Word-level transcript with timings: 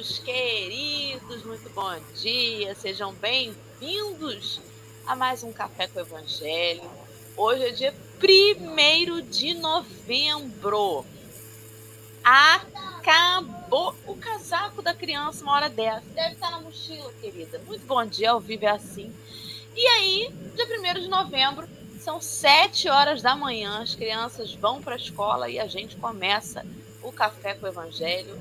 queridos, 0.00 1.44
muito 1.44 1.68
bom 1.74 1.94
dia, 2.22 2.74
sejam 2.74 3.12
bem-vindos 3.12 4.58
a 5.06 5.14
mais 5.14 5.42
um 5.42 5.52
Café 5.52 5.88
com 5.88 5.98
o 5.98 6.02
Evangelho. 6.02 6.90
Hoje 7.36 7.64
é 7.64 7.70
dia 7.70 7.94
1 8.18 9.20
de 9.28 9.52
novembro. 9.52 11.04
Acabou 12.24 13.94
o 14.06 14.16
casaco 14.16 14.80
da 14.80 14.94
criança 14.94 15.44
uma 15.44 15.52
hora 15.52 15.68
dessa. 15.68 16.06
Deve 16.14 16.32
estar 16.32 16.50
na 16.50 16.60
mochila, 16.60 17.12
querida. 17.20 17.58
Muito 17.66 17.84
bom 17.84 18.02
dia, 18.06 18.30
ao 18.30 18.40
vivo 18.40 18.64
é 18.64 18.70
assim. 18.70 19.14
E 19.76 19.86
aí, 19.86 20.34
dia 20.56 20.66
1 20.96 21.00
de 21.00 21.08
novembro, 21.08 21.68
são 21.98 22.22
7 22.22 22.88
horas 22.88 23.20
da 23.20 23.36
manhã, 23.36 23.82
as 23.82 23.94
crianças 23.94 24.54
vão 24.54 24.80
para 24.80 24.94
a 24.94 24.98
escola 24.98 25.50
e 25.50 25.58
a 25.58 25.66
gente 25.66 25.96
começa 25.96 26.64
o 27.02 27.12
Café 27.12 27.52
com 27.52 27.66
o 27.66 27.68
Evangelho. 27.68 28.40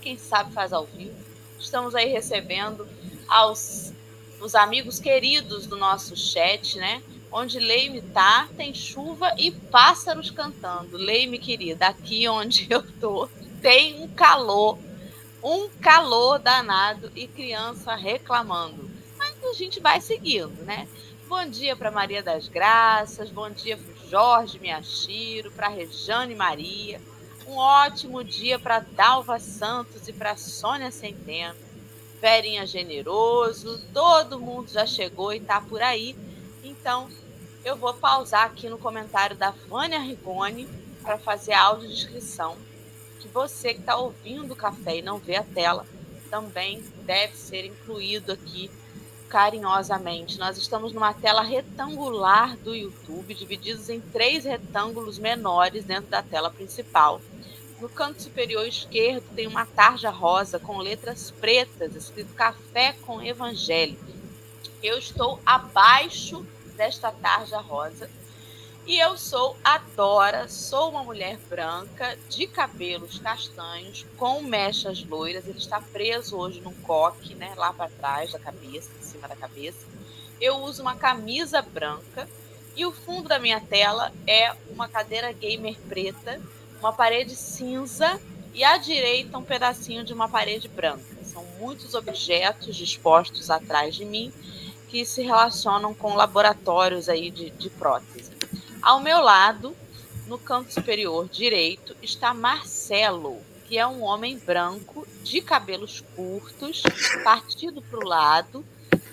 Quem 0.00 0.16
sabe 0.16 0.52
faz 0.52 0.72
ao 0.72 0.86
vivo. 0.86 1.16
Estamos 1.58 1.94
aí 1.94 2.08
recebendo 2.08 2.86
aos 3.26 3.92
os 4.40 4.54
amigos 4.54 5.00
queridos 5.00 5.66
do 5.66 5.76
nosso 5.76 6.16
chat, 6.16 6.78
né? 6.78 7.02
Onde 7.30 7.58
Leime 7.58 8.00
tá, 8.00 8.48
tem 8.56 8.72
chuva 8.72 9.34
e 9.36 9.50
pássaros 9.50 10.30
cantando. 10.30 10.96
Leime, 10.96 11.38
querida, 11.38 11.88
aqui 11.88 12.28
onde 12.28 12.66
eu 12.70 12.82
tô, 13.00 13.28
tem 13.60 14.02
um 14.02 14.08
calor, 14.08 14.78
um 15.42 15.68
calor 15.80 16.38
danado 16.38 17.10
e 17.14 17.26
criança 17.26 17.94
reclamando. 17.94 18.88
Mas 19.18 19.34
a 19.44 19.52
gente 19.52 19.80
vai 19.80 20.00
seguindo, 20.00 20.64
né? 20.64 20.88
Bom 21.28 21.44
dia 21.44 21.76
para 21.76 21.90
Maria 21.90 22.22
das 22.22 22.48
Graças, 22.48 23.28
bom 23.28 23.50
dia 23.50 23.76
para 23.76 24.08
Jorge 24.08 24.58
Miachiro, 24.58 25.50
para 25.50 25.68
Rejane 25.68 26.34
Maria, 26.34 26.98
um 27.48 27.56
ótimo 27.56 28.22
dia 28.22 28.58
para 28.58 28.80
Dalva 28.80 29.38
Santos 29.38 30.06
e 30.06 30.12
para 30.12 30.36
Sônia 30.36 30.90
Centeno. 30.90 31.56
Verinha 32.20 32.66
Generoso, 32.66 33.80
todo 33.94 34.38
mundo 34.38 34.70
já 34.70 34.84
chegou 34.84 35.32
e 35.32 35.38
está 35.38 35.60
por 35.60 35.80
aí. 35.80 36.14
Então, 36.62 37.08
eu 37.64 37.74
vou 37.76 37.94
pausar 37.94 38.44
aqui 38.44 38.68
no 38.68 38.76
comentário 38.76 39.34
da 39.34 39.50
Vânia 39.50 39.98
Rigoni 39.98 40.68
para 41.02 41.16
fazer 41.16 41.54
a 41.54 41.62
audiodescrição. 41.62 42.56
Que 43.18 43.28
você 43.28 43.72
que 43.72 43.80
está 43.80 43.96
ouvindo 43.96 44.52
o 44.52 44.56
café 44.56 44.98
e 44.98 45.02
não 45.02 45.18
vê 45.18 45.36
a 45.36 45.42
tela, 45.42 45.86
também 46.28 46.82
deve 47.04 47.34
ser 47.34 47.64
incluído 47.64 48.32
aqui 48.32 48.70
carinhosamente. 49.28 50.38
Nós 50.38 50.56
estamos 50.56 50.92
numa 50.92 51.12
tela 51.12 51.42
retangular 51.42 52.56
do 52.56 52.74
YouTube, 52.74 53.34
divididos 53.34 53.88
em 53.88 54.00
três 54.00 54.44
retângulos 54.44 55.18
menores 55.18 55.84
dentro 55.84 56.10
da 56.10 56.22
tela 56.22 56.50
principal. 56.50 57.20
No 57.80 57.88
canto 57.88 58.22
superior 58.22 58.66
esquerdo 58.66 59.24
tem 59.36 59.46
uma 59.46 59.64
tarja 59.64 60.10
rosa 60.10 60.58
com 60.58 60.78
letras 60.78 61.30
pretas, 61.30 61.94
escrito 61.94 62.34
Café 62.34 62.94
com 63.06 63.22
Evangelho. 63.22 63.98
Eu 64.82 64.98
estou 64.98 65.40
abaixo 65.46 66.44
desta 66.76 67.12
tarja 67.12 67.58
rosa 67.58 68.10
e 68.88 68.98
eu 68.98 69.18
sou 69.18 69.54
a 69.62 69.76
Dora, 69.94 70.48
sou 70.48 70.88
uma 70.88 71.04
mulher 71.04 71.36
branca, 71.50 72.18
de 72.30 72.46
cabelos 72.46 73.18
castanhos, 73.18 74.06
com 74.16 74.40
mechas 74.40 75.04
loiras. 75.04 75.46
Ele 75.46 75.58
está 75.58 75.78
preso 75.78 76.38
hoje 76.38 76.62
num 76.62 76.72
coque, 76.72 77.34
né, 77.34 77.52
lá 77.54 77.70
para 77.70 77.90
trás 77.90 78.32
da 78.32 78.38
cabeça, 78.38 78.90
em 78.98 79.02
cima 79.02 79.28
da 79.28 79.36
cabeça. 79.36 79.86
Eu 80.40 80.56
uso 80.62 80.80
uma 80.80 80.96
camisa 80.96 81.60
branca 81.60 82.26
e 82.74 82.86
o 82.86 82.90
fundo 82.90 83.28
da 83.28 83.38
minha 83.38 83.60
tela 83.60 84.10
é 84.26 84.56
uma 84.70 84.88
cadeira 84.88 85.32
gamer 85.32 85.76
preta 85.86 86.40
uma 86.80 86.92
parede 86.92 87.36
cinza 87.36 88.18
e 88.54 88.64
à 88.64 88.78
direita 88.78 89.36
um 89.36 89.44
pedacinho 89.44 90.02
de 90.02 90.14
uma 90.14 90.30
parede 90.30 90.66
branca. 90.66 91.04
São 91.24 91.44
muitos 91.58 91.92
objetos 91.92 92.74
dispostos 92.74 93.50
atrás 93.50 93.94
de 93.94 94.06
mim 94.06 94.32
que 94.88 95.04
se 95.04 95.20
relacionam 95.20 95.92
com 95.92 96.14
laboratórios 96.14 97.10
aí 97.10 97.30
de, 97.30 97.50
de 97.50 97.68
prótese. 97.68 98.38
Ao 98.80 99.00
meu 99.00 99.20
lado, 99.20 99.76
no 100.26 100.38
canto 100.38 100.72
superior 100.72 101.28
direito, 101.28 101.96
está 102.00 102.32
Marcelo, 102.32 103.38
que 103.66 103.76
é 103.76 103.86
um 103.86 104.02
homem 104.02 104.38
branco 104.38 105.06
de 105.24 105.40
cabelos 105.40 106.02
curtos, 106.14 106.82
partido 107.24 107.82
para 107.82 107.98
o 107.98 108.08
lado. 108.08 108.64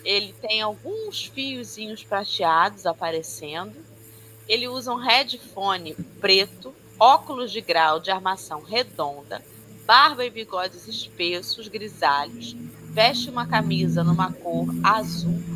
Ele 0.04 0.34
tem 0.34 0.62
alguns 0.62 1.26
fiozinhos 1.26 2.04
prateados 2.04 2.86
aparecendo. 2.86 3.76
Ele 4.48 4.68
usa 4.68 4.94
um 4.94 4.98
headphone 4.98 5.96
preto 6.22 6.74
óculos 7.00 7.52
de 7.52 7.60
grau 7.60 8.00
de 8.00 8.12
armação 8.12 8.62
redonda, 8.62 9.44
barba 9.86 10.24
e 10.24 10.30
bigodes 10.30 10.88
espessos, 10.88 11.68
grisalhos, 11.68 12.56
veste 12.92 13.30
uma 13.30 13.48
camisa 13.48 14.04
numa 14.04 14.32
cor 14.32 14.68
azul 14.84 15.55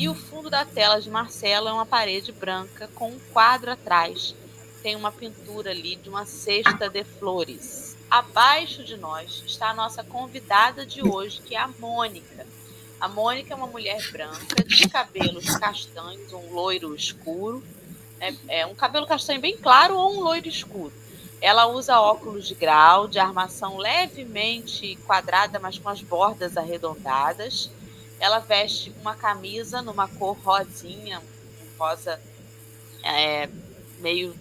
e 0.00 0.08
o 0.08 0.14
fundo 0.14 0.48
da 0.48 0.64
tela 0.64 0.98
de 0.98 1.10
Marcelo 1.10 1.68
é 1.68 1.72
uma 1.74 1.84
parede 1.84 2.32
branca 2.32 2.88
com 2.94 3.10
um 3.10 3.20
quadro 3.34 3.70
atrás. 3.70 4.34
Tem 4.82 4.96
uma 4.96 5.12
pintura 5.12 5.72
ali 5.72 5.94
de 5.96 6.08
uma 6.08 6.24
cesta 6.24 6.88
de 6.88 7.04
flores. 7.04 7.98
Abaixo 8.10 8.82
de 8.82 8.96
nós 8.96 9.42
está 9.46 9.68
a 9.68 9.74
nossa 9.74 10.02
convidada 10.02 10.86
de 10.86 11.06
hoje, 11.06 11.42
que 11.42 11.54
é 11.54 11.58
a 11.58 11.68
Mônica. 11.68 12.46
A 12.98 13.08
Mônica 13.08 13.52
é 13.52 13.54
uma 13.54 13.66
mulher 13.66 14.00
branca, 14.10 14.64
de 14.64 14.88
cabelos 14.88 15.54
castanhos, 15.56 16.32
um 16.32 16.50
loiro 16.50 16.94
escuro, 16.94 17.62
é, 18.18 18.32
é 18.48 18.66
um 18.66 18.74
cabelo 18.74 19.06
castanho 19.06 19.42
bem 19.42 19.58
claro 19.58 19.98
ou 19.98 20.16
um 20.16 20.20
loiro 20.20 20.48
escuro. 20.48 20.94
Ela 21.42 21.66
usa 21.66 22.00
óculos 22.00 22.48
de 22.48 22.54
grau, 22.54 23.06
de 23.06 23.18
armação 23.18 23.76
levemente 23.76 24.96
quadrada, 25.06 25.58
mas 25.58 25.78
com 25.78 25.90
as 25.90 26.00
bordas 26.00 26.56
arredondadas. 26.56 27.70
Ela 28.20 28.38
veste 28.38 28.94
uma 29.00 29.16
camisa 29.16 29.82
numa 29.82 30.06
cor 30.06 30.36
rosinha, 30.38 31.20
um 31.20 31.78
rosa 31.78 32.20
é, 33.02 33.48
meio. 33.98 34.38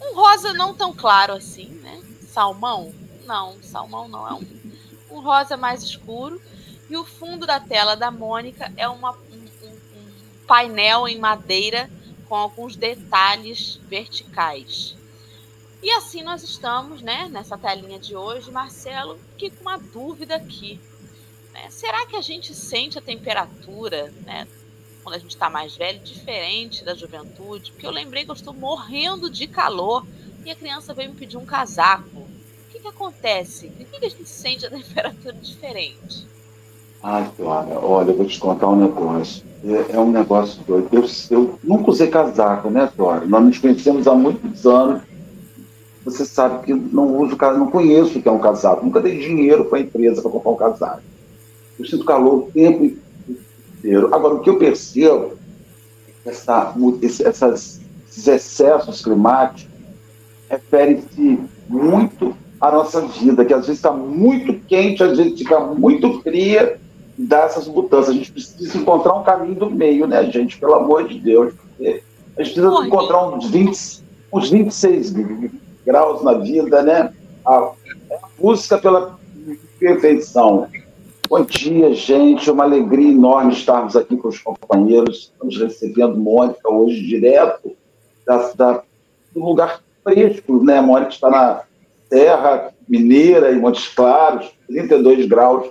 Um 0.00 0.14
rosa 0.14 0.54
não 0.54 0.72
tão 0.72 0.94
claro 0.94 1.34
assim, 1.34 1.66
né? 1.66 2.00
Salmão? 2.22 2.94
Não, 3.26 3.60
salmão 3.62 4.08
não, 4.08 4.26
é 4.26 4.32
um, 4.32 4.46
um 5.10 5.20
rosa 5.20 5.56
mais 5.56 5.82
escuro. 5.82 6.40
E 6.88 6.96
o 6.96 7.04
fundo 7.04 7.46
da 7.46 7.60
tela 7.60 7.94
da 7.94 8.10
Mônica 8.10 8.72
é 8.76 8.88
uma, 8.88 9.12
um, 9.12 9.66
um, 9.66 9.78
painel 10.46 11.06
em 11.06 11.18
madeira 11.18 11.90
com 12.28 12.34
alguns 12.34 12.76
detalhes 12.76 13.78
verticais. 13.88 14.96
E 15.82 15.90
assim 15.90 16.22
nós 16.22 16.42
estamos, 16.42 17.02
né, 17.02 17.28
nessa 17.30 17.58
telinha 17.58 17.98
de 17.98 18.16
hoje, 18.16 18.50
Marcelo, 18.50 19.18
que 19.36 19.50
com 19.50 19.62
uma 19.62 19.78
dúvida 19.78 20.36
aqui. 20.36 20.80
Né? 21.58 21.70
Será 21.70 22.06
que 22.06 22.16
a 22.16 22.20
gente 22.20 22.54
sente 22.54 22.98
a 22.98 23.02
temperatura, 23.02 24.12
né, 24.24 24.46
quando 25.02 25.16
a 25.16 25.18
gente 25.18 25.30
está 25.30 25.50
mais 25.50 25.76
velho, 25.76 25.98
diferente 26.00 26.84
da 26.84 26.94
juventude? 26.94 27.72
Porque 27.72 27.86
eu 27.86 27.90
lembrei 27.90 28.24
que 28.24 28.30
eu 28.30 28.34
estou 28.34 28.54
morrendo 28.54 29.28
de 29.28 29.46
calor 29.46 30.06
e 30.44 30.50
a 30.50 30.54
criança 30.54 30.94
veio 30.94 31.10
me 31.10 31.16
pedir 31.16 31.36
um 31.36 31.44
casaco. 31.44 32.18
O 32.18 32.70
que, 32.70 32.78
que 32.78 32.88
acontece? 32.88 33.68
Por 33.68 33.86
que, 33.86 33.98
que 33.98 34.06
a 34.06 34.10
gente 34.10 34.28
sente 34.28 34.66
a 34.66 34.70
temperatura 34.70 35.34
diferente? 35.34 36.26
Ai, 37.02 37.30
Clara, 37.36 37.78
olha, 37.78 38.10
eu 38.10 38.16
vou 38.16 38.26
te 38.26 38.38
contar 38.38 38.68
um 38.68 38.76
negócio. 38.76 39.44
É, 39.64 39.96
é 39.96 39.98
um 39.98 40.10
negócio 40.10 40.60
doido. 40.64 40.88
Eu, 40.92 41.04
eu, 41.30 41.58
nunca 41.62 41.90
usei 41.90 42.08
casaco, 42.08 42.70
né, 42.70 42.90
Clara? 42.96 43.24
Nós 43.24 43.44
nos 43.44 43.58
conhecemos 43.58 44.06
há 44.06 44.14
muitos 44.14 44.66
anos. 44.66 45.02
Você 46.04 46.24
sabe 46.24 46.64
que 46.64 46.74
não 46.74 47.20
uso 47.20 47.36
casaco, 47.36 47.60
não 47.60 47.70
conheço 47.70 48.18
o 48.18 48.22
que 48.22 48.28
é 48.28 48.32
um 48.32 48.40
casaco. 48.40 48.84
Nunca 48.84 49.00
dei 49.00 49.18
dinheiro 49.18 49.66
para 49.66 49.78
a 49.78 49.80
empresa 49.82 50.22
para 50.22 50.30
comprar 50.30 50.50
um 50.50 50.56
casaco. 50.56 51.02
Eu 51.78 51.84
sinto 51.84 52.04
calor 52.04 52.34
o 52.34 52.50
tempo 52.52 52.92
inteiro. 53.78 54.14
Agora, 54.14 54.34
o 54.34 54.40
que 54.40 54.50
eu 54.50 54.58
percebo 54.58 55.38
é 56.24 56.30
essa, 56.30 56.74
essas, 57.24 57.80
esses 58.08 58.26
excessos 58.26 59.02
climáticos 59.02 59.68
referem-se 60.48 61.38
muito 61.68 62.34
à 62.60 62.72
nossa 62.72 63.02
vida, 63.02 63.44
que 63.44 63.54
às 63.54 63.66
vezes 63.66 63.78
está 63.78 63.92
muito 63.92 64.54
quente, 64.66 65.02
às 65.02 65.16
vezes 65.16 65.38
fica 65.38 65.60
muito 65.60 66.20
fria 66.22 66.80
dessas 67.16 67.68
mudanças. 67.68 68.10
A 68.10 68.12
gente 68.14 68.32
precisa 68.32 68.78
encontrar 68.78 69.14
um 69.14 69.22
caminho 69.22 69.54
do 69.54 69.70
meio, 69.70 70.06
né, 70.06 70.24
gente? 70.30 70.58
Pelo 70.58 70.74
amor 70.74 71.06
de 71.06 71.20
Deus. 71.20 71.54
A 71.80 71.82
gente 71.82 72.02
precisa 72.36 72.70
Oi. 72.70 72.86
encontrar 72.86 73.28
uns, 73.28 73.50
20, 73.50 74.02
uns 74.32 74.50
26 74.50 75.14
graus 75.84 76.22
na 76.22 76.34
vida, 76.34 76.82
né? 76.82 77.12
A, 77.44 77.56
a 77.56 77.74
busca 78.38 78.78
pela 78.78 79.18
perfeição. 79.78 80.68
Bom 81.28 81.44
dia, 81.44 81.92
gente. 81.94 82.50
Uma 82.50 82.64
alegria 82.64 83.10
enorme 83.10 83.52
estarmos 83.52 83.94
aqui 83.94 84.16
com 84.16 84.28
os 84.28 84.40
companheiros. 84.40 85.30
Estamos 85.30 85.58
recebendo 85.58 86.16
Mônica 86.16 86.70
hoje 86.70 87.06
direto 87.06 87.76
da, 88.26 88.50
da, 88.54 88.82
do 89.34 89.44
lugar 89.44 89.82
fresco, 90.02 90.64
né? 90.64 90.78
A 90.78 90.82
Mônica 90.82 91.10
está 91.10 91.28
na 91.28 91.64
Serra 92.08 92.72
Mineira, 92.88 93.52
em 93.52 93.60
Montes 93.60 93.88
Claros, 93.88 94.50
32 94.68 95.26
graus 95.26 95.70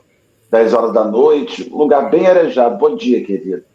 10 0.52 0.74
horas 0.74 0.94
da 0.94 1.04
noite, 1.04 1.68
lugar 1.70 2.12
bem 2.12 2.28
arejado. 2.28 2.78
Bom 2.78 2.96
dia, 2.96 3.26
querido. 3.26 3.66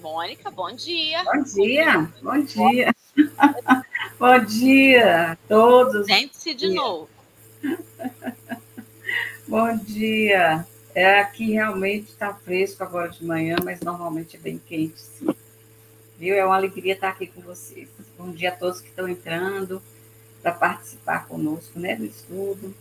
Mônica, 0.00 0.48
bom 0.52 0.72
dia. 0.72 1.24
Bom 1.24 1.42
dia, 1.42 2.08
bom 2.22 2.40
dia. 2.40 2.94
Bom 3.18 3.64
dia 3.82 3.89
a 4.22 5.36
todos. 5.48 6.06
Sente-se 6.06 6.54
de 6.54 6.74
novo. 6.74 7.08
Bom 9.48 9.76
dia. 9.78 10.66
É, 10.94 11.20
aqui 11.20 11.52
realmente 11.52 12.10
está 12.10 12.34
fresco 12.34 12.82
agora 12.82 13.08
de 13.08 13.24
manhã, 13.24 13.56
mas 13.64 13.80
normalmente 13.80 14.36
é 14.36 14.38
bem 14.38 14.58
quente, 14.58 15.00
sim. 15.00 15.28
Viu? 16.18 16.34
É 16.34 16.44
uma 16.44 16.56
alegria 16.56 16.92
estar 16.92 17.08
aqui 17.08 17.28
com 17.28 17.40
vocês. 17.40 17.88
Bom 18.18 18.30
dia 18.30 18.50
a 18.50 18.56
todos 18.56 18.80
que 18.80 18.88
estão 18.88 19.08
entrando 19.08 19.82
para 20.42 20.52
participar 20.52 21.26
conosco, 21.26 21.78
né, 21.78 21.96
do 21.96 22.04
estudo. 22.04 22.74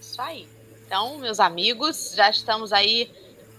Isso 0.00 0.20
aí. 0.20 0.46
Então, 0.86 1.18
meus 1.18 1.40
amigos, 1.40 2.12
já 2.14 2.30
estamos 2.30 2.72
aí 2.72 3.10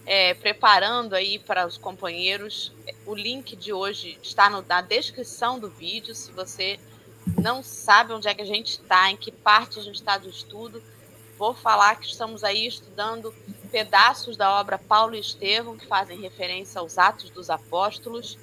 é, 0.06 0.34
preparando 0.34 1.14
aí 1.14 1.38
para 1.38 1.66
os 1.66 1.76
companheiros. 1.76 2.72
O 3.06 3.14
link 3.14 3.56
de 3.56 3.72
hoje 3.72 4.18
está 4.22 4.48
no, 4.48 4.62
na 4.62 4.80
descrição 4.80 5.58
do 5.58 5.68
vídeo. 5.68 6.14
Se 6.14 6.32
você 6.32 6.78
não 7.40 7.62
sabe 7.62 8.12
onde 8.12 8.28
é 8.28 8.34
que 8.34 8.42
a 8.42 8.46
gente 8.46 8.70
está, 8.70 9.10
em 9.10 9.16
que 9.16 9.30
parte 9.30 9.78
a 9.78 9.82
gente 9.82 9.96
está 9.96 10.18
do 10.18 10.28
estudo, 10.28 10.82
vou 11.38 11.54
falar 11.54 11.96
que 11.96 12.06
estamos 12.06 12.42
aí 12.44 12.66
estudando 12.66 13.34
pedaços 13.70 14.36
da 14.36 14.58
obra 14.58 14.78
Paulo 14.78 15.14
e 15.14 15.20
Estevão, 15.20 15.76
que 15.76 15.86
fazem 15.86 16.20
referência 16.20 16.80
aos 16.80 16.98
Atos 16.98 17.30
dos 17.30 17.50
Apóstolos. 17.50 18.38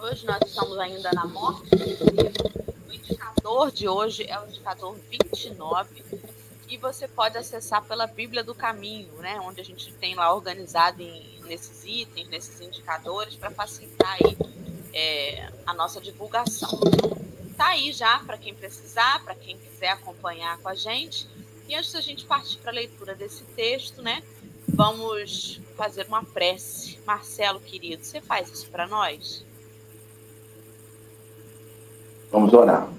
Hoje 0.00 0.24
nós 0.26 0.40
estamos 0.46 0.78
ainda 0.78 1.10
na 1.12 1.26
morte 1.26 1.68
de 1.76 1.92
Estevão. 1.92 2.68
O 2.88 2.92
indicador 2.92 3.70
de 3.70 3.88
hoje 3.88 4.24
é 4.28 4.38
o 4.40 4.46
indicador 4.46 4.96
29 5.10 6.02
e 6.68 6.76
você 6.76 7.08
pode 7.08 7.38
acessar 7.38 7.82
pela 7.84 8.06
Bíblia 8.06 8.44
do 8.44 8.54
Caminho, 8.54 9.10
né, 9.18 9.40
onde 9.40 9.60
a 9.60 9.64
gente 9.64 9.90
tem 9.94 10.14
lá 10.14 10.32
organizado 10.34 11.00
em, 11.00 11.40
nesses 11.44 11.84
itens, 11.84 12.28
nesses 12.28 12.60
indicadores, 12.60 13.36
para 13.36 13.50
facilitar 13.50 14.18
aí, 14.20 14.36
é, 14.92 15.50
a 15.64 15.72
nossa 15.72 16.00
divulgação. 16.00 16.78
Está 17.50 17.68
aí 17.68 17.90
já 17.92 18.18
para 18.20 18.36
quem 18.36 18.54
precisar, 18.54 19.24
para 19.24 19.34
quem 19.34 19.56
quiser 19.56 19.88
acompanhar 19.88 20.58
com 20.58 20.68
a 20.68 20.74
gente. 20.74 21.26
E 21.66 21.74
antes 21.74 21.92
da 21.92 22.00
gente 22.00 22.26
partir 22.26 22.58
para 22.58 22.70
a 22.70 22.74
leitura 22.74 23.14
desse 23.14 23.44
texto, 23.44 24.02
né, 24.02 24.22
vamos 24.68 25.60
fazer 25.74 26.06
uma 26.06 26.22
prece. 26.22 26.98
Marcelo, 27.06 27.60
querido, 27.60 28.04
você 28.04 28.20
faz 28.20 28.50
isso 28.50 28.68
para 28.68 28.86
nós? 28.86 29.42
Vamos 32.30 32.52
orar. 32.52 32.92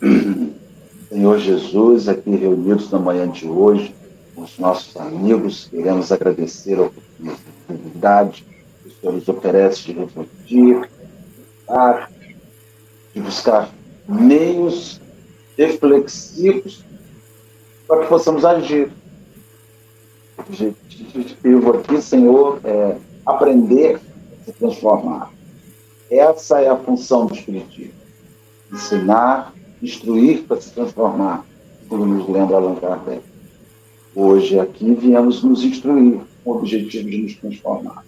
Senhor 1.10 1.40
Jesus, 1.40 2.08
aqui 2.08 2.30
reunidos 2.30 2.88
na 2.92 2.98
manhã 3.00 3.28
de 3.28 3.44
hoje, 3.44 3.92
com 4.32 4.42
os 4.42 4.56
nossos 4.60 4.96
amigos, 4.96 5.66
queremos 5.68 6.12
agradecer 6.12 6.78
a 6.78 6.82
oportunidade 6.82 8.46
que 8.80 8.88
o 8.88 8.92
Senhor 8.92 9.12
nos 9.14 9.28
oferece 9.28 9.82
de 9.86 9.92
refletir, 9.94 10.88
de 13.12 13.20
buscar 13.20 13.70
meios 14.08 15.00
reflexivos 15.58 16.84
para 17.88 18.02
que 18.02 18.06
possamos 18.06 18.44
agir. 18.44 18.92
Objetivo 20.38 21.72
aqui, 21.72 22.00
Senhor, 22.00 22.60
é 22.62 22.96
aprender 23.26 23.96
a 23.96 24.44
se 24.44 24.52
transformar. 24.52 25.32
Essa 26.08 26.60
é 26.60 26.68
a 26.68 26.76
função 26.76 27.26
do 27.26 27.34
Espiritismo. 27.34 27.94
Ensinar 28.72 29.52
instruir 29.82 30.44
para 30.44 30.60
se 30.60 30.70
transformar, 30.70 31.44
como 31.88 32.06
nos 32.06 32.28
lembra 32.28 32.56
Allan 32.56 32.76
Kardec. 32.76 33.22
Hoje 34.14 34.58
aqui 34.58 34.94
viemos 34.94 35.42
nos 35.42 35.62
instruir 35.62 36.20
com 36.44 36.50
o 36.50 36.56
objetivo 36.56 37.08
de 37.08 37.18
nos 37.18 37.34
transformar. 37.36 38.04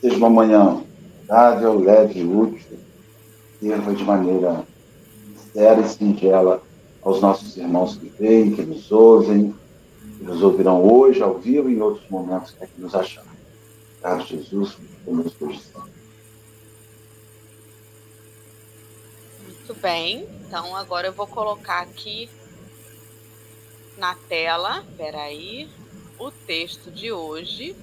Seja 0.00 0.16
uma 0.16 0.30
manhã 0.30 0.82
agradável, 1.28 1.78
leve 1.78 2.20
e 2.20 2.24
útil, 2.24 2.78
sirva 3.58 3.94
de 3.94 4.04
maneira 4.04 4.64
sincera 5.36 5.80
e 5.80 5.88
singela 5.88 6.62
aos 7.02 7.20
nossos 7.20 7.56
irmãos 7.56 7.96
que 7.96 8.12
veem, 8.18 8.54
que 8.54 8.62
nos 8.62 8.92
ouvem, 8.92 9.54
que 10.18 10.24
nos 10.24 10.42
ouvirão 10.42 10.84
hoje, 10.84 11.22
ao 11.22 11.38
vivo 11.38 11.70
e 11.70 11.74
em 11.74 11.80
outros 11.80 12.08
momentos 12.10 12.52
que 12.52 12.64
aqui 12.64 12.80
nos 12.80 12.94
acharem. 12.94 13.30
Obrigado, 13.98 14.26
Jesus, 14.26 14.76
conosco 15.04 15.46
hoje 15.46 15.60
sempre. 15.60 15.92
Muito 19.46 19.74
bem. 19.80 20.41
Então, 20.52 20.76
agora 20.76 21.06
eu 21.06 21.14
vou 21.14 21.26
colocar 21.26 21.80
aqui 21.80 22.28
na 23.96 24.14
tela, 24.14 24.84
peraí, 24.98 25.66
o 26.18 26.30
texto 26.30 26.90
de 26.90 27.10
hoje. 27.10 27.74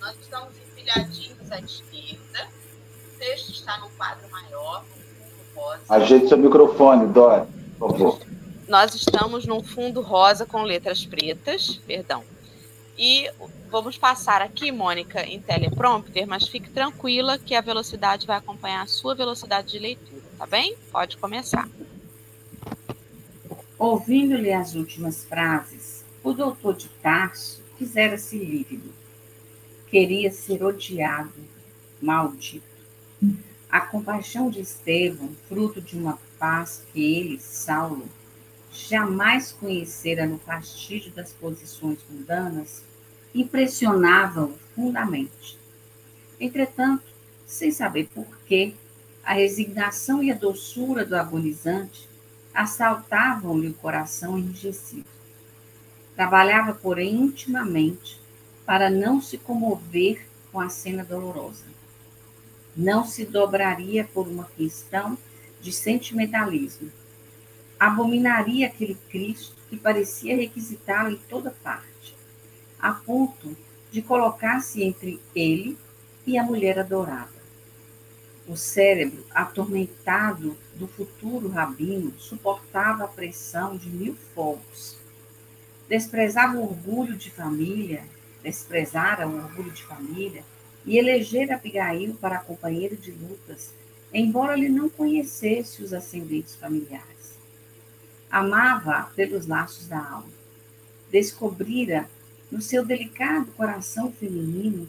Nós 0.00 0.16
estamos 0.22 0.54
empilhadinhos 0.56 1.52
à 1.52 1.60
esquerda. 1.60 2.48
O 3.04 3.18
texto 3.18 3.50
está 3.50 3.76
no 3.80 3.90
quadro 3.90 4.30
maior. 4.30 4.82
Ajeite 5.86 6.28
seu 6.28 6.38
microfone, 6.38 7.12
Dória, 7.12 7.46
por 7.78 7.90
favor. 7.90 8.20
Nós 8.66 8.94
estamos 8.94 9.44
num 9.44 9.62
fundo 9.62 10.00
rosa 10.00 10.46
com 10.46 10.62
letras 10.62 11.04
pretas, 11.04 11.76
perdão. 11.86 12.24
E 12.98 13.30
vamos 13.70 13.98
passar 13.98 14.40
aqui, 14.40 14.72
Mônica, 14.72 15.22
em 15.22 15.40
teleprompter, 15.40 16.26
mas 16.26 16.48
fique 16.48 16.70
tranquila 16.70 17.38
que 17.38 17.54
a 17.54 17.60
velocidade 17.60 18.26
vai 18.26 18.38
acompanhar 18.38 18.82
a 18.82 18.86
sua 18.86 19.14
velocidade 19.14 19.72
de 19.72 19.78
leitura, 19.78 20.22
tá 20.38 20.46
bem? 20.46 20.76
Pode 20.90 21.16
começar. 21.18 21.68
Ouvindo-lhe 23.78 24.52
as 24.52 24.74
últimas 24.74 25.24
frases, 25.24 26.04
o 26.24 26.32
doutor 26.32 26.74
de 26.74 26.88
Tarso 26.88 27.62
quisera-se 27.76 28.38
lívido. 28.38 28.94
Queria 29.88 30.32
ser 30.32 30.64
odiado, 30.64 31.34
maldito. 32.00 32.64
A 33.70 33.80
compaixão 33.80 34.48
de 34.48 34.60
Estevão, 34.60 35.28
fruto 35.46 35.82
de 35.82 35.98
uma 35.98 36.18
paz 36.38 36.82
que 36.92 37.00
ele, 37.00 37.38
Saulo, 37.38 38.08
jamais 38.72 39.52
conhecera 39.52 40.26
no 40.26 40.38
fastígio 40.38 41.12
das 41.12 41.32
posições 41.32 41.98
mundanas, 42.08 42.82
impressionavam 43.40 44.54
profundamente. 44.74 45.58
Entretanto, 46.40 47.04
sem 47.46 47.70
saber 47.70 48.08
por 48.14 48.26
quê, 48.46 48.74
a 49.22 49.34
resignação 49.34 50.22
e 50.22 50.30
a 50.30 50.34
doçura 50.34 51.04
do 51.04 51.14
agonizante 51.14 52.08
assaltavam-lhe 52.54 53.68
o 53.68 53.74
coração 53.74 54.38
enrijecido. 54.38 55.04
Trabalhava, 56.14 56.74
porém, 56.74 57.14
intimamente 57.14 58.18
para 58.64 58.88
não 58.88 59.20
se 59.20 59.36
comover 59.36 60.26
com 60.50 60.58
a 60.58 60.70
cena 60.70 61.04
dolorosa. 61.04 61.64
Não 62.74 63.04
se 63.04 63.24
dobraria 63.24 64.04
por 64.04 64.26
uma 64.26 64.44
questão 64.56 65.18
de 65.60 65.72
sentimentalismo. 65.72 66.90
Abominaria 67.78 68.66
aquele 68.66 68.96
Cristo 69.10 69.54
que 69.68 69.76
parecia 69.76 70.36
requisitá-lo 70.36 71.10
em 71.10 71.20
toda 71.28 71.50
parte 71.50 72.15
a 72.78 72.92
ponto 72.92 73.56
de 73.90 74.02
colocar-se 74.02 74.82
entre 74.82 75.20
ele 75.34 75.78
e 76.26 76.36
a 76.36 76.42
mulher 76.42 76.78
adorada. 76.78 77.36
O 78.46 78.56
cérebro, 78.56 79.24
atormentado 79.34 80.56
do 80.74 80.86
futuro 80.86 81.48
rabino, 81.48 82.12
suportava 82.18 83.04
a 83.04 83.08
pressão 83.08 83.76
de 83.76 83.88
mil 83.88 84.14
fogos. 84.34 84.96
Desprezava 85.88 86.56
o 86.56 86.62
orgulho 86.62 87.16
de 87.16 87.30
família, 87.30 88.04
desprezara 88.42 89.26
o 89.26 89.36
orgulho 89.36 89.70
de 89.70 89.82
família 89.82 90.44
e 90.84 90.98
elegera 90.98 91.56
Abigail 91.56 92.14
para 92.14 92.38
companheiro 92.38 92.96
de 92.96 93.10
lutas, 93.10 93.72
embora 94.12 94.56
ele 94.56 94.68
não 94.68 94.88
conhecesse 94.88 95.82
os 95.82 95.92
ascendentes 95.92 96.54
familiares. 96.54 97.36
Amava 98.30 99.10
pelos 99.16 99.46
laços 99.46 99.88
da 99.88 99.98
alma. 99.98 100.30
Descobrira 101.10 102.08
no 102.50 102.62
seu 102.62 102.84
delicado 102.84 103.50
coração 103.52 104.12
feminino 104.12 104.88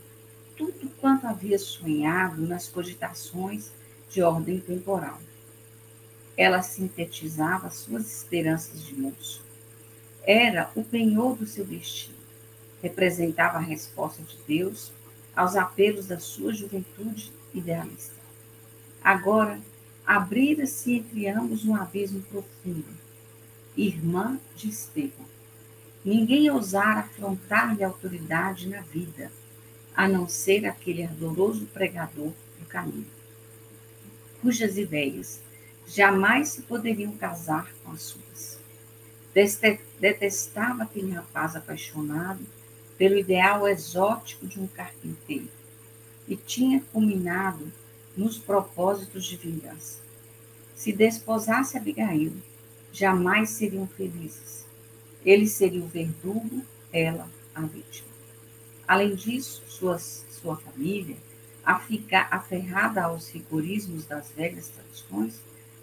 tudo 0.55 0.89
quanto 0.99 1.27
havia 1.27 1.57
sonhado 1.59 2.41
nas 2.41 2.67
cogitações 2.67 3.71
de 4.09 4.21
ordem 4.21 4.59
temporal. 4.59 5.19
Ela 6.35 6.61
sintetizava 6.61 7.69
suas 7.69 8.21
esperanças 8.21 8.83
de 8.83 8.95
moço. 8.95 9.43
Era 10.23 10.71
o 10.75 10.83
penhor 10.83 11.35
do 11.35 11.45
seu 11.45 11.65
destino. 11.65 12.17
Representava 12.81 13.57
a 13.57 13.61
resposta 13.61 14.21
de 14.21 14.37
Deus 14.47 14.91
aos 15.35 15.55
apelos 15.55 16.07
da 16.07 16.19
sua 16.19 16.53
juventude 16.53 17.31
idealista. 17.53 18.15
Agora, 19.03 19.59
abrira-se 20.05 20.93
entre 20.93 21.27
ambos 21.27 21.65
um 21.65 21.75
abismo 21.75 22.21
profundo. 22.23 22.97
Irmã 23.75 24.39
de 24.55 24.69
Estevão 24.69 25.26
Ninguém 26.04 26.50
ousara 26.50 27.01
afrontar-lhe 27.01 27.84
autoridade 27.84 28.68
na 28.68 28.82
vida, 28.82 29.32
a 29.96 30.08
não 30.08 30.27
ser 30.27 30.66
aquele 30.66 31.04
ardoroso 31.04 31.66
pregador 31.68 32.32
do 32.60 32.66
caminho, 32.68 33.08
cujas 34.42 34.77
ideias 34.77 35.42
jamais 35.88 36.50
se 36.50 36.62
poderiam 36.62 37.13
casar 37.13 37.72
com 37.84 37.92
as 37.92 38.01
suas. 38.04 38.60
Detestava 40.00 40.84
aquele 40.84 41.12
rapaz 41.12 41.56
apaixonado 41.56 42.46
pelo 42.98 43.18
ideal 43.18 43.68
exótico 43.68 44.46
de 44.46 44.60
um 44.60 44.68
carpinteiro 44.68 45.50
e 46.27 46.36
tinha 46.36 46.82
culminado 46.92 47.72
nos 48.16 48.38
propósitos 48.38 49.25
de 49.25 49.38
vingança. 49.38 50.00
Se 50.75 50.92
desposasse 50.92 51.77
Abigail, 51.77 52.34
jamais 52.92 53.51
seriam 53.51 53.88
felizes. 53.88 54.66
Ele 55.27 55.46
seria 55.46 55.84
o 55.84 55.88
verdugo, 55.88 56.63
ela 56.89 57.29
a 57.53 57.62
vítima. 57.63 58.07
Além 58.88 59.13
disso, 59.13 59.62
suas, 59.67 60.25
sua 60.31 60.55
família, 60.55 61.17
aferrada 62.31 63.03
aos 63.03 63.27
rigorismos 63.27 64.05
das 64.05 64.31
velhas 64.31 64.69
tradições, 64.69 65.41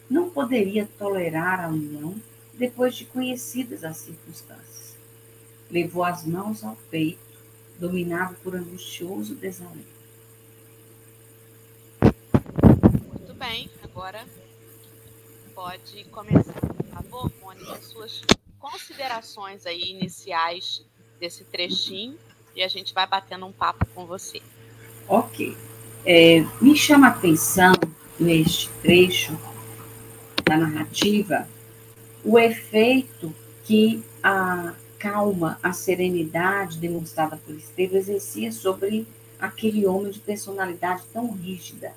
não 0.08 0.30
poderia 0.30 0.88
tolerar 0.98 1.62
a 1.62 1.68
união 1.68 2.14
depois 2.54 2.96
de 2.96 3.04
conhecidas 3.04 3.84
as 3.84 3.98
circunstâncias. 3.98 4.96
Levou 5.70 6.04
as 6.04 6.24
mãos 6.24 6.64
ao 6.64 6.76
peito, 6.90 7.18
dominado 7.78 8.36
por 8.36 8.56
angustioso 8.56 9.34
desalento. 9.34 9.92
Muito 12.00 13.34
bem, 13.34 13.70
agora 13.82 14.26
pode 15.54 16.04
começar, 16.04 16.60
por 16.60 16.86
favor, 16.86 17.32
Mônica, 17.42 17.82
suas 17.82 18.22
considerações 18.64 19.66
aí 19.66 19.90
iniciais 19.90 20.82
desse 21.20 21.44
trechinho 21.44 22.16
e 22.56 22.62
a 22.62 22.68
gente 22.68 22.94
vai 22.94 23.06
batendo 23.06 23.44
um 23.44 23.52
papo 23.52 23.86
com 23.94 24.06
você. 24.06 24.40
Ok. 25.06 25.54
É, 26.06 26.40
me 26.62 26.74
chama 26.74 27.08
a 27.08 27.10
atenção 27.10 27.74
neste 28.18 28.70
trecho 28.80 29.38
da 30.44 30.56
narrativa 30.56 31.46
o 32.24 32.38
efeito 32.38 33.34
que 33.64 34.02
a 34.22 34.74
calma, 34.98 35.58
a 35.62 35.74
serenidade 35.74 36.78
demonstrada 36.78 37.36
por 37.36 37.54
Estevão 37.54 37.98
exercia 37.98 38.50
sobre 38.50 39.06
aquele 39.38 39.84
homem 39.84 40.10
de 40.10 40.20
personalidade 40.20 41.02
tão 41.12 41.30
rígida, 41.32 41.92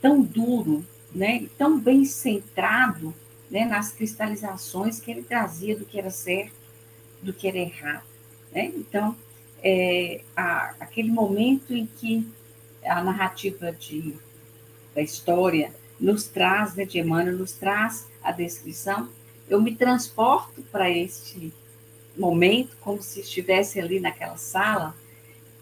tão 0.00 0.22
duro, 0.22 0.82
né, 1.14 1.46
tão 1.58 1.78
bem 1.78 2.06
centrado 2.06 3.14
né, 3.50 3.64
nas 3.64 3.92
cristalizações 3.92 5.00
que 5.00 5.10
ele 5.10 5.22
trazia 5.22 5.76
do 5.76 5.84
que 5.84 5.98
era 5.98 6.10
certo, 6.10 6.54
do 7.22 7.32
que 7.32 7.48
era 7.48 7.58
errado. 7.58 8.04
Né? 8.52 8.72
Então, 8.76 9.16
é, 9.62 10.22
a, 10.36 10.74
aquele 10.80 11.10
momento 11.10 11.74
em 11.74 11.86
que 11.86 12.26
a 12.84 13.02
narrativa 13.02 13.72
de, 13.72 14.14
da 14.94 15.02
história 15.02 15.74
nos 15.98 16.24
traz, 16.24 16.74
né, 16.74 16.84
de 16.84 16.98
Emmanuel, 16.98 17.36
nos 17.36 17.52
traz 17.52 18.06
a 18.22 18.30
descrição, 18.30 19.08
eu 19.48 19.60
me 19.60 19.74
transporto 19.74 20.62
para 20.70 20.90
este 20.90 21.52
momento, 22.16 22.76
como 22.80 23.02
se 23.02 23.20
estivesse 23.20 23.80
ali 23.80 24.00
naquela 24.00 24.36
sala, 24.36 24.94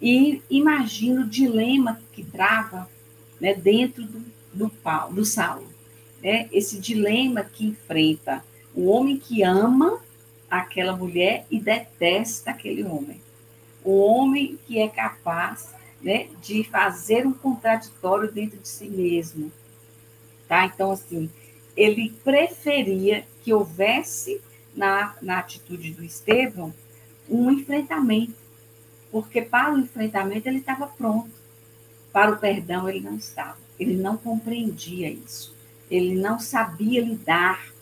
e 0.00 0.43
imagino 0.50 1.23
o 1.23 1.26
dilema 1.26 2.00
que 2.12 2.25
trava 2.25 2.88
né, 3.40 3.55
dentro 3.55 4.05
do, 4.05 4.25
do, 4.52 4.69
Paulo, 4.69 5.14
do 5.14 5.25
Saulo. 5.25 5.69
Né? 6.23 6.49
Esse 6.52 6.78
dilema 6.78 7.44
que 7.44 7.66
enfrenta 7.66 8.44
o 8.75 8.87
homem 8.87 9.18
que 9.18 9.42
ama 9.42 10.00
aquela 10.50 10.96
mulher 10.96 11.46
e 11.50 11.58
detesta 11.58 12.50
aquele 12.50 12.85
homem. 12.85 13.20
O 13.85 13.99
homem 13.99 14.58
que 14.66 14.78
é 14.78 14.88
capaz 14.88 15.75
né, 16.02 16.28
de 16.42 16.62
fazer 16.64 17.26
um 17.26 17.32
contraditório 17.32 18.30
dentro 18.30 18.58
de 18.58 18.68
si 18.68 18.88
mesmo. 18.88 19.50
Tá? 20.46 20.66
Então, 20.66 20.90
assim, 20.90 21.30
ele 21.76 22.11
preferia 22.23 23.26
que 23.42 23.52
houvesse 23.52 24.40
na, 24.75 25.16
na 25.23 25.38
atitude 25.38 25.92
do 25.92 26.04
Estevão 26.04 26.73
um 27.28 27.50
enfrentamento, 27.50 28.35
porque 29.11 29.42
para 29.42 29.75
o 29.75 29.78
enfrentamento 29.78 30.49
ele 30.49 30.58
estava 30.58 30.87
pronto, 30.87 31.30
para 32.12 32.32
o 32.32 32.38
perdão 32.38 32.88
ele 32.88 33.00
não 33.00 33.16
estava, 33.16 33.58
ele 33.80 33.96
não 33.96 34.16
compreendia 34.16 35.11
isso, 35.11 35.56
ele 35.90 36.14
não 36.14 36.38
sabia 36.38 37.00
lidar 37.00 37.73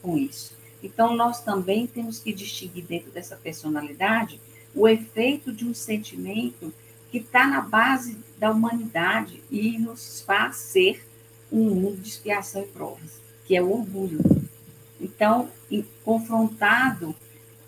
com 0.00 0.16
isso. 0.16 0.56
Então, 0.82 1.16
nós 1.16 1.42
também 1.42 1.86
temos 1.86 2.18
que 2.18 2.32
distinguir 2.32 2.84
dentro 2.84 3.10
dessa 3.10 3.36
personalidade 3.36 4.40
o 4.74 4.88
efeito 4.88 5.52
de 5.52 5.64
um 5.64 5.74
sentimento 5.74 6.72
que 7.10 7.18
está 7.18 7.46
na 7.46 7.60
base 7.60 8.18
da 8.38 8.50
humanidade 8.50 9.42
e 9.50 9.78
nos 9.78 10.22
faz 10.22 10.56
ser 10.56 11.06
um 11.52 11.74
mundo 11.74 12.00
de 12.00 12.08
expiação 12.08 12.62
e 12.62 12.66
provas 12.66 13.22
que 13.44 13.56
é 13.56 13.62
o 13.62 13.70
orgulho. 13.70 14.20
Então, 15.00 15.50
confrontado 16.04 17.14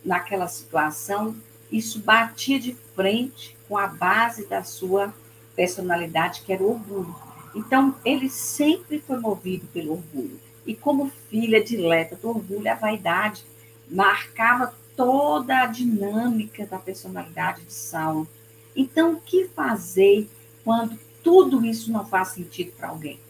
naquela 0.05 0.49
situação, 0.49 1.37
isso 1.71 1.99
batia 1.99 2.61
de 2.61 2.75
frente 2.95 3.57
com 3.69 3.77
a 3.77 3.87
base 3.87 4.47
da 4.47 4.63
sua 4.63 5.13
personalidade, 5.57 6.43
que 6.43 6.53
era 6.53 6.63
o 6.63 6.71
orgulho. 6.71 7.15
Então, 7.55 7.95
ele 8.05 8.29
sempre 8.29 8.99
foi 8.99 9.19
movido 9.19 9.67
pelo 9.73 9.93
orgulho. 9.93 10.41
E 10.67 10.75
como 10.75 11.13
filha 11.31 11.63
dileta 11.63 12.17
do 12.17 12.29
orgulho, 12.29 12.71
a 12.71 12.75
vaidade 12.75 13.45
marcava 13.89 14.75
toda 14.97 15.63
a 15.63 15.67
dinâmica 15.67 16.67
da 16.67 16.79
personalidade 16.79 17.63
de 17.63 17.73
Saulo. 17.73 18.29
Então, 18.75 19.15
o 19.15 19.21
que 19.21 19.49
fazer 19.49 20.29
quando 20.65 20.99
tudo 21.23 21.65
isso 21.65 21.93
não 21.93 22.05
faz 22.05 22.29
sentido 22.29 22.73
para 22.73 22.89
alguém? 22.89 23.21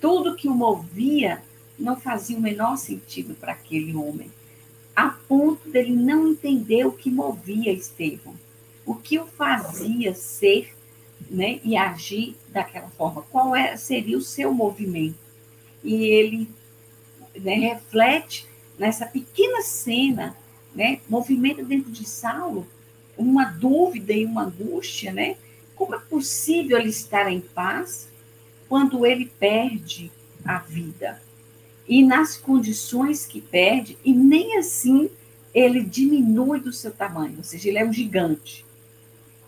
Tudo 0.00 0.36
que 0.36 0.48
o 0.48 0.54
movia 0.54 1.42
não 1.78 1.96
fazia 1.96 2.36
o 2.36 2.40
menor 2.40 2.76
sentido 2.76 3.34
para 3.34 3.52
aquele 3.52 3.94
homem, 3.94 4.30
a 4.94 5.08
ponto 5.08 5.68
dele 5.68 5.94
não 5.94 6.28
entender 6.28 6.86
o 6.86 6.92
que 6.92 7.10
movia 7.10 7.72
Estevão, 7.72 8.34
o 8.84 8.94
que 8.94 9.18
o 9.18 9.26
fazia 9.26 10.14
ser 10.14 10.74
né, 11.28 11.60
e 11.64 11.76
agir 11.76 12.36
daquela 12.48 12.88
forma, 12.90 13.22
qual 13.22 13.54
é, 13.54 13.76
seria 13.76 14.16
o 14.16 14.22
seu 14.22 14.52
movimento. 14.52 15.18
E 15.82 15.94
ele 15.94 16.48
né, 17.36 17.54
reflete 17.54 18.46
nessa 18.78 19.06
pequena 19.06 19.62
cena, 19.62 20.36
né, 20.74 21.00
movimento 21.08 21.64
dentro 21.64 21.90
de 21.90 22.08
Saulo, 22.08 22.66
uma 23.16 23.44
dúvida 23.44 24.12
e 24.12 24.24
uma 24.24 24.44
angústia, 24.44 25.12
né? 25.12 25.36
Como 25.74 25.94
é 25.94 25.98
possível 25.98 26.78
ele 26.78 26.88
estar 26.88 27.30
em 27.30 27.40
paz 27.40 28.08
quando 28.68 29.04
ele 29.04 29.26
perde 29.26 30.10
a 30.44 30.58
vida? 30.58 31.20
e 31.90 32.04
nas 32.04 32.36
condições 32.36 33.26
que 33.26 33.40
perde, 33.40 33.98
e 34.04 34.12
nem 34.12 34.56
assim 34.56 35.10
ele 35.52 35.82
diminui 35.82 36.60
do 36.60 36.72
seu 36.72 36.92
tamanho, 36.92 37.38
ou 37.38 37.42
seja, 37.42 37.68
ele 37.68 37.78
é 37.78 37.84
um 37.84 37.92
gigante. 37.92 38.64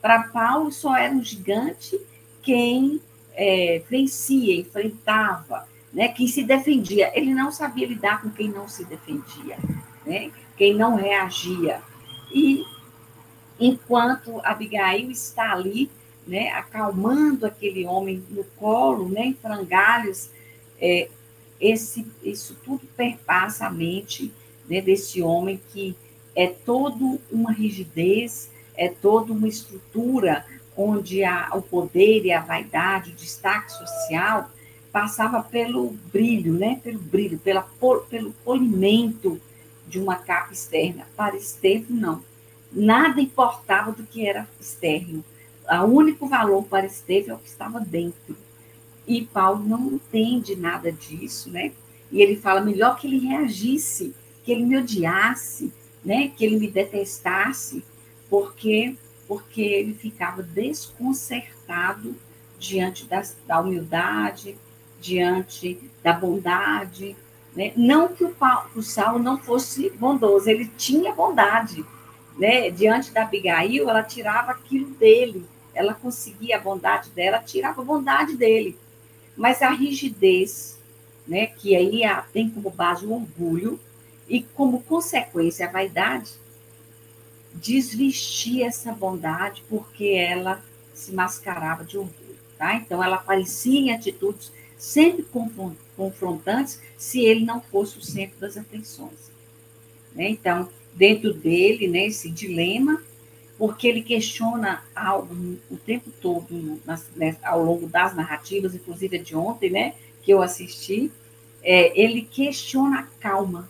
Para 0.03 0.25
Paulo, 0.25 0.73
só 0.73 0.97
era 0.97 1.15
um 1.15 1.23
gigante 1.23 1.99
quem 2.43 3.01
é, 3.35 3.83
vencia, 3.89 4.55
enfrentava, 4.57 5.67
né, 5.93 6.09
quem 6.09 6.27
se 6.27 6.43
defendia. 6.43 7.13
Ele 7.15 7.33
não 7.33 7.53
sabia 7.53 7.87
lidar 7.87 8.21
com 8.21 8.31
quem 8.31 8.49
não 8.49 8.69
se 8.69 8.85
defendia, 8.85 9.57
né, 10.05 10.33
quem 10.57 10.75
não 10.75 10.97
reagia. 10.97 11.81
E 12.35 12.65
enquanto 13.61 14.41
Abigail 14.45 15.11
está 15.11 15.53
ali, 15.53 15.89
né, 16.27 16.51
acalmando 16.51 17.47
aquele 17.47 17.87
homem 17.87 18.25
no 18.29 18.45
colo, 18.57 19.09
né, 19.09 19.27
em 19.27 19.35
frangalhos, 19.35 20.31
é, 20.81 21.09
esse, 21.61 22.05
isso 22.25 22.57
tudo 22.65 22.87
perpassa 22.97 23.67
a 23.67 23.71
mente 23.71 24.33
né, 24.69 24.81
desse 24.81 25.23
homem 25.23 25.61
que 25.73 25.97
é 26.35 26.49
todo 26.49 27.21
uma 27.31 27.53
rigidez, 27.53 28.51
é 28.83 28.89
toda 28.89 29.33
uma 29.33 29.47
estrutura 29.47 30.45
onde 30.77 31.23
a, 31.23 31.51
o 31.55 31.63
poder 31.63 32.25
e 32.25 32.33
a 32.33 32.41
vaidade, 32.41 33.13
o 33.13 33.15
destaque 33.15 33.71
social 33.71 34.51
passava 34.91 35.41
pelo 35.41 35.91
brilho, 36.13 36.53
né, 36.55 36.81
pelo 36.83 36.99
brilho, 36.99 37.39
pela, 37.39 37.65
pelo 38.11 38.33
polimento 38.45 39.41
de 39.87 40.01
uma 40.01 40.17
capa 40.17 40.53
externa. 40.53 41.07
Para 41.17 41.37
Estevão, 41.37 41.97
não. 41.97 42.25
Nada 42.73 43.21
importava 43.21 43.93
do 43.93 44.03
que 44.03 44.27
era 44.27 44.49
externo. 44.61 45.25
O 45.71 45.85
único 45.85 46.27
valor 46.27 46.65
para 46.65 46.87
Estevão 46.87 47.37
é 47.37 47.39
o 47.39 47.41
que 47.41 47.49
estava 47.49 47.79
dentro. 47.79 48.37
E 49.07 49.23
Paulo 49.23 49.65
não 49.65 49.93
entende 49.93 50.57
nada 50.57 50.91
disso, 50.91 51.51
né? 51.51 51.73
E 52.11 52.21
ele 52.21 52.37
fala 52.37 52.61
melhor 52.61 52.97
que 52.97 53.07
ele 53.07 53.27
reagisse, 53.27 54.15
que 54.45 54.51
ele 54.51 54.65
me 54.65 54.77
odiasse, 54.77 55.73
né? 56.05 56.33
Que 56.37 56.45
ele 56.45 56.59
me 56.59 56.69
detestasse, 56.69 57.85
porque 58.33 58.97
porque 59.29 59.61
ele 59.61 59.95
ficava 59.95 60.43
desconcertado 60.43 62.17
diante 62.59 63.07
da 63.47 63.61
humildade, 63.61 64.57
diante 65.01 65.79
da 66.03 66.13
bondade, 66.13 67.17
né? 67.55 67.73
Não 67.77 68.09
que 68.09 68.25
o, 68.25 68.35
o 68.75 68.83
Saulo 68.83 69.19
não 69.19 69.39
fosse 69.39 69.91
bondoso, 69.91 70.49
ele 70.49 70.67
tinha 70.77 71.15
bondade, 71.15 71.85
né? 72.39 72.71
Diante 72.71 73.11
da 73.11 73.23
Abigail, 73.23 73.89
ela 73.89 74.03
tirava 74.03 74.53
aquilo 74.53 74.91
dele, 74.91 75.47
ela 75.75 75.95
conseguia 75.95 76.57
a 76.57 76.61
bondade 76.61 77.11
dela, 77.11 77.39
tirava 77.39 77.83
a 77.83 77.85
bondade 77.85 78.37
dele. 78.37 78.79
Mas 79.37 79.63
a 79.63 79.71
rigidez, 79.71 80.79
né, 81.27 81.47
que 81.47 81.77
aí 81.77 82.03
tem 82.33 82.51
como 82.51 82.71
base 82.71 83.07
o 83.07 83.13
orgulho 83.13 83.79
e 84.29 84.43
como 84.43 84.83
consequência 84.83 85.67
a 85.67 85.71
vaidade, 85.71 86.42
desvestir 87.55 88.63
essa 88.63 88.93
bondade 88.93 89.63
porque 89.69 90.09
ela 90.09 90.63
se 90.95 91.13
mascarava 91.13 91.85
de 91.85 91.99
orgulho, 91.99 92.37
tá? 92.59 92.75
Então 92.75 93.03
ela 93.03 93.17
aparecia 93.17 93.79
em 93.79 93.93
atitudes 93.93 94.53
sempre 94.79 95.25
confrontantes 95.97 96.81
se 96.99 97.21
ele 97.25 97.45
não 97.45 97.61
fosse 97.61 97.99
o 97.99 98.03
centro 98.03 98.41
das 98.41 98.57
atenções. 98.57 99.31
Né? 100.13 100.29
Então, 100.31 100.69
dentro 100.93 101.33
dele, 101.33 101.87
né, 101.87 102.07
esse 102.07 102.29
dilema, 102.29 103.01
porque 103.57 103.87
ele 103.87 104.03
questiona 104.03 104.83
algo 104.95 105.57
o 105.71 105.77
tempo 105.77 106.11
todo 106.21 106.81
nas, 106.85 107.09
né, 107.15 107.37
ao 107.45 107.63
longo 107.63 107.87
das 107.87 108.15
narrativas, 108.15 108.75
inclusive 108.75 109.19
de 109.21 109.37
ontem, 109.37 109.71
né, 109.71 109.95
que 110.21 110.33
eu 110.33 110.43
assisti, 110.43 111.13
é, 111.63 111.99
ele 111.99 112.23
questiona 112.23 113.01
a 113.01 113.03
calma, 113.21 113.69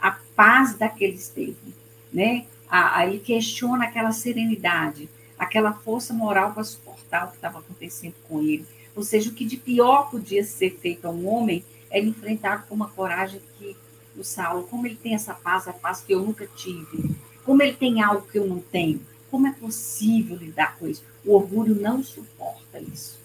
a 0.00 0.12
paz 0.34 0.74
daquele 0.74 1.14
esteve, 1.14 1.74
né? 2.10 2.46
A, 2.70 2.98
a, 2.98 3.06
ele 3.06 3.18
questiona 3.18 3.84
aquela 3.84 4.12
serenidade, 4.12 5.08
aquela 5.38 5.72
força 5.72 6.12
moral 6.12 6.52
para 6.52 6.64
suportar 6.64 7.26
o 7.26 7.30
que 7.30 7.36
estava 7.36 7.58
acontecendo 7.60 8.14
com 8.28 8.40
ele. 8.40 8.66
Ou 8.94 9.02
seja, 9.02 9.30
o 9.30 9.32
que 9.32 9.44
de 9.44 9.56
pior 9.56 10.10
podia 10.10 10.42
ser 10.44 10.76
feito 10.78 11.06
a 11.06 11.10
um 11.10 11.28
homem 11.28 11.64
era 11.90 12.04
enfrentar 12.04 12.66
com 12.66 12.74
uma 12.74 12.88
coragem 12.88 13.40
que 13.58 13.76
o 14.16 14.24
Saulo, 14.24 14.64
como 14.64 14.86
ele 14.86 14.96
tem 14.96 15.14
essa 15.14 15.32
paz, 15.32 15.68
a 15.68 15.72
paz 15.72 16.00
que 16.00 16.12
eu 16.12 16.20
nunca 16.20 16.46
tive, 16.46 17.14
como 17.44 17.62
ele 17.62 17.74
tem 17.74 18.02
algo 18.02 18.26
que 18.26 18.38
eu 18.38 18.46
não 18.46 18.60
tenho, 18.60 19.00
como 19.30 19.46
é 19.46 19.52
possível 19.52 20.36
lidar 20.36 20.76
com 20.76 20.86
isso? 20.88 21.04
O 21.24 21.34
orgulho 21.34 21.74
não 21.74 22.02
suporta 22.02 22.80
isso, 22.80 23.18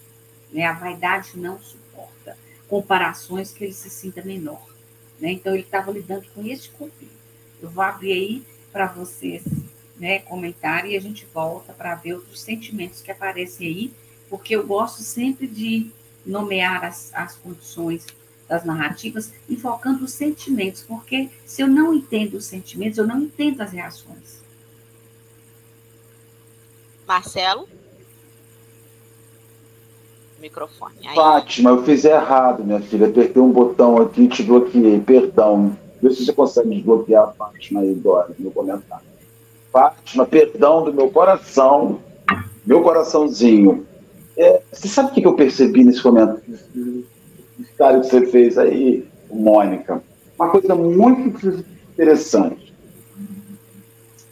né? 0.52 0.64
A 0.64 0.72
vaidade 0.72 1.32
não 1.36 1.58
suporta 1.58 2.36
comparações 2.68 3.52
que 3.52 3.64
ele 3.64 3.72
se 3.72 3.90
sinta 3.90 4.22
menor, 4.22 4.64
né? 5.18 5.32
Então 5.32 5.52
ele 5.52 5.62
estava 5.62 5.90
lidando 5.90 6.26
com 6.34 6.46
esse 6.46 6.68
conflito. 6.70 7.12
Eu 7.60 7.70
vou 7.70 7.82
abrir 7.82 8.12
aí 8.12 8.44
para 8.74 8.88
vocês, 8.88 9.44
né, 9.96 10.18
comentarem 10.18 10.92
e 10.92 10.96
a 10.96 11.00
gente 11.00 11.24
volta 11.32 11.72
para 11.72 11.94
ver 11.94 12.14
outros 12.14 12.40
sentimentos 12.40 13.00
que 13.00 13.12
aparecem 13.12 13.68
aí, 13.68 13.92
porque 14.28 14.56
eu 14.56 14.66
gosto 14.66 15.00
sempre 15.00 15.46
de 15.46 15.92
nomear 16.26 16.84
as, 16.84 17.14
as 17.14 17.36
condições 17.36 18.04
das 18.48 18.64
narrativas, 18.64 19.32
enfocando 19.48 20.04
os 20.04 20.12
sentimentos, 20.12 20.82
porque 20.82 21.30
se 21.46 21.62
eu 21.62 21.68
não 21.68 21.94
entendo 21.94 22.34
os 22.34 22.46
sentimentos, 22.46 22.98
eu 22.98 23.06
não 23.06 23.22
entendo 23.22 23.60
as 23.60 23.70
reações. 23.70 24.42
Marcelo? 27.06 27.68
Microfone. 30.40 30.96
Aí. 31.06 31.14
Fátima, 31.14 31.70
eu 31.70 31.84
fiz 31.84 32.04
errado, 32.04 32.64
minha 32.64 32.80
filha. 32.80 33.06
Apertei 33.06 33.40
um 33.40 33.52
botão 33.52 33.98
aqui 33.98 34.22
e 34.22 34.28
te 34.28 34.42
bloqueei. 34.42 35.00
Perdão. 35.00 35.78
Vê 36.04 36.10
se 36.10 36.26
você 36.26 36.34
consegue 36.34 36.68
desbloquear 36.68 37.24
a 37.24 37.32
Fátima 37.32 37.80
aí, 37.80 37.94
Dora, 37.94 38.28
no 38.38 38.50
comentário. 38.50 39.06
Fátima, 39.72 40.26
perdão 40.26 40.84
do 40.84 40.92
meu 40.92 41.10
coração, 41.10 41.98
meu 42.66 42.82
coraçãozinho. 42.82 43.86
É, 44.36 44.60
você 44.70 44.86
sabe 44.86 45.08
o 45.08 45.14
que 45.14 45.26
eu 45.26 45.34
percebi 45.34 45.82
nesse 45.82 46.02
comentário? 46.02 46.42
que 46.44 47.06
você 47.78 48.26
fez 48.26 48.58
aí, 48.58 49.08
Mônica, 49.32 50.02
uma 50.38 50.50
coisa 50.50 50.74
muito 50.74 51.64
interessante. 51.94 52.74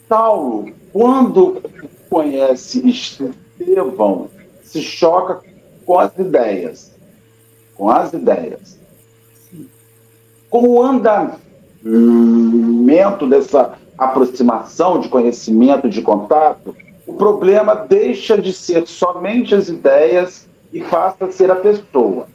Saulo, 0.07 0.71
quando 0.91 1.59
conhece 2.07 2.87
Estevão, 2.87 4.29
se 4.61 4.79
choca 4.79 5.41
com 5.87 5.97
as 5.97 6.15
ideias. 6.19 6.93
Com 7.73 7.89
as 7.89 8.13
ideias. 8.13 8.77
Com 10.51 10.67
o 10.67 10.83
andamento 10.83 11.42
dessa 13.29 13.77
aproximação 13.97 14.99
de 14.99 15.09
conhecimento, 15.09 15.89
de 15.89 16.01
contato, 16.01 16.75
o 17.05 17.13
problema 17.13 17.75
deixa 17.75 18.37
de 18.37 18.53
ser 18.53 18.87
somente 18.87 19.53
as 19.53 19.67
ideias 19.67 20.47
e 20.71 20.81
passa 20.81 21.25
a 21.25 21.31
ser 21.31 21.51
a 21.51 21.55
pessoa. 21.55 22.27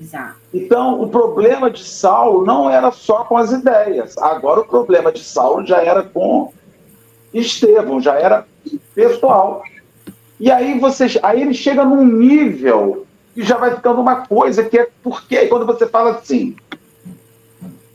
Exato. 0.00 0.36
Então, 0.52 1.00
o 1.00 1.08
problema 1.08 1.70
de 1.70 1.84
Saulo 1.84 2.44
não 2.44 2.68
era 2.68 2.90
só 2.90 3.24
com 3.24 3.36
as 3.36 3.52
ideias. 3.52 4.16
Agora, 4.18 4.60
o 4.60 4.66
problema 4.66 5.12
de 5.12 5.22
Saulo 5.22 5.66
já 5.66 5.82
era 5.82 6.02
com 6.02 6.52
Estevão, 7.32 8.00
já 8.00 8.14
era 8.14 8.46
pessoal. 8.94 9.62
E 10.38 10.50
aí, 10.50 10.78
você, 10.78 11.06
aí 11.22 11.42
ele 11.42 11.54
chega 11.54 11.84
num 11.84 12.04
nível 12.04 13.06
que 13.34 13.42
já 13.42 13.56
vai 13.56 13.74
ficando 13.74 14.00
uma 14.00 14.26
coisa 14.26 14.64
que 14.64 14.78
é 14.78 14.88
porque 15.02 15.46
quando 15.46 15.66
você 15.66 15.86
fala 15.86 16.12
assim, 16.12 16.56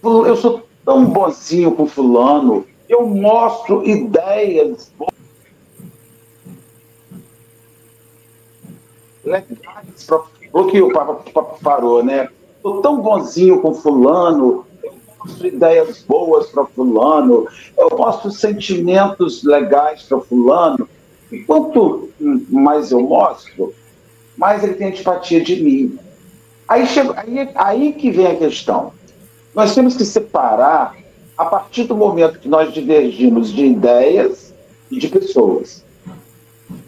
eu 0.04 0.36
sou 0.36 0.69
tão 0.90 1.06
bonzinho 1.06 1.72
com 1.74 1.86
fulano, 1.86 2.66
eu 2.90 3.06
mostro 3.06 3.88
ideias 3.88 4.92
legais 9.24 9.46
para 10.08 10.24
bloqueou, 10.52 10.92
parou, 11.62 12.04
né? 12.04 12.28
Estou 12.56 12.82
tão 12.82 13.00
bonzinho 13.02 13.62
com 13.62 13.76
fulano, 13.76 14.66
eu 14.84 14.96
mostro 15.20 15.46
ideias 15.46 16.02
boas 16.02 16.48
para 16.48 16.66
fulano, 16.66 17.48
eu 17.78 17.96
mostro 17.96 18.32
sentimentos 18.32 19.44
legais 19.44 20.02
para 20.02 20.20
fulano. 20.22 20.90
E 21.32 21.38
quanto 21.44 22.10
mais 22.50 22.90
eu 22.90 23.02
mostro, 23.02 23.76
mais 24.36 24.64
ele 24.64 24.74
tem 24.74 24.88
antipatia 24.88 25.40
de 25.40 25.62
mim. 25.62 26.00
Aí, 26.68 26.88
chega, 26.88 27.14
aí, 27.16 27.50
aí 27.54 27.94
que 27.94 28.10
vem 28.10 28.26
a 28.26 28.36
questão. 28.36 28.92
Nós 29.54 29.74
temos 29.74 29.96
que 29.96 30.06
separar 30.06 30.96
a 31.38 31.46
partir 31.46 31.86
do 31.86 31.96
momento 31.96 32.40
que 32.40 32.50
nós 32.50 32.74
divergimos 32.74 33.52
de 33.52 33.66
ideias 33.66 34.54
e 34.92 35.00
de 35.00 35.08
pessoas. 35.08 35.84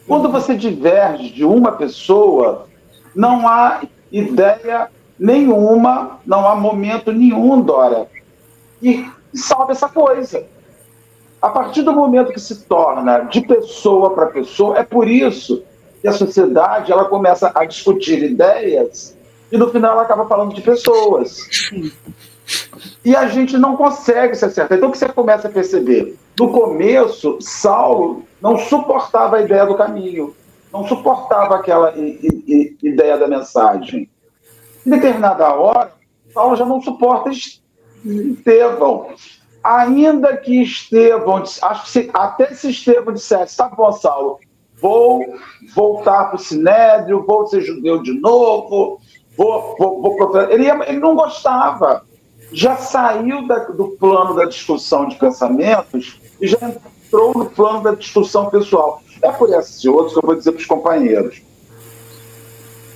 Quando 0.08 0.30
você 0.30 0.56
diverge 0.56 1.30
de 1.30 1.46
uma 1.46 1.72
pessoa, 1.72 2.68
não 3.16 3.48
há 3.48 3.82
ideia 4.12 4.90
nenhuma, 5.18 6.20
não 6.26 6.48
há 6.48 6.56
momento 6.56 7.12
nenhum, 7.12 7.62
Dora, 7.62 8.08
e 8.82 9.08
salve 9.34 9.72
essa 9.72 9.88
coisa. 9.88 10.46
A 11.42 11.50
partir 11.50 11.82
do 11.82 11.94
momento 11.94 12.34
que 12.34 12.40
se 12.40 12.64
torna 12.66 13.20
de 13.20 13.42
pessoa 13.42 14.14
para 14.14 14.28
pessoa, 14.28 14.78
é 14.78 14.84
por 14.84 15.08
isso 15.08 15.64
que 16.02 16.08
a 16.08 16.12
sociedade 16.12 16.92
ela 16.92 17.06
começa 17.06 17.52
a 17.54 17.64
discutir 17.66 18.22
ideias 18.24 19.16
e 19.52 19.58
no 19.58 19.70
final 19.70 19.94
ela 19.94 20.04
acaba 20.04 20.28
falando 20.28 20.54
de 20.54 20.62
pessoas. 20.62 21.38
E 23.04 23.16
a 23.16 23.28
gente 23.28 23.58
não 23.58 23.76
consegue 23.76 24.36
se 24.36 24.46
acertar. 24.46 24.78
Então 24.78 24.90
o 24.90 24.92
que 24.92 24.98
você 24.98 25.08
começa 25.10 25.48
a 25.48 25.52
perceber? 25.52 26.18
No 26.40 26.52
começo, 26.52 27.38
Saulo 27.40 28.24
não 28.42 28.58
suportava 28.58 29.38
a 29.38 29.42
ideia 29.42 29.66
do 29.66 29.76
caminho 29.76 30.34
não 30.72 30.88
suportava 30.88 31.56
aquela 31.56 31.94
ideia 31.98 33.18
da 33.18 33.28
mensagem. 33.28 34.10
Em 34.86 34.90
determinada 34.90 35.54
hora, 35.54 35.94
Paulo 36.34 36.56
já 36.56 36.66
não 36.66 36.82
suporta 36.82 37.30
Estevão. 37.30 39.08
Ainda 39.64 40.38
que 40.38 40.62
Estevão, 40.62 41.44
acho 41.62 41.92
que 41.92 42.10
até 42.14 42.54
se 42.54 42.70
Estevão 42.70 43.14
dissesse, 43.14 43.58
tá 43.58 43.68
bom, 43.68 43.92
Saulo, 43.92 44.40
vou 44.82 45.24
voltar 45.76 46.26
para 46.26 46.38
o 46.38 46.40
Sinédrio, 46.40 47.26
vou 47.26 47.46
ser 47.46 47.62
judeu 47.62 48.02
de 48.02 48.14
novo, 48.20 49.00
vou, 49.38 49.76
vou, 49.78 50.02
vou 50.02 50.42
ele 50.50 51.00
não 51.00 51.16
gostava. 51.16 52.06
Já 52.52 52.76
saiu 52.76 53.48
da, 53.48 53.60
do 53.60 53.90
plano 53.90 54.36
da 54.36 54.46
discussão 54.46 55.08
de 55.08 55.16
pensamentos 55.16 56.20
e 56.40 56.48
já 56.48 56.58
entrou 56.62 57.34
no 57.34 57.46
plano 57.46 57.82
da 57.82 57.94
discussão 57.94 58.50
pessoal. 58.50 59.02
É 59.22 59.32
por 59.32 59.50
esses 59.54 59.84
e 59.84 59.90
outros 59.90 60.14
que 60.14 60.20
eu 60.20 60.28
vou 60.28 60.36
dizer 60.36 60.52
para 60.52 60.60
os 60.60 60.66
companheiros. 60.66 61.42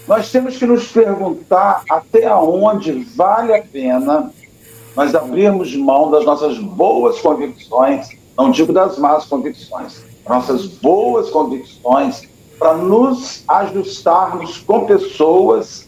Nós 0.08 0.32
temos 0.32 0.58
que 0.58 0.65
nos 0.65 0.91
perguntar 0.91 1.84
até 1.89 2.34
onde 2.36 3.04
vale 3.15 3.54
a 3.54 3.62
pena 3.63 4.32
nós 4.96 5.13
abrirmos 5.13 5.76
mão 5.76 6.10
das 6.10 6.24
nossas 6.24 6.58
boas 6.58 7.20
convicções, 7.20 8.10
não 8.38 8.50
digo 8.50 8.72
das 8.72 8.98
más 8.98 9.26
convicções, 9.26 10.04
nossas 10.28 10.65
boas 10.68 11.30
convicções, 11.30 12.30
para 12.58 12.76
nos 12.76 13.44
ajustarmos 13.48 14.60
com 14.60 14.86
pessoas 14.86 15.85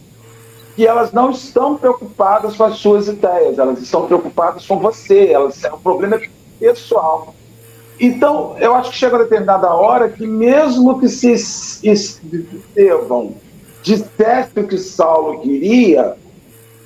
que 0.78 0.86
elas 0.86 1.12
não 1.12 1.32
estão 1.32 1.76
preocupadas 1.76 2.56
com 2.56 2.64
as 2.64 2.78
suas 2.78 3.08
ideias, 3.08 3.58
elas 3.58 3.82
estão 3.82 4.06
preocupadas 4.06 4.64
com 4.68 4.78
você, 4.78 5.32
elas, 5.32 5.64
o 5.64 5.80
problema 5.80 6.18
é 6.18 6.30
pessoal. 6.60 7.34
Então, 8.00 8.56
eu 8.60 8.76
acho 8.76 8.92
que 8.92 8.98
chega 8.98 9.16
a 9.16 9.24
determinada 9.24 9.74
hora 9.74 10.08
que, 10.08 10.28
mesmo 10.28 11.00
que 11.00 11.10
se 11.10 11.34
Estevão 11.84 13.34
dissesse 13.82 14.60
o 14.60 14.68
que 14.68 14.78
Saulo 14.78 15.42
queria, 15.42 16.16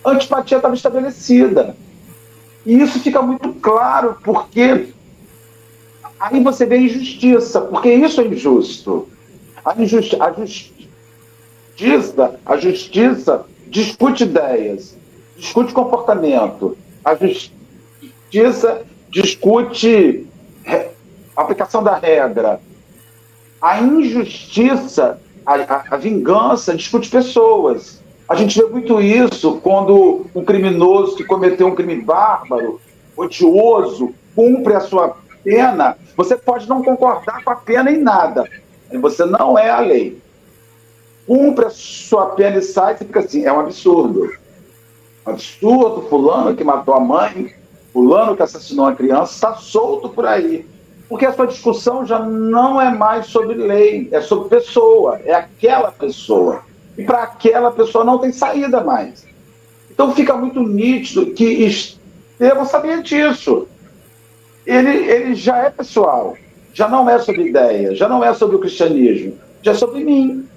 a 0.05 0.11
antipatia 0.11 0.55
estava 0.55 0.73
estabelecida. 0.73 1.75
E 2.65 2.81
isso 2.81 2.97
fica 3.01 3.21
muito 3.21 3.51
claro, 3.55 4.15
porque 4.23 4.87
aí 6.17 6.41
você 6.41 6.65
vê 6.65 6.77
injustiça, 6.77 7.59
porque 7.59 7.91
isso 7.91 8.21
é 8.21 8.27
injusto. 8.27 9.09
A, 9.65 9.75
injusti 9.81 10.15
a 10.17 10.31
justiça, 10.31 12.39
a 12.45 12.55
justiça 12.55 13.50
discute 13.71 14.25
ideias, 14.25 14.97
discute 15.37 15.73
comportamento, 15.73 16.77
a 17.03 17.15
justiça 17.15 18.83
discute 19.09 20.27
aplicação 21.35 21.81
da 21.81 21.95
regra, 21.95 22.59
a 23.61 23.81
injustiça, 23.81 25.19
a, 25.45 25.55
a, 25.55 25.83
a 25.91 25.97
vingança 25.97 26.75
discute 26.75 27.09
pessoas. 27.09 28.01
A 28.27 28.35
gente 28.35 28.57
vê 28.57 28.65
muito 28.67 29.01
isso 29.01 29.59
quando 29.61 30.25
um 30.35 30.43
criminoso 30.43 31.15
que 31.15 31.23
cometeu 31.23 31.67
um 31.67 31.75
crime 31.75 32.01
bárbaro, 32.01 32.79
odioso, 33.15 34.13
cumpre 34.35 34.73
a 34.73 34.81
sua 34.81 35.17
pena. 35.43 35.97
Você 36.15 36.35
pode 36.35 36.67
não 36.67 36.83
concordar 36.83 37.43
com 37.43 37.51
a 37.51 37.55
pena 37.55 37.89
em 37.89 37.97
nada. 37.97 38.45
Você 39.01 39.25
não 39.25 39.57
é 39.57 39.69
a 39.69 39.79
lei. 39.79 40.21
Cumpre 41.27 41.65
a 41.65 41.69
sua 41.69 42.27
pena 42.27 42.57
e 42.57 42.61
sai, 42.61 42.97
você 42.97 43.05
fica 43.05 43.19
assim, 43.19 43.45
é 43.45 43.53
um 43.53 43.59
absurdo. 43.59 44.31
Absurdo, 45.25 46.07
fulano 46.09 46.55
que 46.55 46.63
matou 46.63 46.93
a 46.93 46.99
mãe, 46.99 47.53
fulano 47.93 48.35
que 48.35 48.43
assassinou 48.43 48.87
a 48.87 48.95
criança, 48.95 49.33
está 49.33 49.55
solto 49.55 50.09
por 50.09 50.25
aí. 50.25 50.65
Porque 51.07 51.25
a 51.25 51.33
sua 51.33 51.45
discussão 51.45 52.05
já 52.05 52.19
não 52.19 52.81
é 52.81 52.89
mais 52.89 53.27
sobre 53.27 53.55
lei, 53.55 54.07
é 54.11 54.21
sobre 54.21 54.49
pessoa, 54.49 55.19
é 55.25 55.33
aquela 55.33 55.91
pessoa. 55.91 56.63
E 56.97 57.03
para 57.03 57.23
aquela 57.23 57.71
pessoa 57.71 58.03
não 58.03 58.17
tem 58.17 58.31
saída 58.31 58.81
mais. 58.81 59.25
Então 59.89 60.15
fica 60.15 60.35
muito 60.35 60.61
nítido 60.61 61.27
que 61.27 61.43
Estevão 61.43 62.65
sabia 62.65 63.03
disso. 63.03 63.67
Ele, 64.65 64.89
ele 64.89 65.35
já 65.35 65.57
é 65.57 65.69
pessoal, 65.69 66.37
já 66.73 66.87
não 66.87 67.09
é 67.09 67.19
sobre 67.19 67.49
ideia, 67.49 67.93
já 67.93 68.07
não 68.07 68.23
é 68.23 68.33
sobre 68.33 68.55
o 68.55 68.59
cristianismo, 68.59 69.37
já 69.61 69.71
é 69.71 69.75
sobre 69.75 70.03
mim. 70.03 70.47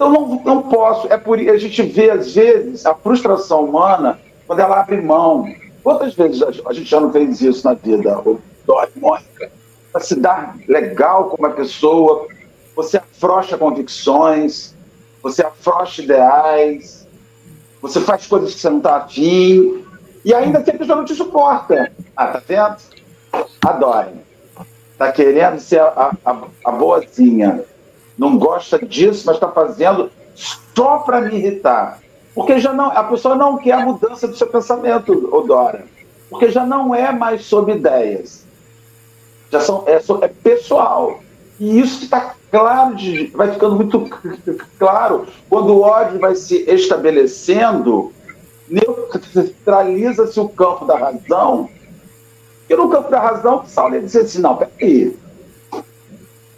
Então 0.00 0.10
não, 0.10 0.42
não 0.42 0.62
posso. 0.62 1.12
É 1.12 1.18
por 1.18 1.38
a 1.38 1.58
gente 1.58 1.82
vê, 1.82 2.10
às 2.10 2.34
vezes, 2.34 2.86
a 2.86 2.94
frustração 2.94 3.66
humana 3.66 4.18
quando 4.46 4.60
ela 4.60 4.80
abre 4.80 4.98
mão. 4.98 5.46
Quantas 5.82 6.14
vezes 6.14 6.42
a 6.42 6.72
gente 6.72 6.88
já 6.88 6.98
não 6.98 7.12
fez 7.12 7.42
isso 7.42 7.68
na 7.68 7.74
vida, 7.74 8.18
o 8.20 8.40
Dói, 8.66 8.88
Mônica? 8.96 9.50
para 9.92 10.00
se 10.00 10.14
dar 10.14 10.56
legal 10.68 11.24
com 11.24 11.36
uma 11.36 11.50
pessoa, 11.50 12.28
você 12.76 12.96
afrouxa 12.96 13.58
convicções, 13.58 14.74
você 15.22 15.44
afrouxa 15.44 16.00
ideais, 16.00 17.06
você 17.82 18.00
faz 18.00 18.26
coisas 18.26 18.54
que 18.54 18.60
você 18.60 18.70
não 18.70 18.78
está 18.78 18.96
afim, 18.96 19.84
e 20.24 20.32
ainda 20.32 20.62
que 20.62 20.70
a 20.70 20.74
pessoa 20.74 20.96
não 20.96 21.04
te 21.04 21.14
suporta. 21.14 21.92
Ah, 22.16 22.28
tá 22.28 22.42
vendo? 22.46 22.76
Adore. 23.66 24.14
Tá 24.96 25.12
querendo 25.12 25.58
ser 25.58 25.80
a, 25.80 26.16
a, 26.24 26.42
a 26.64 26.72
boazinha. 26.72 27.64
Não 28.20 28.36
gosta 28.36 28.78
disso, 28.78 29.24
mas 29.24 29.36
está 29.36 29.48
fazendo 29.48 30.10
só 30.34 30.98
para 30.98 31.22
me 31.22 31.36
irritar. 31.36 31.98
Porque 32.34 32.60
já 32.60 32.72
não, 32.72 32.90
a 32.90 33.02
pessoa 33.04 33.34
não 33.34 33.56
quer 33.56 33.72
a 33.72 33.80
mudança 33.80 34.28
do 34.28 34.36
seu 34.36 34.46
pensamento, 34.46 35.34
Odora. 35.34 35.86
Porque 36.28 36.50
já 36.50 36.66
não 36.66 36.94
é 36.94 37.10
mais 37.10 37.46
sobre 37.46 37.76
ideias 37.76 38.44
já 39.50 39.60
são, 39.60 39.84
é, 39.86 40.00
é 40.24 40.28
pessoal. 40.28 41.20
E 41.58 41.80
isso 41.80 42.04
está 42.04 42.34
claro, 42.50 42.94
de, 42.94 43.26
vai 43.28 43.52
ficando 43.52 43.76
muito 43.76 44.08
claro. 44.78 45.26
Quando 45.48 45.74
o 45.74 45.80
ódio 45.82 46.18
vai 46.18 46.34
se 46.34 46.64
estabelecendo, 46.70 48.12
neutraliza-se 48.68 50.38
o 50.40 50.48
campo 50.48 50.84
da 50.84 50.96
razão. 50.96 51.68
E 52.68 52.76
no 52.76 52.88
campo 52.88 53.10
da 53.10 53.20
razão, 53.20 53.64
Saulo 53.66 54.00
dizer 54.00 54.20
assim: 54.20 54.40
não, 54.40 54.56
peraí. 54.56 55.16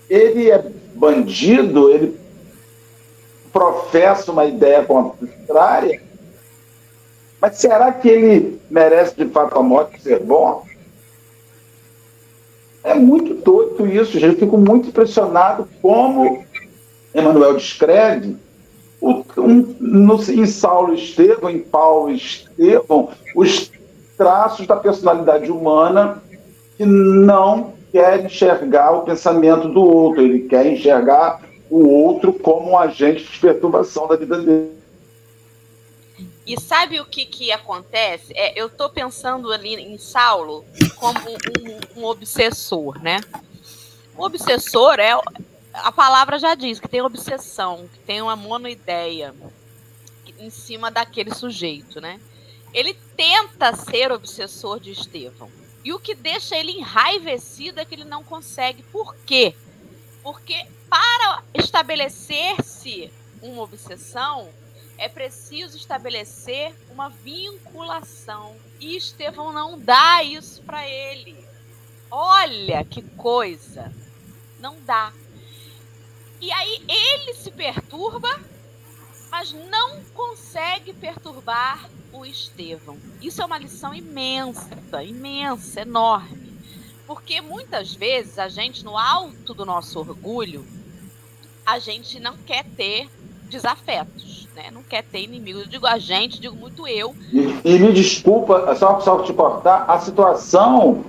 Ele 0.09 0.51
é 0.51 0.63
bandido, 1.03 1.91
ele 1.91 2.17
professa 3.53 4.31
uma 4.31 4.45
ideia 4.45 4.85
contrária, 4.85 6.01
mas 7.41 7.57
será 7.57 7.91
que 7.91 8.09
ele 8.09 8.61
merece 8.71 9.17
de 9.17 9.29
fato 9.29 9.59
a 9.59 9.63
morte 9.65 10.01
ser 10.01 10.21
bom? 10.21 10.65
É 12.85 12.95
muito 12.95 13.35
doido 13.35 13.85
isso, 13.85 14.13
gente. 14.13 14.35
Eu 14.35 14.39
fico 14.39 14.57
muito 14.57 14.91
impressionado 14.91 15.69
como 15.83 16.45
Emmanuel 17.13 17.57
descreve 17.57 18.37
o, 19.01 19.25
um, 19.39 19.75
no, 19.81 20.23
em 20.31 20.47
Saulo 20.47 20.95
Estevão, 20.95 21.51
em 21.51 21.59
Paulo 21.59 22.13
Estevão, 22.13 23.11
os 23.35 23.73
traços 24.17 24.69
da 24.69 24.77
personalidade 24.77 25.51
humana 25.51 26.23
que 26.77 26.87
não 26.87 27.73
quer 27.93 28.25
enxergar 28.25 28.91
o 28.93 29.03
pensamento 29.03 29.69
do 29.69 29.85
outro, 29.85 30.23
ele 30.23 30.49
quer 30.49 30.67
enxergar 30.67 31.43
o 31.71 31.87
outro 31.87 32.33
como 32.33 32.71
um 32.71 32.79
agente 32.79 33.25
de 33.25 33.39
perturbação 33.39 34.09
da 34.09 34.17
vida 34.17 34.39
dele. 34.41 34.73
E 36.45 36.61
sabe 36.61 37.01
o 37.01 37.05
que, 37.05 37.25
que 37.25 37.53
acontece? 37.53 38.33
É, 38.35 38.61
eu 38.61 38.67
estou 38.67 38.91
pensando 38.91 39.53
ali 39.53 39.75
em 39.75 39.97
Saulo 39.97 40.65
como 40.97 41.21
um, 41.21 42.01
um, 42.01 42.05
obsessor, 42.05 43.01
né? 43.01 43.21
O 44.17 44.25
obsessor 44.25 44.99
é. 44.99 45.13
A 45.73 45.93
palavra 45.93 46.39
já 46.39 46.55
diz 46.55 46.81
que 46.81 46.89
tem 46.89 47.01
obsessão, 47.01 47.89
que 47.93 47.99
tem 48.01 48.21
uma 48.21 48.37
monoideia 48.37 49.35
em 50.39 50.51
cima 50.51 50.91
daquele 50.91 51.33
sujeito, 51.33 52.01
né? 52.01 52.21
Ele 52.75 52.95
tenta 53.17 53.75
ser 53.75 54.11
obsessor 54.11 54.81
de 54.81 54.91
Estevão. 54.91 55.49
E 55.85 55.93
o 55.93 55.99
que 55.99 56.15
deixa 56.15 56.57
ele 56.57 56.73
enraivecido 56.73 57.81
é 57.81 57.85
que 57.85 57.95
ele 57.95 58.05
não 58.05 58.23
consegue. 58.23 58.83
Por 58.85 59.15
quê? 59.27 59.55
Porque 60.23 60.67
para 60.89 61.43
estabelecer-se 61.55 63.11
uma 63.41 63.63
obsessão, 63.63 64.49
é 64.97 65.09
preciso 65.09 65.77
estabelecer 65.77 66.75
uma 66.91 67.09
vinculação. 67.09 68.55
E 68.79 68.97
Estevão 68.97 69.53
não 69.53 69.79
dá 69.79 70.23
isso 70.23 70.63
para 70.63 70.89
ele. 70.89 71.37
Olha 72.11 72.85
que 72.85 73.03
coisa! 73.03 73.93
Não 74.61 74.77
dá. 74.83 75.13
E 76.41 76.53
aí 76.53 76.85
ele 76.89 77.35
se 77.35 77.51
perturba, 77.51 78.41
mas 79.33 79.57
não 79.71 79.97
consegue 80.13 80.93
perturbar 80.93 81.89
o 82.13 82.27
Estevão. 82.27 82.99
Isso 83.23 83.41
é 83.41 83.47
uma 83.47 83.57
lição 83.57 83.95
imensa, 83.95 84.69
imensa, 85.03 85.81
enorme. 85.81 86.53
Porque 87.07 87.41
muitas 87.41 87.95
vezes 87.95 88.39
a 88.39 88.51
gente, 88.51 88.85
no 88.85 88.99
alto 88.99 89.55
do 89.55 89.65
nosso 89.65 89.99
orgulho, 89.99 90.63
a 91.65 91.79
gente 91.79 92.21
não 92.21 92.37
quer 92.37 92.67
ter 92.77 93.09
desafetos, 93.49 94.47
né? 94.55 94.71
Não 94.71 94.83
quer 94.83 95.03
ter 95.03 95.23
inimigo. 95.23 95.61
Eu 95.61 95.67
digo 95.67 95.87
a 95.87 95.99
gente, 95.99 96.39
digo 96.39 96.55
muito 96.55 96.87
eu. 96.87 97.15
E, 97.33 97.57
e 97.65 97.79
me 97.79 97.91
desculpa, 97.91 98.77
só, 98.77 99.01
só 99.01 99.23
te 99.23 99.33
cortar, 99.33 99.87
a 99.89 99.99
situação 99.99 101.07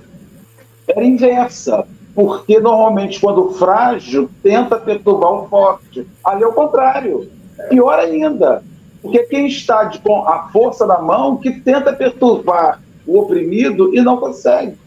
era 0.88 1.04
inversa. 1.04 1.86
Porque 2.14 2.58
normalmente 2.58 3.20
quando 3.20 3.48
o 3.48 3.52
frágil 3.52 4.30
tenta 4.42 4.78
perturbar 4.78 5.30
o 5.30 5.48
forte. 5.48 6.06
Ali 6.24 6.42
é 6.42 6.46
o 6.46 6.54
contrário. 6.54 7.33
Pior 7.68 7.98
ainda. 7.98 8.62
Porque 9.00 9.24
quem 9.24 9.46
está 9.46 9.90
com 9.98 10.26
a 10.26 10.48
força 10.48 10.86
da 10.86 11.00
mão 11.00 11.36
que 11.36 11.60
tenta 11.60 11.92
perturbar 11.92 12.80
o 13.06 13.18
oprimido 13.20 13.94
e 13.94 14.00
não 14.00 14.16
consegue. 14.16 14.78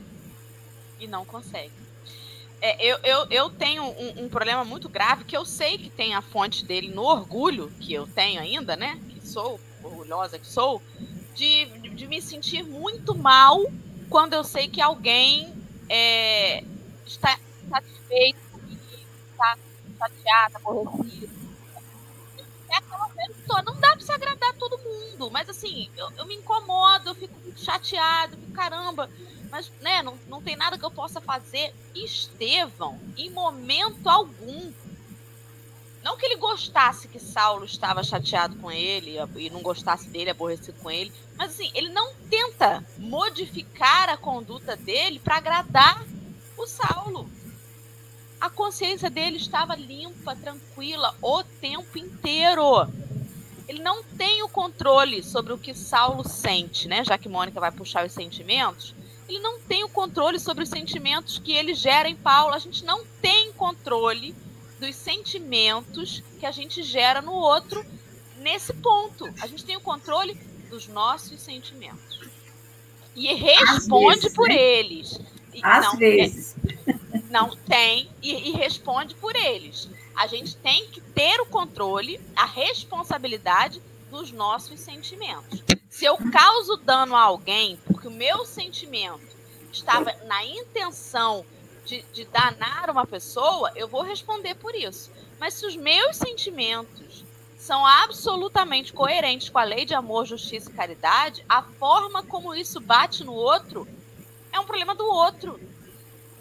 E 1.00 1.08
não 1.08 1.24
consegue. 1.24 1.72
É, 2.60 2.84
eu, 2.84 2.98
eu, 3.04 3.28
eu 3.30 3.50
tenho 3.52 3.84
um, 3.84 4.24
um, 4.24 4.30
problema 4.30 4.66
muito 4.66 4.90
grave 4.90 5.24
que 5.24 5.38
eu 5.38 5.46
sei 5.46 5.78
que 5.78 5.92
tem 5.92 6.16
a 6.16 6.22
fonte 6.22 6.66
dele 6.66 6.90
no 6.90 7.04
orgulho, 7.04 7.72
que 7.80 7.94
eu 7.94 8.08
tenho 8.08 8.42
ainda, 8.42 8.76
né? 8.76 9.00
Que 9.10 9.28
sou, 9.28 9.60
orgulhosa 9.84 10.40
que 10.40 10.48
sou, 10.48 10.82
de, 11.36 11.66
de 11.66 12.08
me 12.08 12.20
sentir 12.20 12.64
muito 12.64 13.16
mal 13.16 13.64
quando 14.10 14.34
eu 14.34 14.44
sei 14.44 14.68
que 14.68 14.82
alguém 14.82 15.54
é, 15.88 16.64
está 17.06 17.38
satisfeito 17.70 18.48
está 19.38 19.58
chateado, 20.00 20.58
aborrecido. 20.58 21.37
É 22.78 23.28
pessoa, 23.28 23.62
não 23.64 23.80
dá 23.80 23.90
para 23.90 24.00
se 24.00 24.12
agradar 24.12 24.54
todo 24.54 24.78
mundo, 24.80 25.30
mas 25.32 25.50
assim, 25.50 25.90
eu, 25.98 26.12
eu 26.18 26.26
me 26.26 26.36
incomodo, 26.36 27.10
eu 27.10 27.16
fico 27.16 27.34
chateado, 27.56 28.38
fico, 28.38 28.52
caramba, 28.52 29.10
mas 29.50 29.72
né, 29.82 30.02
não, 30.02 30.18
não 30.28 30.42
tem 30.42 30.56
nada 30.56 30.78
que 30.78 30.86
eu 30.86 30.92
possa 30.92 31.20
fazer. 31.20 31.74
Estevão, 31.96 33.00
em 33.18 33.30
momento 33.30 34.08
algum, 34.08 34.72
não 36.04 36.18
que 36.18 36.26
ele 36.26 36.36
gostasse 36.36 37.08
que 37.08 37.20
Saulo 37.20 37.66
estava 37.66 38.04
chateado 38.04 38.56
com 38.58 38.72
ele 38.72 39.18
e 39.36 39.50
não 39.50 39.62
gostasse 39.62 40.10
dele, 40.10 40.30
aborrecido 40.30 40.80
com 40.80 40.92
ele, 40.92 41.12
mas 41.36 41.52
assim, 41.52 41.72
ele 41.74 41.90
não 41.90 42.14
tenta 42.30 42.86
modificar 42.98 44.10
a 44.10 44.18
conduta 44.18 44.76
dele 44.76 45.20
para 45.20 45.38
agradar 45.38 46.04
o 46.58 46.66
Saulo. 46.66 47.30
A 48.40 48.50
consciência 48.50 49.10
dele 49.10 49.38
estava 49.38 49.76
limpa, 49.76 50.36
tranquila 50.36 51.16
o 51.22 51.44
tempo 51.44 51.98
inteiro. 51.98 52.88
Ele 53.68 53.82
não 53.82 54.04
tem 54.04 54.44
o 54.44 54.50
controle 54.50 55.24
sobre 55.24 55.52
o 55.52 55.58
que 55.58 55.74
Saulo 55.74 56.28
sente, 56.28 56.88
né? 56.88 57.04
Já 57.04 57.18
que 57.18 57.28
Mônica 57.28 57.60
vai 57.60 57.72
puxar 57.72 58.06
os 58.06 58.14
sentimentos, 58.14 58.96
ele 59.28 59.40
não 59.40 59.60
tem 59.60 59.84
o 59.84 59.90
controle 59.90 60.40
sobre 60.40 60.64
os 60.64 60.70
sentimentos 60.70 61.38
que 61.40 61.52
ele 61.52 61.74
gera 61.74 62.08
em 62.08 62.16
Paulo. 62.16 62.54
A 62.54 62.60
gente 62.60 62.86
não 62.86 63.04
tem 63.22 63.52
controle 63.54 64.34
dos 64.80 64.96
sentimentos 64.96 66.24
que 66.40 66.46
a 66.46 66.52
gente 66.52 66.82
gera 66.84 67.22
no 67.22 67.34
outro 67.34 67.86
nesse 68.38 68.74
ponto. 68.74 69.26
A 69.42 69.48
gente 69.48 69.66
tem 69.66 69.76
o 69.76 69.82
controle 69.82 70.36
dos 70.70 70.88
nossos 70.88 71.42
sentimentos. 71.42 72.22
E 73.16 73.34
responde 73.34 74.22
vezes, 74.22 74.36
por 74.36 74.48
né? 74.48 74.56
eles. 74.56 75.20
Às 75.64 75.86
não, 75.86 75.94
é 75.96 75.98
vezes. 75.98 76.56
É, 76.56 76.57
Não 77.30 77.56
tem 77.56 78.10
e, 78.22 78.50
e 78.50 78.52
responde 78.52 79.16
por 79.16 79.36
eles. 79.36 79.90
A 80.16 80.28
gente 80.28 80.56
tem 80.58 80.88
que 80.90 81.02
ter 81.02 81.40
o 81.42 81.46
controle, 81.46 82.20
a 82.36 82.46
responsabilidade 82.46 83.82
dos 84.10 84.32
nossos 84.32 84.80
sentimentos. 84.80 85.64
Se 85.90 86.06
eu 86.06 86.18
causo 86.32 86.78
dano 86.78 87.16
a 87.16 87.22
alguém 87.22 87.78
porque 87.86 88.08
o 88.08 88.12
meu 88.12 88.46
sentimento 88.46 89.36
estava 89.72 90.12
na 90.26 90.46
intenção 90.46 91.46
de, 91.86 92.04
de 92.14 92.26
danar 92.26 92.90
uma 92.90 93.06
pessoa, 93.06 93.72
eu 93.76 93.88
vou 93.88 94.02
responder 94.02 94.56
por 94.56 94.76
isso. 94.76 95.12
Mas 95.40 95.54
se 95.54 95.66
os 95.66 95.76
meus 95.76 96.18
sentimentos 96.18 97.24
são 97.58 97.86
absolutamente 97.86 98.94
coerentes 98.94 99.50
com 99.50 99.60
a 99.60 99.64
lei 99.64 99.86
de 99.86 99.94
amor, 99.94 100.26
justiça 100.26 100.70
e 100.70 100.74
caridade, 100.74 101.44
a 101.48 101.62
forma 101.62 102.24
como 102.24 102.56
isso 102.56 102.80
bate 102.80 103.24
no 103.24 103.34
outro 103.34 103.88
é 104.52 104.60
um 104.60 104.66
problema 104.66 104.96
do 104.96 105.06
outro. 105.06 105.60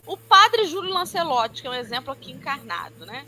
O 0.06 0.16
padre 0.16 0.66
Júlio 0.66 0.94
Lancelotti, 0.94 1.60
que 1.60 1.66
é 1.66 1.70
um 1.70 1.74
exemplo 1.74 2.12
aqui 2.12 2.30
encarnado, 2.30 3.04
né? 3.04 3.26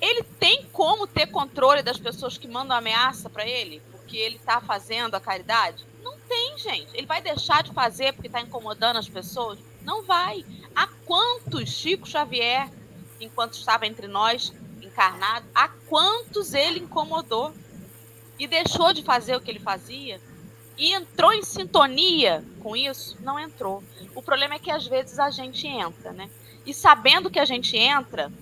Ele 0.00 0.22
tem 0.22 0.64
como 0.72 1.06
ter 1.06 1.26
controle 1.26 1.82
das 1.82 1.98
pessoas 1.98 2.38
que 2.38 2.48
mandam 2.48 2.76
ameaça 2.76 3.28
para 3.28 3.46
ele, 3.46 3.82
porque 3.92 4.16
ele 4.16 4.36
está 4.36 4.60
fazendo 4.60 5.14
a 5.14 5.20
caridade? 5.20 5.84
Não 6.02 6.18
tem, 6.20 6.56
gente. 6.56 6.88
Ele 6.94 7.06
vai 7.06 7.20
deixar 7.20 7.62
de 7.62 7.72
fazer 7.72 8.14
porque 8.14 8.28
está 8.28 8.40
incomodando 8.40 8.96
as 8.96 9.08
pessoas? 9.08 9.58
Não 9.82 10.02
vai. 10.02 10.44
Há 10.74 10.86
quantos 11.04 11.68
Chico 11.68 12.08
Xavier, 12.08 12.70
enquanto 13.20 13.54
estava 13.54 13.86
entre 13.86 14.08
nós, 14.08 14.52
encarnado, 14.80 15.46
há 15.54 15.68
quantos 15.68 16.54
ele 16.54 16.80
incomodou 16.80 17.52
e 18.38 18.46
deixou 18.46 18.94
de 18.94 19.02
fazer 19.02 19.36
o 19.36 19.40
que 19.40 19.50
ele 19.50 19.60
fazia? 19.60 20.18
E 20.80 20.94
entrou 20.94 21.30
em 21.30 21.42
sintonia 21.42 22.42
com 22.60 22.74
isso? 22.74 23.14
Não 23.20 23.38
entrou. 23.38 23.84
O 24.14 24.22
problema 24.22 24.54
é 24.54 24.58
que 24.58 24.70
às 24.70 24.86
vezes 24.86 25.18
a 25.18 25.28
gente 25.28 25.66
entra, 25.66 26.10
né? 26.10 26.30
E 26.64 26.72
sabendo 26.72 27.28
que 27.28 27.38
a 27.38 27.44
gente 27.44 27.76
entra, 27.76 28.32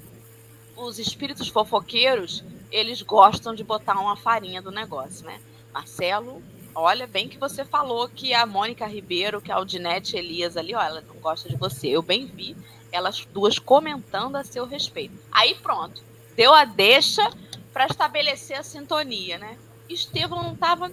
os 0.76 1.00
espíritos 1.00 1.48
fofoqueiros, 1.48 2.44
eles 2.70 3.02
gostam 3.02 3.56
de 3.56 3.64
botar 3.64 3.98
uma 3.98 4.14
farinha 4.14 4.62
do 4.62 4.70
negócio, 4.70 5.26
né? 5.26 5.40
Marcelo, 5.74 6.40
olha 6.76 7.08
bem 7.08 7.28
que 7.28 7.38
você 7.38 7.64
falou 7.64 8.08
que 8.08 8.32
a 8.32 8.46
Mônica 8.46 8.86
Ribeiro, 8.86 9.40
que 9.40 9.50
a 9.50 9.56
Aldinete 9.56 10.16
Elias 10.16 10.56
ali, 10.56 10.76
ó, 10.76 10.80
ela 10.80 11.00
não 11.00 11.16
gosta 11.16 11.48
de 11.48 11.56
você. 11.56 11.88
Eu 11.88 12.02
bem 12.02 12.26
vi 12.26 12.56
elas 12.92 13.26
duas 13.32 13.58
comentando 13.58 14.36
a 14.36 14.44
seu 14.44 14.64
respeito. 14.64 15.18
Aí 15.32 15.56
pronto, 15.56 16.00
deu 16.36 16.54
a 16.54 16.64
deixa 16.64 17.28
para 17.72 17.86
estabelecer 17.86 18.56
a 18.56 18.62
sintonia, 18.62 19.38
né? 19.38 19.58
Estevão 19.88 20.40
não 20.44 20.52
estava 20.52 20.88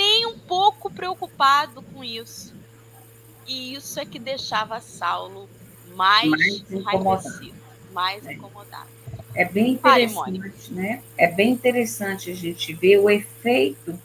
nem 0.00 0.24
um 0.24 0.38
pouco 0.38 0.90
preocupado 0.90 1.82
com 1.82 2.02
isso. 2.02 2.54
E 3.46 3.74
isso 3.74 4.00
é 4.00 4.06
que 4.06 4.18
deixava 4.18 4.80
Saulo 4.80 5.46
mais, 5.94 6.30
mais 6.30 6.70
enraivecido, 6.70 7.58
mais 7.92 8.26
é. 8.26 8.32
incomodado. 8.32 8.88
É 9.34 9.44
bem 9.44 9.72
interessante, 9.72 10.72
né? 10.72 11.02
É 11.18 11.26
bem 11.26 11.50
interessante 11.50 12.30
a 12.30 12.34
gente 12.34 12.72
ver 12.72 12.98
o 12.98 13.10
efeito 13.10 13.98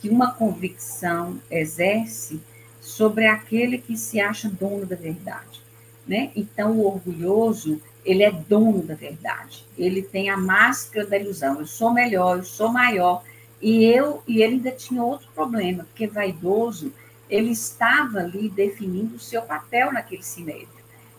que 0.00 0.08
uma 0.08 0.32
convicção 0.32 1.38
exerce 1.50 2.40
sobre 2.80 3.26
aquele 3.26 3.76
que 3.78 3.96
se 3.98 4.20
acha 4.20 4.48
dono 4.48 4.86
da 4.86 4.96
verdade, 4.96 5.60
né? 6.06 6.30
Então 6.34 6.72
o 6.72 6.86
orgulhoso, 6.86 7.80
ele 8.04 8.22
é 8.22 8.32
dono 8.32 8.82
da 8.82 8.94
verdade. 8.94 9.64
Ele 9.76 10.02
tem 10.02 10.30
a 10.30 10.36
máscara 10.36 11.06
da 11.06 11.18
ilusão. 11.18 11.60
Eu 11.60 11.66
sou 11.66 11.92
melhor, 11.92 12.38
eu 12.38 12.44
sou 12.44 12.72
maior. 12.72 13.22
E 13.64 13.82
eu 13.82 14.22
e 14.28 14.42
ele 14.42 14.56
ainda 14.56 14.70
tinha 14.70 15.02
outro 15.02 15.26
problema, 15.34 15.84
porque 15.84 16.06
vaidoso, 16.06 16.92
ele 17.30 17.50
estava 17.50 18.18
ali 18.18 18.50
definindo 18.50 19.16
o 19.16 19.18
seu 19.18 19.40
papel 19.40 19.90
naquele 19.90 20.22
sinédrio. 20.22 20.68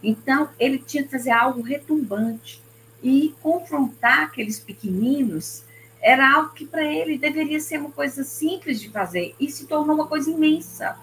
Então, 0.04 0.48
ele 0.60 0.78
tinha 0.78 1.04
que 1.04 1.10
fazer 1.10 1.32
algo 1.32 1.64
retumbante 1.64 2.62
e 3.02 3.34
confrontar 3.42 4.26
aqueles 4.26 4.60
pequeninos 4.60 5.64
era 6.00 6.36
algo 6.36 6.54
que 6.54 6.68
para 6.68 6.86
ele 6.86 7.18
deveria 7.18 7.60
ser 7.60 7.80
uma 7.80 7.90
coisa 7.90 8.24
simples 8.24 8.80
de 8.80 8.90
fazer 8.90 9.34
e 9.40 9.50
se 9.50 9.66
tornou 9.66 9.96
uma 9.96 10.06
coisa 10.06 10.30
imensa. 10.30 10.96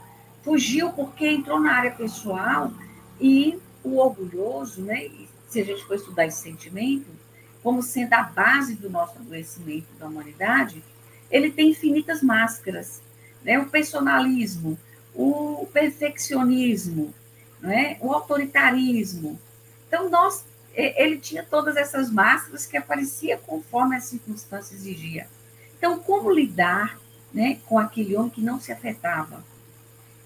Fugiu 0.45 0.93
porque 0.93 1.27
entrou 1.27 1.59
na 1.59 1.73
área 1.73 1.91
pessoal 1.91 2.71
e 3.21 3.59
o 3.83 3.97
orgulhoso, 3.97 4.81
né? 4.83 5.11
Se 5.49 5.61
a 5.61 5.65
gente 5.65 5.85
for 5.87 5.97
estudar 5.97 6.25
esse 6.25 6.41
sentimento, 6.41 7.11
como 7.65 7.83
sendo 7.83 8.13
a 8.13 8.23
base 8.23 8.77
do 8.77 8.89
nosso 8.89 9.19
adoecimento 9.19 9.89
da 9.99 10.07
humanidade, 10.07 10.85
ele 11.33 11.51
tem 11.51 11.71
infinitas 11.71 12.23
máscaras, 12.23 13.01
né? 13.43 13.59
O 13.59 13.69
personalismo, 13.69 14.79
o 15.15 15.67
perfeccionismo, 15.73 17.13
né? 17.61 17.97
o 18.01 18.13
autoritarismo. 18.13 19.41
Então, 19.89 20.09
nós 20.09 20.45
ele 20.75 21.19
tinha 21.19 21.43
todas 21.43 21.77
essas 21.77 22.11
máscaras 22.11 22.65
que 22.65 22.79
aparecia 22.79 23.37
conforme 23.37 23.95
as 23.97 24.05
circunstâncias 24.05 24.81
exigiam. 24.81 25.27
Então, 25.77 25.99
como 25.99 26.31
lidar 26.31 26.99
né, 27.33 27.59
com 27.67 27.79
aquele 27.79 28.17
homem 28.17 28.31
que 28.31 28.41
não 28.41 28.59
se 28.59 28.73
afetava 28.73 29.45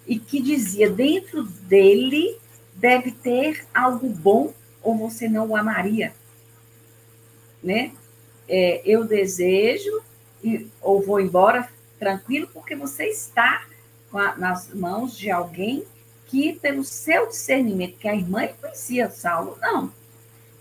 e 0.06 0.18
que 0.18 0.40
dizia 0.40 0.88
dentro 0.88 1.42
dele 1.42 2.38
deve 2.74 3.10
ter 3.10 3.66
algo 3.74 4.08
bom 4.08 4.52
ou 4.82 4.96
você 4.96 5.28
não 5.28 5.48
o 5.48 5.56
amaria, 5.56 6.14
né? 7.62 7.90
É, 8.48 8.80
eu 8.84 9.04
desejo 9.04 10.00
ou 10.80 11.02
vou 11.02 11.20
embora 11.20 11.68
tranquilo 11.98 12.48
porque 12.52 12.74
você 12.74 13.06
está 13.06 13.66
a, 14.12 14.36
nas 14.36 14.72
mãos 14.72 15.16
de 15.16 15.30
alguém 15.30 15.84
que 16.26 16.54
pelo 16.54 16.84
seu 16.84 17.28
discernimento, 17.28 17.98
que 17.98 18.08
a 18.08 18.14
irmã 18.14 18.48
conhecia 18.60 19.08
Saulo, 19.08 19.56
não, 19.60 19.92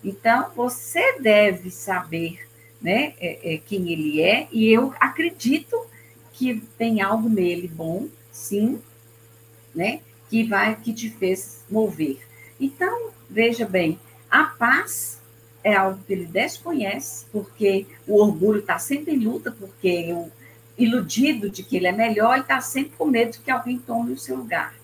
então, 0.06 0.52
você 0.56 1.20
deve 1.20 1.72
saber 1.72 2.48
né, 2.80 3.16
é, 3.20 3.56
é, 3.56 3.58
quem 3.58 3.92
ele 3.92 4.22
é, 4.22 4.48
e 4.52 4.72
eu 4.72 4.94
acredito 5.00 5.76
que 6.32 6.62
tem 6.78 7.02
algo 7.02 7.28
nele 7.28 7.68
bom, 7.68 8.08
sim, 8.32 8.80
né, 9.74 10.02
que 10.30 10.44
vai 10.44 10.76
que 10.76 10.94
te 10.94 11.10
fez 11.10 11.64
mover. 11.68 12.20
Então, 12.60 13.10
veja 13.28 13.66
bem, 13.66 14.00
a 14.30 14.44
paz 14.44 15.20
é 15.66 15.74
algo 15.74 16.00
que 16.06 16.14
ele 16.14 16.26
desconhece, 16.26 17.26
porque 17.32 17.88
o 18.08 18.22
orgulho 18.22 18.60
está 18.60 18.78
sempre 18.78 19.16
em 19.16 19.18
luta, 19.18 19.52
porque 19.52 20.14
o 20.14 20.32
iludido 20.78 21.50
de 21.50 21.64
que 21.64 21.76
ele 21.76 21.88
é 21.88 21.92
melhor, 21.92 22.38
e 22.38 22.42
está 22.42 22.62
sempre 22.62 22.92
com 22.96 23.08
medo 23.08 23.32
de 23.32 23.40
que 23.40 23.50
alguém 23.50 23.80
tome 23.80 24.14
o 24.14 24.18
seu 24.18 24.38
lugar. 24.38 24.76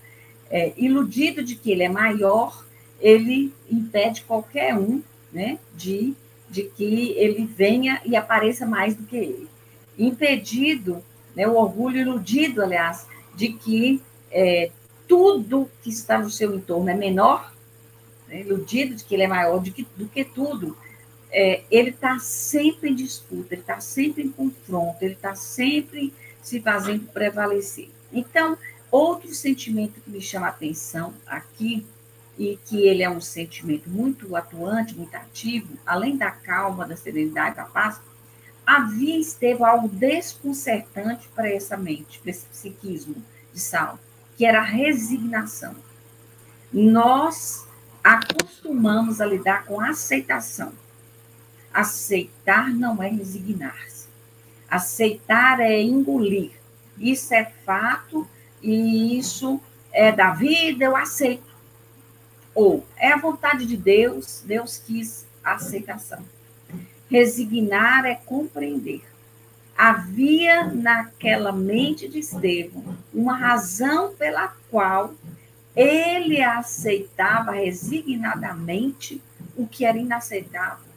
É, 0.50 0.72
iludido 0.76 1.40
de 1.40 1.54
que 1.54 1.70
ele 1.70 1.84
é 1.84 1.88
maior, 1.88 2.64
ele 3.00 3.54
impede 3.70 4.22
qualquer 4.22 4.74
um 4.74 5.00
né, 5.32 5.56
de, 5.76 6.14
de 6.50 6.64
que 6.64 7.14
ele 7.16 7.46
venha 7.46 8.02
e 8.04 8.16
apareça 8.16 8.66
mais 8.66 8.96
do 8.96 9.04
que 9.04 9.16
ele. 9.16 9.48
Impedido, 9.96 11.00
né, 11.36 11.46
o 11.46 11.54
orgulho 11.54 12.00
iludido, 12.00 12.60
aliás, 12.60 13.06
de 13.36 13.52
que 13.52 14.02
é, 14.32 14.72
tudo 15.06 15.70
que 15.80 15.90
está 15.90 16.18
no 16.18 16.28
seu 16.28 16.52
entorno 16.56 16.90
é 16.90 16.94
menor, 16.94 17.52
né, 18.32 18.40
iludido 18.40 18.94
de 18.94 19.04
que 19.04 19.14
ele 19.14 19.24
é 19.24 19.28
maior 19.28 19.60
do 19.60 19.70
que, 19.70 19.86
do 19.94 20.08
que 20.08 20.24
tudo, 20.24 20.74
é, 21.30 21.62
ele 21.70 21.90
está 21.90 22.18
sempre 22.18 22.90
em 22.90 22.94
disputa, 22.94 23.54
ele 23.54 23.60
está 23.60 23.78
sempre 23.78 24.22
em 24.22 24.30
confronto, 24.30 24.96
ele 25.02 25.12
está 25.12 25.34
sempre 25.34 26.12
se 26.42 26.60
fazendo 26.60 27.06
prevalecer. 27.12 27.90
Então, 28.10 28.56
outro 28.90 29.32
sentimento 29.34 30.00
que 30.00 30.10
me 30.10 30.20
chama 30.20 30.46
a 30.46 30.50
atenção 30.50 31.12
aqui 31.26 31.86
e 32.38 32.58
que 32.64 32.86
ele 32.86 33.02
é 33.02 33.10
um 33.10 33.20
sentimento 33.20 33.88
muito 33.88 34.34
atuante, 34.34 34.94
muito 34.94 35.14
ativo, 35.14 35.76
além 35.84 36.16
da 36.16 36.30
calma, 36.30 36.86
da 36.86 36.96
serenidade, 36.96 37.56
da 37.56 37.64
paz, 37.64 38.00
havia 38.64 39.18
esteve 39.18 39.62
algo 39.62 39.88
desconcertante 39.88 41.28
para 41.34 41.50
essa 41.50 41.76
mente, 41.76 42.18
para 42.20 42.30
esse 42.30 42.46
psiquismo 42.46 43.16
de 43.52 43.60
Saulo, 43.60 43.98
que 44.36 44.46
era 44.46 44.60
a 44.60 44.64
resignação. 44.64 45.74
Nós 46.72 47.66
acostumamos 48.02 49.20
a 49.20 49.26
lidar 49.26 49.64
com 49.64 49.80
a 49.80 49.90
aceitação. 49.90 50.72
Aceitar 51.72 52.70
não 52.70 53.02
é 53.02 53.08
resignar-se. 53.08 54.08
Aceitar 54.68 55.60
é 55.60 55.80
engolir. 55.80 56.50
Isso 56.98 57.32
é 57.34 57.44
fato 57.64 58.28
e 58.62 59.18
isso 59.18 59.60
é 59.92 60.12
da 60.12 60.30
vida, 60.30 60.84
eu 60.84 60.96
aceito. 60.96 61.52
Ou 62.54 62.86
é 62.96 63.12
a 63.12 63.18
vontade 63.18 63.64
de 63.64 63.76
Deus, 63.76 64.42
Deus 64.44 64.78
quis 64.78 65.26
a 65.42 65.54
aceitação. 65.54 66.22
Resignar 67.10 68.04
é 68.04 68.14
compreender. 68.14 69.02
Havia 69.76 70.64
naquela 70.64 71.52
mente 71.52 72.08
de 72.08 72.18
Estevão 72.18 72.96
uma 73.12 73.36
razão 73.36 74.14
pela 74.14 74.48
qual 74.70 75.14
ele 75.74 76.42
aceitava 76.42 77.52
resignadamente 77.52 79.22
o 79.56 79.66
que 79.66 79.84
era 79.84 79.98
inaceitável: 79.98 80.92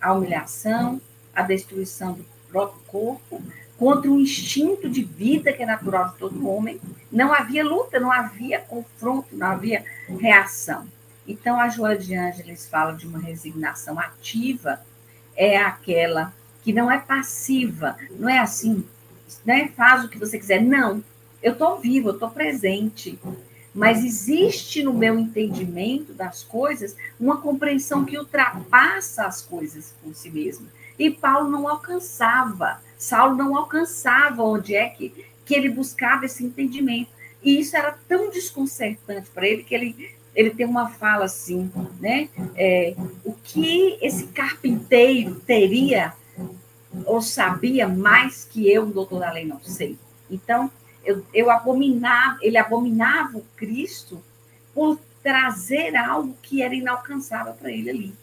a 0.00 0.12
humilhação, 0.12 1.00
a 1.34 1.42
destruição 1.42 2.14
do 2.14 2.24
próprio 2.50 2.80
corpo, 2.86 3.42
contra 3.76 4.10
um 4.10 4.18
instinto 4.18 4.88
de 4.88 5.04
vida 5.04 5.52
que 5.52 5.62
é 5.62 5.66
natural 5.66 6.10
de 6.10 6.16
todo 6.16 6.48
homem. 6.48 6.80
Não 7.10 7.32
havia 7.32 7.64
luta, 7.64 8.00
não 8.00 8.10
havia 8.10 8.60
confronto, 8.60 9.36
não 9.36 9.46
havia 9.46 9.84
reação. 10.18 10.86
Então, 11.26 11.60
a 11.60 11.68
Joana 11.68 11.96
de 11.96 12.14
Ângeles 12.14 12.66
fala 12.66 12.92
de 12.92 13.06
uma 13.06 13.18
resignação 13.18 13.98
ativa, 13.98 14.80
é 15.36 15.58
aquela 15.58 16.32
que 16.62 16.72
não 16.72 16.90
é 16.90 16.98
passiva, 16.98 17.96
não 18.18 18.28
é 18.28 18.38
assim, 18.38 18.84
né? 19.44 19.68
Faz 19.76 20.04
o 20.04 20.08
que 20.08 20.18
você 20.18 20.38
quiser. 20.38 20.62
Não, 20.62 21.04
eu 21.42 21.52
estou 21.52 21.78
vivo, 21.78 22.08
eu 22.08 22.14
estou 22.14 22.30
presente. 22.30 23.18
Mas 23.78 24.04
existe 24.04 24.82
no 24.82 24.92
meu 24.92 25.16
entendimento 25.16 26.12
das 26.12 26.42
coisas 26.42 26.96
uma 27.18 27.36
compreensão 27.36 28.04
que 28.04 28.18
ultrapassa 28.18 29.24
as 29.24 29.40
coisas 29.40 29.94
por 30.02 30.12
si 30.16 30.28
mesmo. 30.30 30.66
E 30.98 31.08
Paulo 31.12 31.48
não 31.48 31.68
alcançava, 31.68 32.80
Saulo 32.98 33.36
não 33.36 33.56
alcançava 33.56 34.42
onde 34.42 34.74
é 34.74 34.88
que, 34.88 35.24
que 35.44 35.54
ele 35.54 35.68
buscava 35.70 36.26
esse 36.26 36.44
entendimento. 36.44 37.10
E 37.40 37.60
isso 37.60 37.76
era 37.76 37.96
tão 38.08 38.30
desconcertante 38.30 39.30
para 39.30 39.46
ele 39.46 39.62
que 39.62 39.72
ele, 39.72 40.10
ele 40.34 40.50
tem 40.50 40.66
uma 40.66 40.90
fala 40.90 41.26
assim, 41.26 41.70
né? 42.00 42.28
É, 42.56 42.96
o 43.24 43.32
que 43.32 43.96
esse 44.02 44.26
carpinteiro 44.26 45.36
teria 45.36 46.14
ou 47.06 47.22
sabia 47.22 47.86
mais 47.86 48.42
que 48.44 48.68
eu, 48.68 48.86
doutor 48.86 49.20
da 49.20 49.30
lei, 49.30 49.44
não 49.44 49.60
sei. 49.62 49.96
Então, 50.28 50.68
eu, 51.08 51.24
eu 51.32 51.50
abominava, 51.50 52.38
ele 52.42 52.58
abominava 52.58 53.38
o 53.38 53.46
Cristo 53.56 54.22
por 54.74 55.00
trazer 55.22 55.96
algo 55.96 56.36
que 56.42 56.62
era 56.62 56.74
inalcançável 56.74 57.54
para 57.54 57.72
ele 57.72 57.88
ali. 57.88 58.14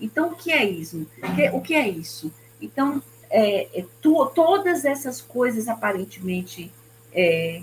Então, 0.00 0.28
o 0.28 0.36
que 0.36 0.52
é 0.52 0.64
isso? 0.64 1.04
O 1.52 1.60
que 1.60 1.74
é 1.74 1.88
isso? 1.88 2.32
Então, 2.60 3.02
é, 3.28 3.80
é, 3.80 3.84
tu, 4.00 4.24
todas 4.26 4.84
essas 4.84 5.20
coisas 5.20 5.66
aparentemente 5.66 6.72
é, 7.12 7.62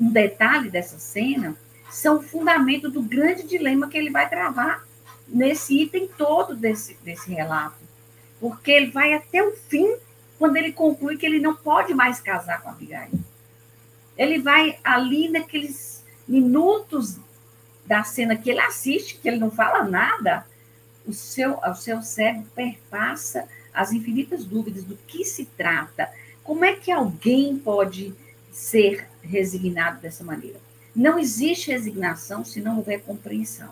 um 0.00 0.10
detalhe 0.10 0.70
dessa 0.70 0.98
cena 0.98 1.54
são 1.90 2.16
o 2.16 2.22
fundamento 2.22 2.90
do 2.90 3.02
grande 3.02 3.42
dilema 3.42 3.88
que 3.88 3.98
ele 3.98 4.10
vai 4.10 4.30
travar 4.30 4.86
nesse 5.28 5.82
item 5.82 6.08
todo 6.16 6.56
desse, 6.56 6.96
desse 7.04 7.30
relato. 7.30 7.76
Porque 8.40 8.70
ele 8.70 8.90
vai 8.90 9.12
até 9.12 9.42
o 9.42 9.52
fim, 9.52 9.94
quando 10.38 10.56
ele 10.56 10.72
conclui 10.72 11.18
que 11.18 11.26
ele 11.26 11.38
não 11.38 11.54
pode 11.54 11.92
mais 11.92 12.18
casar 12.18 12.62
com 12.62 12.70
Abigail. 12.70 13.10
Ele 14.20 14.38
vai 14.38 14.78
ali 14.84 15.30
naqueles 15.30 16.04
minutos 16.28 17.16
da 17.86 18.04
cena 18.04 18.36
que 18.36 18.50
ele 18.50 18.60
assiste, 18.60 19.16
que 19.16 19.26
ele 19.26 19.38
não 19.38 19.50
fala 19.50 19.82
nada, 19.82 20.46
o 21.06 21.12
seu, 21.14 21.56
o 21.56 21.74
seu 21.74 22.02
cérebro 22.02 22.46
perpassa 22.54 23.48
as 23.72 23.92
infinitas 23.92 24.44
dúvidas 24.44 24.84
do 24.84 24.94
que 25.06 25.24
se 25.24 25.46
trata. 25.46 26.10
Como 26.44 26.66
é 26.66 26.74
que 26.74 26.92
alguém 26.92 27.56
pode 27.56 28.14
ser 28.52 29.08
resignado 29.22 30.02
dessa 30.02 30.22
maneira? 30.22 30.60
Não 30.94 31.18
existe 31.18 31.70
resignação 31.70 32.44
se 32.44 32.60
não 32.60 32.76
houver 32.76 33.00
compreensão. 33.00 33.70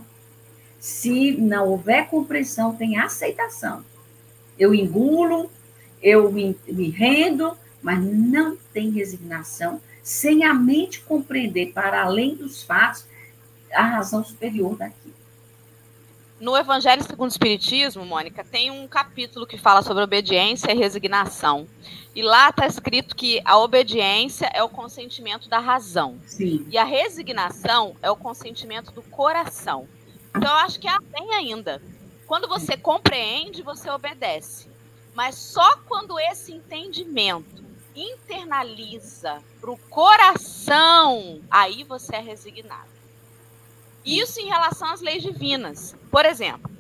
Se 0.81 1.33
não 1.33 1.69
houver 1.69 2.09
compreensão, 2.09 2.75
tem 2.75 2.97
aceitação. 2.97 3.85
Eu 4.59 4.75
engulo, 4.75 5.51
eu 6.01 6.33
me, 6.33 6.57
me 6.67 6.89
rendo, 6.89 7.55
mas 7.83 8.03
não 8.03 8.57
tem 8.73 8.89
resignação 8.89 9.79
sem 10.09 10.43
a 10.43 10.55
mente 10.55 11.01
compreender, 11.03 11.75
para 11.75 12.03
além 12.03 12.35
dos 12.35 12.63
fatos, 12.63 13.07
a 13.71 13.83
razão 13.83 14.25
superior 14.25 14.75
daquilo. 14.75 15.15
No 16.41 16.57
Evangelho 16.57 17.03
segundo 17.03 17.29
o 17.29 17.33
Espiritismo, 17.33 18.07
Mônica, 18.07 18.43
tem 18.43 18.71
um 18.71 18.89
capítulo 18.89 19.47
que 19.47 19.59
fala 19.59 19.83
sobre 19.83 20.03
obediência 20.03 20.73
e 20.73 20.75
resignação. 20.75 21.69
E 22.15 22.23
lá 22.23 22.49
está 22.49 22.67
escrito 22.67 23.15
que 23.15 23.43
a 23.45 23.59
obediência 23.59 24.51
é 24.55 24.63
o 24.63 24.69
consentimento 24.71 25.47
da 25.47 25.59
razão. 25.59 26.19
Sim. 26.25 26.67
E 26.71 26.79
a 26.79 26.85
resignação 26.85 27.95
é 28.01 28.11
o 28.11 28.17
consentimento 28.17 28.91
do 28.93 29.03
coração. 29.03 29.87
Então, 30.35 30.51
eu 30.51 30.57
acho 30.65 30.81
que 30.81 30.89
é 30.89 30.91
além 30.91 31.35
ainda. 31.35 31.83
Quando 32.27 32.49
você 32.49 32.79
compreende, 32.79 33.63
você 33.63 33.91
obedece. 33.91 34.69
Mas 35.15 35.35
só 35.35 35.77
quando 35.87 36.19
esse 36.19 36.51
entendimento 36.51 37.58
internaliza 37.99 39.43
para 39.61 39.71
o 39.71 39.79
coração, 39.79 41.41
aí 41.51 41.85
você 41.85 42.17
é 42.17 42.21
resignado. 42.21 42.89
Isso 44.05 44.41
em 44.41 44.47
relação 44.47 44.89
às 44.89 45.01
leis 45.01 45.23
divinas. 45.23 45.97
Por 46.11 46.25
exemplo, 46.25 46.71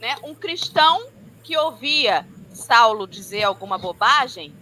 né, 0.00 0.16
um 0.22 0.34
cristão 0.34 1.06
que 1.42 1.56
ouvia 1.56 2.26
Saulo 2.52 3.06
dizer 3.06 3.42
alguma 3.42 3.78
bobagem, 3.78 4.54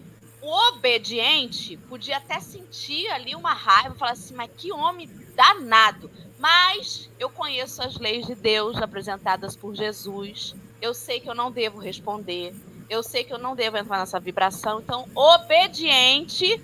o 0.43 0.69
obediente 0.69 1.77
podia 1.77 2.17
até 2.17 2.41
sentir 2.41 3.09
ali 3.09 3.35
uma 3.35 3.53
raiva, 3.53 3.95
falar 3.95 4.13
assim, 4.13 4.35
mas 4.35 4.51
que 4.57 4.73
homem 4.73 5.09
danado. 5.35 6.11
Mas 6.39 7.11
eu 7.19 7.29
conheço 7.29 7.83
as 7.83 7.99
leis 7.99 8.27
de 8.27 8.35
Deus 8.35 8.77
apresentadas 8.77 9.55
por 9.55 9.75
Jesus. 9.75 10.55
Eu 10.81 10.95
sei 10.95 11.21
que 11.21 11.29
eu 11.29 11.35
não 11.35 11.53
devo 11.53 11.79
responder. 11.79 12.55
Eu 12.91 13.05
sei 13.05 13.23
que 13.23 13.33
eu 13.33 13.39
não 13.39 13.55
devo 13.55 13.79
entrar 13.79 14.01
nessa 14.01 14.19
vibração. 14.19 14.81
Então, 14.81 15.09
obediente, 15.15 16.61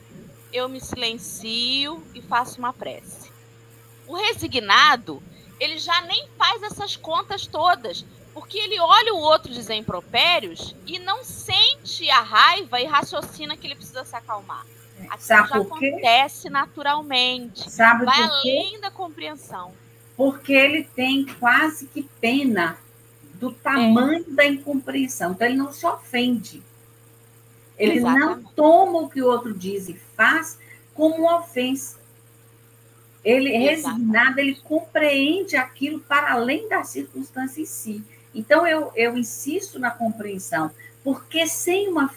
eu 0.53 0.69
me 0.69 0.81
silencio 0.81 2.03
e 2.13 2.21
faço 2.21 2.59
uma 2.59 2.73
prece. 2.73 3.31
O 4.09 4.17
resignado, 4.17 5.23
ele 5.61 5.79
já 5.79 6.01
nem 6.03 6.29
faz 6.37 6.65
essas 6.65 6.97
contas 6.97 7.47
todas, 7.47 8.05
porque 8.35 8.59
ele 8.59 8.77
olha 8.81 9.15
o 9.15 9.21
outro 9.21 9.53
dizer 9.53 9.75
impropérios 9.75 10.75
e 10.85 10.99
não 10.99 11.23
sente 11.23 12.11
a 12.11 12.21
raiva 12.21 12.81
e 12.81 12.87
raciocina 12.87 13.57
que 13.57 13.65
ele 13.65 13.77
precisa 13.77 14.05
se 14.05 14.17
acalmar. 14.17 14.67
Aquilo 15.09 15.21
Sabe 15.21 15.49
já 15.49 15.57
acontece 15.59 16.51
naturalmente. 16.51 17.71
Sabe 17.71 18.05
vai 18.05 18.21
além 18.21 18.81
da 18.81 18.91
compreensão. 18.91 19.73
Porque 20.17 20.53
ele 20.53 20.83
tem 20.83 21.25
quase 21.39 21.87
que 21.87 22.03
pena 22.21 22.77
do 23.39 23.53
tamanho 23.53 24.25
é. 24.29 24.35
da 24.35 24.47
incompreensão. 24.47 25.33
Então 25.33 25.47
ele 25.47 25.57
não 25.57 25.73
se 25.73 25.87
ofende. 25.87 26.63
Ele 27.79 27.99
Exatamente. 27.99 28.43
não 28.43 28.43
toma 28.55 29.01
o 29.01 29.09
que 29.09 29.23
o 29.23 29.27
outro 29.27 29.53
diz 29.53 29.89
e 29.89 29.95
faz 29.95 30.59
como 30.95 31.17
uma 31.17 31.39
ofensa. 31.41 31.99
Ele, 33.23 33.53
é 33.53 33.59
resignado, 33.59 34.39
ele 34.39 34.55
compreende 34.55 35.57
aquilo 35.57 35.99
para 36.01 36.33
além 36.33 36.69
da 36.69 36.85
circunstância 36.85 37.61
em 37.61 37.67
si. 37.67 38.05
Então, 38.33 38.67
eu, 38.67 38.93
eu 38.95 39.17
insisto 39.17 39.79
na 39.79 39.91
compreensão, 39.91 40.71
porque 41.03 41.47
sem 41.47 41.89
uma 41.89 42.09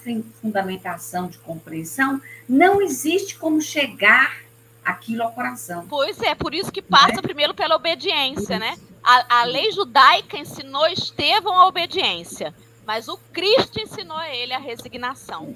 fundamentação 0.41 1.27
de 1.27 1.39
compreensão, 1.39 2.21
não 2.47 2.81
existe 2.81 3.37
como 3.37 3.61
chegar 3.61 4.43
aquilo 4.83 5.23
ao 5.23 5.31
coração. 5.31 5.85
Pois 5.87 6.21
é, 6.21 6.35
por 6.35 6.53
isso 6.53 6.71
que 6.71 6.81
passa 6.81 7.19
é? 7.19 7.21
primeiro 7.21 7.53
pela 7.53 7.75
obediência, 7.75 8.59
né? 8.59 8.77
A, 9.03 9.41
a 9.41 9.43
lei 9.45 9.71
judaica 9.71 10.37
ensinou 10.37 10.87
Estevão 10.87 11.57
a 11.57 11.67
obediência, 11.67 12.53
mas 12.85 13.07
o 13.07 13.17
Cristo 13.31 13.79
ensinou 13.79 14.17
a 14.17 14.29
ele 14.29 14.53
a 14.53 14.59
resignação. 14.59 15.55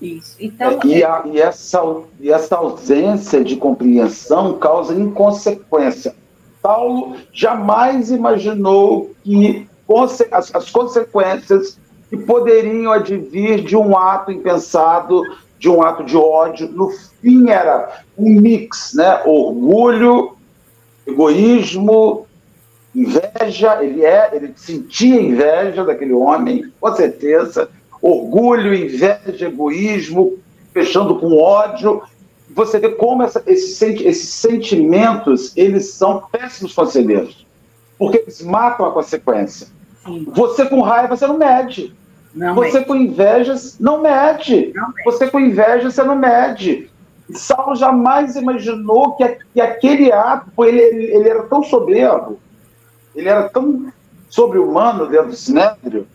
Isso. 0.00 0.36
Então, 0.40 0.80
é, 0.84 0.86
e, 0.86 1.04
a, 1.04 1.22
e, 1.26 1.40
essa, 1.40 1.80
e 2.18 2.32
essa 2.32 2.56
ausência 2.56 3.44
de 3.44 3.56
compreensão 3.56 4.58
causa 4.58 4.94
inconsequência. 4.94 6.14
Paulo 6.60 7.16
jamais 7.32 8.10
imaginou 8.10 9.12
que 9.22 9.68
as, 10.30 10.54
as 10.54 10.70
consequências 10.70 11.78
que 12.08 12.16
poderiam 12.16 12.92
advir 12.92 13.64
de 13.64 13.76
um 13.76 13.96
ato 13.96 14.30
impensado, 14.32 15.22
de 15.58 15.68
um 15.68 15.82
ato 15.82 16.04
de 16.04 16.16
ódio, 16.16 16.68
no 16.68 16.90
fim 16.90 17.50
era 17.50 18.02
um 18.18 18.40
mix, 18.40 18.94
né? 18.94 19.22
Orgulho, 19.24 20.36
egoísmo, 21.06 22.26
inveja. 22.94 23.82
Ele 23.82 24.04
é, 24.04 24.30
ele 24.32 24.52
sentia 24.56 25.20
inveja 25.20 25.84
daquele 25.84 26.12
homem, 26.12 26.70
com 26.80 26.94
certeza 26.94 27.68
orgulho, 28.02 28.74
inveja, 28.74 29.46
egoísmo, 29.46 30.38
fechando 30.74 31.18
com 31.18 31.38
ódio. 31.38 32.02
Você 32.50 32.78
vê 32.80 32.90
como 32.90 33.22
essa, 33.22 33.42
esses, 33.46 33.80
esses 33.80 34.28
sentimentos 34.28 35.56
eles 35.56 35.90
são 35.92 36.24
péssimos 36.30 36.74
conselheiros, 36.74 37.46
porque 37.96 38.18
eles 38.18 38.42
matam 38.42 38.84
a 38.84 38.92
consequência. 38.92 39.68
Sim. 40.04 40.26
Você 40.34 40.66
com 40.66 40.82
raiva, 40.82 41.16
você 41.16 41.26
não 41.26 41.38
mede. 41.38 41.94
Não 42.34 42.54
você 42.54 42.82
com 42.84 42.96
inveja, 42.96 43.54
não 43.78 44.02
mede. 44.02 44.72
Não 44.74 44.92
você 45.04 45.30
com 45.30 45.38
inveja, 45.38 45.90
você 45.90 46.02
não 46.02 46.16
mede. 46.16 46.90
Saulo 47.30 47.76
jamais 47.76 48.36
imaginou 48.36 49.14
que, 49.16 49.38
que 49.54 49.60
aquele 49.60 50.12
ato, 50.12 50.64
ele, 50.64 50.80
ele 50.80 51.28
era 51.28 51.42
tão 51.44 51.62
soberbo, 51.62 52.38
ele 53.14 53.28
era 53.28 53.48
tão 53.48 53.92
sobre-humano 54.28 55.06
dentro 55.06 55.28
do 55.28 55.36
sinédrio, 55.36 56.06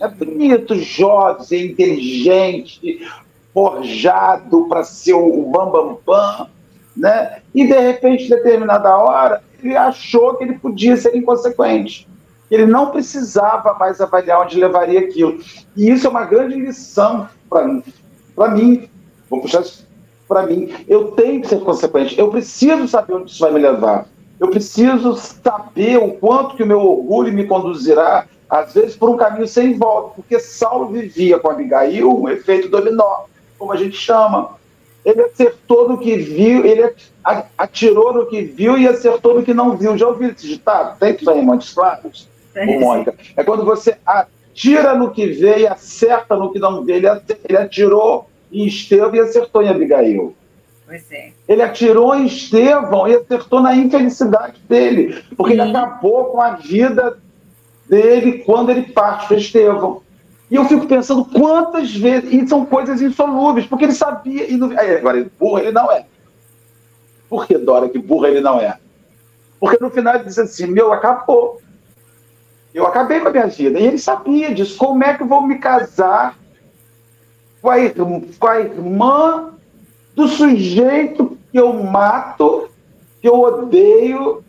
é 0.00 0.08
bonito, 0.08 0.74
jovem, 0.74 1.72
inteligente, 1.72 3.06
forjado 3.52 4.66
para 4.68 4.84
ser 4.84 5.14
o 5.14 5.46
bambambam, 5.46 5.98
bam, 6.04 6.14
bam, 6.14 6.48
né? 6.96 7.42
E 7.54 7.66
de 7.66 7.78
repente, 7.78 8.28
determinada 8.28 8.96
hora, 8.96 9.42
ele 9.62 9.76
achou 9.76 10.34
que 10.34 10.44
ele 10.44 10.58
podia 10.58 10.96
ser 10.96 11.16
inconsequente. 11.16 12.06
Ele 12.50 12.66
não 12.66 12.90
precisava 12.90 13.74
mais 13.74 14.00
avaliar 14.00 14.42
onde 14.42 14.60
levaria 14.60 15.00
aquilo. 15.00 15.40
E 15.76 15.90
isso 15.90 16.06
é 16.06 16.10
uma 16.10 16.24
grande 16.24 16.56
lição. 16.56 17.28
Para 17.48 18.50
mim, 18.50 18.88
vou 19.28 19.40
puxar 19.40 19.62
isso 19.62 19.85
para 20.28 20.46
mim. 20.46 20.74
Eu 20.88 21.12
tenho 21.12 21.40
que 21.40 21.48
ser 21.48 21.60
consequente. 21.60 22.18
Eu 22.18 22.28
preciso 22.28 22.86
saber 22.88 23.14
onde 23.14 23.30
isso 23.30 23.40
vai 23.40 23.52
me 23.52 23.60
levar. 23.60 24.06
Eu 24.38 24.48
preciso 24.48 25.14
saber 25.16 25.98
o 25.98 26.12
quanto 26.12 26.56
que 26.56 26.62
o 26.62 26.66
meu 26.66 26.80
orgulho 26.80 27.32
me 27.32 27.46
conduzirá, 27.46 28.26
às 28.48 28.74
vezes, 28.74 28.96
por 28.96 29.08
um 29.08 29.16
caminho 29.16 29.46
sem 29.46 29.74
volta, 29.74 30.14
porque 30.16 30.38
Saulo 30.38 30.88
vivia 30.88 31.38
com 31.38 31.50
Abigail 31.50 32.22
um 32.22 32.28
efeito 32.28 32.68
dominó, 32.68 33.24
como 33.58 33.72
a 33.72 33.76
gente 33.76 33.96
chama. 33.96 34.56
Ele 35.04 35.22
acertou 35.22 35.88
no 35.88 35.98
que 35.98 36.16
viu, 36.16 36.66
ele 36.66 36.92
atirou 37.56 38.12
no 38.12 38.26
que 38.26 38.42
viu 38.42 38.76
e 38.76 38.86
acertou 38.86 39.36
no 39.36 39.42
que 39.42 39.54
não 39.54 39.76
viu. 39.76 39.96
Já 39.96 40.08
ouviu 40.08 40.30
esse 40.30 40.46
ditado? 40.46 40.98
Tem 40.98 41.14
isso 41.14 41.30
aí, 41.30 41.40
Montes 41.42 41.72
Claros? 41.72 42.28
É. 42.54 42.78
Mônica. 42.78 43.14
É 43.36 43.44
quando 43.44 43.64
você 43.64 43.96
atira 44.04 44.94
no 44.94 45.12
que 45.12 45.26
vê 45.28 45.60
e 45.60 45.66
acerta 45.66 46.36
no 46.36 46.52
que 46.52 46.58
não 46.58 46.84
vê. 46.84 46.94
Ele, 46.94 47.06
ele 47.48 47.56
atirou 47.56 48.28
em 48.52 48.66
Estevão 48.66 49.14
e 49.14 49.20
acertou 49.20 49.62
em 49.62 49.68
Abigail. 49.68 50.34
Pois 50.86 51.10
é. 51.10 51.32
Ele 51.48 51.62
atirou 51.62 52.14
em 52.14 52.26
Estevão 52.26 53.08
e 53.08 53.16
acertou 53.16 53.60
na 53.60 53.74
infelicidade 53.74 54.60
dele, 54.68 55.22
porque 55.36 55.54
Sim. 55.54 55.60
ele 55.60 55.70
acabou 55.70 56.26
com 56.26 56.40
a 56.40 56.52
vida 56.52 57.18
dele 57.88 58.38
quando 58.44 58.70
ele 58.70 58.82
parte 58.82 59.26
para 59.26 59.36
Estevão. 59.36 60.02
E 60.48 60.54
eu 60.54 60.64
fico 60.66 60.86
pensando 60.86 61.24
quantas 61.24 61.94
vezes, 61.94 62.32
e 62.32 62.46
são 62.46 62.64
coisas 62.64 63.02
insolúveis, 63.02 63.66
porque 63.66 63.84
ele 63.84 63.92
sabia, 63.92 64.48
e 64.48 64.56
não, 64.56 64.70
agora, 64.78 65.28
burro 65.38 65.58
ele 65.58 65.72
não 65.72 65.90
é. 65.90 66.06
Por 67.28 67.46
que, 67.46 67.58
Dora, 67.58 67.88
que 67.88 67.98
burro 67.98 68.26
ele 68.26 68.40
não 68.40 68.60
é? 68.60 68.78
Porque 69.58 69.82
no 69.82 69.90
final 69.90 70.14
ele 70.14 70.24
diz 70.24 70.38
assim: 70.38 70.66
meu, 70.66 70.92
acabou. 70.92 71.60
Eu 72.72 72.86
acabei 72.86 73.20
com 73.20 73.28
a 73.28 73.32
minha 73.32 73.46
vida. 73.46 73.78
E 73.78 73.86
ele 73.86 73.98
sabia 73.98 74.54
disso. 74.54 74.76
Como 74.76 75.02
é 75.02 75.14
que 75.14 75.22
eu 75.22 75.26
vou 75.26 75.42
me 75.42 75.58
casar 75.58 76.36
com 77.66 77.70
a, 77.70 77.76
com 78.38 78.46
a 78.46 78.60
irmã 78.60 79.54
do 80.14 80.28
sujeito 80.28 81.36
que 81.50 81.58
eu 81.58 81.72
mato, 81.72 82.68
que 83.20 83.28
eu 83.28 83.40
odeio 83.40 84.44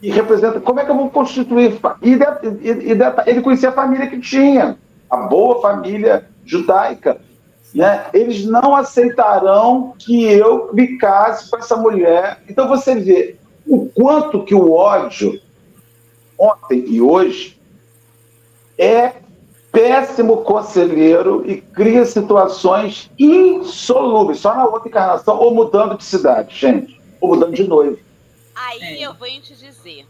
e 0.00 0.10
representa. 0.10 0.58
Como 0.58 0.80
é 0.80 0.84
que 0.86 0.90
eu 0.90 0.96
vou 0.96 1.10
constituir? 1.10 1.78
E, 2.00 2.14
e, 2.14 2.96
ele 3.26 3.42
conhecia 3.42 3.68
a 3.68 3.72
família 3.72 4.06
que 4.06 4.18
tinha, 4.18 4.78
a 5.10 5.16
boa 5.18 5.60
família 5.60 6.26
judaica. 6.46 7.20
Né? 7.74 8.06
Eles 8.14 8.46
não 8.46 8.74
aceitarão 8.74 9.92
que 9.98 10.24
eu 10.24 10.70
me 10.72 10.96
case 10.96 11.50
com 11.50 11.58
essa 11.58 11.76
mulher. 11.76 12.40
Então 12.48 12.66
você 12.68 12.94
vê 12.94 13.36
o 13.66 13.84
quanto 13.84 14.44
que 14.44 14.54
o 14.54 14.72
ódio, 14.72 15.38
ontem 16.38 16.86
e 16.88 17.02
hoje, 17.02 17.60
é 18.78 19.12
péssimo 19.72 20.44
conselheiro 20.44 21.50
e 21.50 21.62
cria 21.62 22.04
situações 22.04 23.10
insolúveis, 23.18 24.38
só 24.38 24.54
na 24.54 24.66
outra 24.66 24.88
encarnação, 24.88 25.38
ou 25.38 25.54
mudando 25.54 25.96
de 25.96 26.04
cidade, 26.04 26.54
gente, 26.54 27.00
ou 27.18 27.30
mudando 27.30 27.54
de 27.54 27.64
noivo. 27.64 27.98
Aí 28.54 28.82
é. 28.82 29.00
eu 29.00 29.14
vou 29.14 29.26
te 29.40 29.56
dizer. 29.56 30.06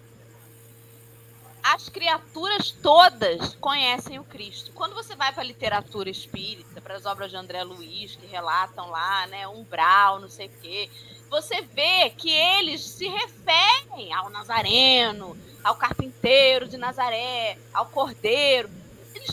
As 1.63 1.89
criaturas 1.89 2.73
todas 2.73 3.55
conhecem 3.55 4.19
o 4.19 4.25
Cristo. 4.25 4.73
Quando 4.75 4.97
você 4.97 5.15
vai 5.15 5.33
para 5.33 5.45
a 5.45 5.47
literatura 5.47 6.11
espírita, 6.11 6.81
para 6.81 6.97
as 6.97 7.07
obras 7.07 7.31
de 7.31 7.37
André 7.37 7.63
Luiz, 7.63 8.17
que 8.17 8.27
relatam 8.27 8.91
lá, 8.91 9.29
né, 9.29 9.47
umbral, 9.47 10.19
não 10.19 10.29
sei 10.29 10.49
o 10.49 10.61
quê, 10.61 10.91
você 11.31 11.63
vê 11.63 12.11
que 12.11 12.31
eles 12.31 12.81
se 12.81 13.07
referem 13.07 14.13
ao 14.13 14.29
Nazareno, 14.29 15.37
ao 15.63 15.77
carpinteiro 15.77 16.67
de 16.67 16.77
Nazaré, 16.77 17.57
ao 17.73 17.87
cordeiro 17.87 18.69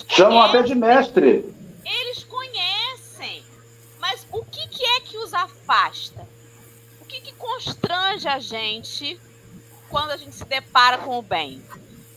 Chamam 0.08 0.42
até 0.42 0.62
de 0.62 0.76
mestre. 0.76 1.54
Eles 1.86 2.24
conhecem. 2.24 3.44
Mas 4.00 4.26
o 4.32 4.44
que, 4.44 4.68
que 4.68 4.84
é 4.84 5.00
que 5.02 5.18
os 5.18 5.34
afasta? 5.34 6.28
O 7.02 7.06
que, 7.06 7.22
que 7.22 7.34
constrange 7.34 8.28
a 8.28 8.40
gente 8.40 9.20
quando 9.90 10.12
a 10.12 10.18
gente 10.18 10.36
se 10.36 10.46
depara 10.46 11.00
com 11.00 11.18
o 11.18 11.22
bem? 11.22 11.64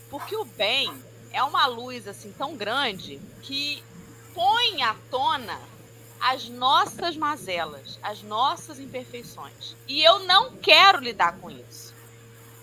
Porque 0.09 0.35
o 0.35 0.45
bem 0.45 0.93
é 1.31 1.43
uma 1.43 1.65
luz 1.65 2.07
assim 2.07 2.31
tão 2.31 2.55
grande 2.55 3.19
que 3.41 3.83
põe 4.33 4.81
à 4.83 4.95
tona 5.09 5.59
as 6.19 6.47
nossas 6.47 7.17
mazelas, 7.17 7.99
as 8.01 8.23
nossas 8.23 8.79
imperfeições. 8.79 9.75
E 9.87 10.01
eu 10.01 10.19
não 10.19 10.55
quero 10.55 10.99
lidar 10.99 11.37
com 11.39 11.49
isso. 11.51 11.93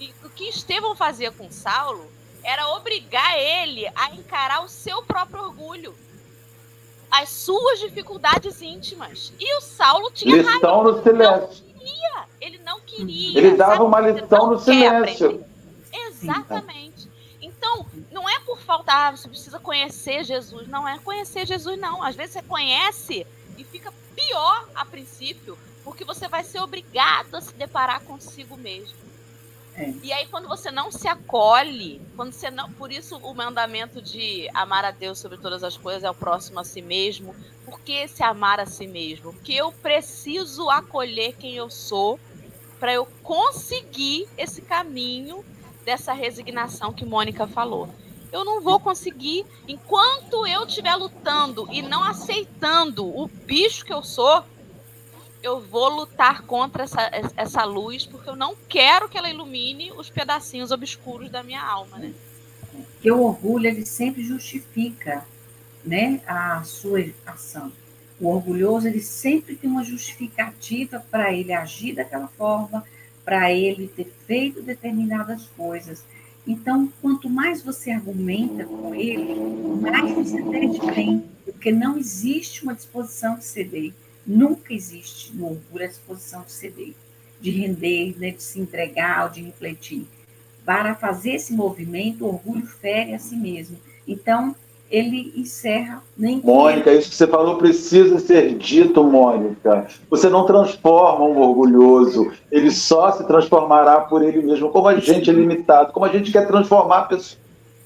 E 0.01 0.15
o 0.25 0.31
que 0.31 0.49
Estevão 0.49 0.97
fazia 0.97 1.31
com 1.31 1.51
Saulo 1.51 2.10
era 2.43 2.69
obrigar 2.71 3.39
ele 3.39 3.87
a 3.95 4.15
encarar 4.15 4.65
o 4.65 4.69
seu 4.69 5.03
próprio 5.03 5.43
orgulho, 5.43 5.95
as 7.11 7.29
suas 7.29 7.81
dificuldades 7.81 8.63
íntimas. 8.63 9.33
E 9.39 9.57
o 9.57 9.61
Saulo 9.61 10.11
tinha 10.13 10.37
lição 10.37 10.83
raiva. 10.83 10.83
no 10.93 11.03
silêncio. 11.03 11.65
Não 11.67 11.79
queria, 11.79 12.25
ele 12.41 12.59
não 12.59 12.81
queria. 12.81 13.39
Ele 13.39 13.57
dava 13.57 13.73
sabe? 13.73 13.85
uma 13.85 14.01
lição 14.01 14.51
no 14.51 14.59
silêncio. 14.59 15.45
Exatamente. 15.93 17.11
Então, 17.43 17.87
não 18.11 18.29
é 18.29 18.39
por 18.41 18.59
falta, 18.61 18.93
ah, 18.93 19.11
você 19.11 19.29
precisa 19.29 19.59
conhecer 19.59 20.25
Jesus. 20.25 20.69
Não 20.69 20.87
é 20.87 20.99
conhecer 20.99 21.47
Jesus, 21.47 21.79
não. 21.79 22.03
Às 22.03 22.15
vezes 22.15 22.35
você 22.35 22.43
conhece 22.43 23.27
e 23.57 23.65
fica 23.65 23.93
pior 24.15 24.69
a 24.75 24.85
princípio, 24.85 25.59
porque 25.83 26.05
você 26.05 26.29
vai 26.29 26.45
ser 26.45 26.61
obrigado 26.61 27.35
a 27.35 27.41
se 27.41 27.55
deparar 27.55 28.03
consigo 28.03 28.57
mesmo. 28.57 29.10
É. 29.81 29.95
E 30.03 30.13
aí, 30.13 30.27
quando 30.27 30.47
você 30.47 30.71
não 30.71 30.91
se 30.91 31.09
acolhe, 31.09 32.03
quando 32.15 32.33
você 32.33 32.51
não. 32.51 32.71
Por 32.73 32.93
isso, 32.93 33.17
o 33.17 33.35
mandamento 33.35 34.03
de 34.03 34.47
amar 34.53 34.85
a 34.85 34.91
Deus 34.91 35.19
sobre 35.19 35.39
todas 35.39 35.65
as 35.65 35.77
coisas 35.77 36.05
é 36.05 36.11
o 36.11 36.15
próximo 36.15 36.61
a 36.61 36.65
si 36.65 36.83
mesmo. 36.83 37.35
Por 37.65 37.81
que 37.81 38.07
se 38.07 38.23
amar 38.23 38.61
a 38.61 38.67
si 38.67 38.87
mesmo? 38.87 39.33
Porque 39.33 39.55
eu 39.55 39.73
preciso 39.73 40.69
acolher 40.69 41.35
quem 41.37 41.55
eu 41.57 41.71
sou 41.71 42.21
para 42.79 42.93
eu 42.93 43.07
conseguir 43.23 44.29
esse 44.37 44.61
caminho 44.61 45.45
dessa 45.85 46.13
resignação 46.13 46.93
que 46.93 47.05
Mônica 47.05 47.47
falou. 47.47 47.89
Eu 48.31 48.45
não 48.45 48.61
vou 48.61 48.79
conseguir 48.79 49.45
enquanto 49.67 50.47
eu 50.47 50.65
estiver 50.65 50.95
lutando 50.95 51.67
e 51.73 51.83
não 51.83 52.05
aceitando 52.05 53.07
o 53.07 53.27
bicho 53.27 53.85
que 53.85 53.93
eu 53.93 54.03
sou 54.03 54.45
eu 55.43 55.61
vou 55.61 55.89
lutar 55.89 56.43
contra 56.43 56.85
essa, 56.85 57.11
essa 57.37 57.65
luz, 57.65 58.07
porque 58.07 58.29
eu 58.29 58.37
não 58.37 58.55
quero 58.69 59.09
que 59.09 59.17
ela 59.17 59.31
ilumine 59.31 59.91
os 59.93 60.11
pedacinhos 60.11 60.71
obscuros 60.71 61.31
da 61.31 61.43
minha 61.43 61.63
alma, 61.63 61.99
né? 61.99 62.13
Que 63.01 63.11
o 63.11 63.23
orgulho, 63.23 63.67
ele 63.67 63.87
sempre 63.87 64.23
justifica, 64.23 65.25
né, 65.85 66.21
a 66.27 66.63
sua 66.63 67.07
ação. 67.27 67.73
O 68.21 68.29
orgulhoso, 68.29 68.87
ele 68.87 69.01
sempre 69.01 69.57
tem 69.57 69.71
uma 69.71 69.83
justificativa 69.83 71.05
para 71.11 71.33
ele 71.33 71.53
agir 71.53 71.95
daquela 71.95 72.29
forma, 72.29 72.85
para 73.25 73.51
ele 73.51 73.89
ter 73.89 74.13
feito 74.27 74.61
determinadas 74.61 75.47
coisas. 75.57 76.05
Então, 76.47 76.93
quanto 77.01 77.31
mais 77.31 77.63
você 77.63 77.91
argumenta 77.91 78.65
com 78.65 78.95
ele, 78.95 79.35
mais 79.81 80.13
você 80.13 80.43
perde 80.43 80.79
bem, 80.95 81.25
porque 81.45 81.73
não 81.73 81.97
existe 81.97 82.63
uma 82.63 82.75
disposição 82.75 83.37
de 83.37 83.45
ceder. 83.45 83.95
Nunca 84.31 84.73
existe 84.73 85.35
no 85.35 85.47
orgulho 85.47 85.85
a 85.85 85.89
disposição 85.89 86.43
de 86.43 86.53
ceder, 86.53 86.95
de 87.41 87.51
render, 87.51 88.15
né, 88.17 88.31
de 88.31 88.41
se 88.41 88.61
entregar 88.61 89.25
ou 89.25 89.31
de 89.31 89.43
refletir. 89.43 90.07
Para 90.65 90.95
fazer 90.95 91.33
esse 91.33 91.53
movimento, 91.53 92.25
o 92.25 92.29
orgulho 92.29 92.65
fere 92.65 93.13
a 93.13 93.19
si 93.19 93.35
mesmo. 93.35 93.77
Então, 94.07 94.55
ele 94.89 95.33
encerra 95.35 96.01
nem 96.17 96.41
Mônica, 96.41 96.93
isso 96.93 97.11
que 97.11 97.17
você 97.17 97.27
falou 97.27 97.59
precisa 97.59 98.21
ser 98.21 98.55
dito, 98.55 99.03
Mônica. 99.03 99.89
Você 100.09 100.29
não 100.29 100.47
transforma 100.47 101.25
um 101.25 101.37
orgulhoso, 101.37 102.31
ele 102.53 102.71
só 102.71 103.11
se 103.11 103.27
transformará 103.27 104.03
por 104.03 104.23
ele 104.23 104.43
mesmo. 104.43 104.71
Como 104.71 104.87
a 104.87 104.95
gente 105.01 105.29
é 105.29 105.33
limitado, 105.33 105.93
como 105.93 106.07
a 106.07 106.09
gente 106.09 106.31
quer 106.31 106.47
transformar 106.47 106.99
a 106.99 107.05
pessoa. 107.07 107.41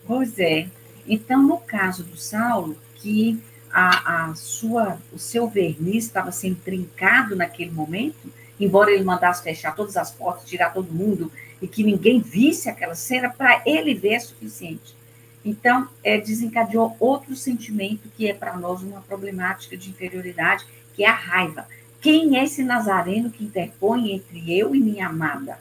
Pois 0.07 0.39
é. 0.39 0.67
Então, 1.09 1.43
no 1.43 1.57
caso 1.57 2.03
do 2.03 2.19
Saulo, 2.19 2.77
que 2.97 3.43
a, 3.75 4.29
a 4.29 4.35
sua, 4.37 4.99
o 5.13 5.19
seu 5.19 5.49
verniz 5.49 6.05
estava 6.05 6.31
sendo 6.31 6.55
trincado 6.57 7.35
naquele 7.35 7.73
momento, 7.73 8.33
embora 8.59 8.93
ele 8.93 9.03
mandasse 9.03 9.43
fechar 9.43 9.75
todas 9.75 9.97
as 9.97 10.13
portas, 10.13 10.49
tirar 10.49 10.73
todo 10.73 10.93
mundo 10.93 11.33
e 11.61 11.67
que 11.67 11.83
ninguém 11.83 12.21
visse 12.21 12.69
aquela 12.69 12.95
cena, 12.95 13.29
para 13.29 13.61
ele 13.67 13.93
ver 13.93 14.13
é 14.15 14.21
suficiente. 14.21 14.95
Então, 15.45 15.89
é, 16.05 16.19
desencadeou 16.19 16.97
outro 17.01 17.35
sentimento 17.35 18.09
que 18.17 18.29
é 18.29 18.33
para 18.33 18.57
nós 18.57 18.81
uma 18.81 19.01
problemática 19.01 19.77
de 19.77 19.91
inferioridade, 19.91 20.65
que 20.95 21.03
é 21.03 21.09
a 21.09 21.15
raiva. 21.15 21.67
Quem 22.01 22.39
é 22.39 22.45
esse 22.45 22.63
nazareno 22.63 23.29
que 23.29 23.45
interpõe 23.45 24.13
entre 24.13 24.57
eu 24.57 24.73
e 24.73 24.81
minha 24.81 25.09
amada? 25.09 25.59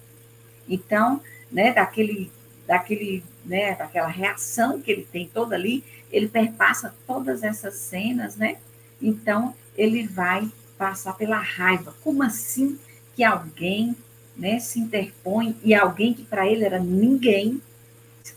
Então, 0.70 1.20
né, 1.51 1.74
daquele, 1.74 2.32
daquele, 2.66 3.24
né, 3.45 3.76
daquela 3.76 4.07
reação 4.07 4.82
que 4.82 4.91
ele 4.91 5.07
tem 5.11 5.28
toda 5.28 5.55
ali, 5.55 5.84
ele 6.11 6.28
perpassa 6.28 6.93
todas 7.05 7.43
essas 7.43 7.76
cenas, 7.76 8.36
né? 8.36 8.57
Então, 9.01 9.53
ele 9.76 10.07
vai 10.07 10.49
passar 10.78 11.14
pela 11.14 11.38
raiva. 11.38 11.93
Como 12.03 12.24
assim 12.24 12.80
que 13.16 13.24
alguém 13.24 13.95
né, 14.36 14.59
se 14.59 14.80
interpõe 14.80 15.57
e 15.64 15.74
alguém 15.74 16.14
que 16.14 16.24
para 16.24 16.47
ele 16.47 16.64
era 16.64 16.80
ninguém 16.80 17.61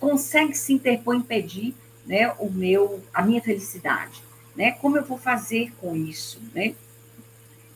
consegue 0.01 0.55
se 0.55 0.73
interpor 0.73 1.15
e 1.15 1.19
impedir 1.19 1.75
né, 2.05 2.33
o 2.39 2.51
meu, 2.51 3.03
a 3.15 3.23
minha 3.23 3.41
felicidade? 3.41 4.23
Né? 4.55 4.73
Como 4.73 4.97
eu 4.97 5.05
vou 5.05 5.19
fazer 5.19 5.73
com 5.81 5.95
isso? 5.95 6.41
Né? 6.55 6.75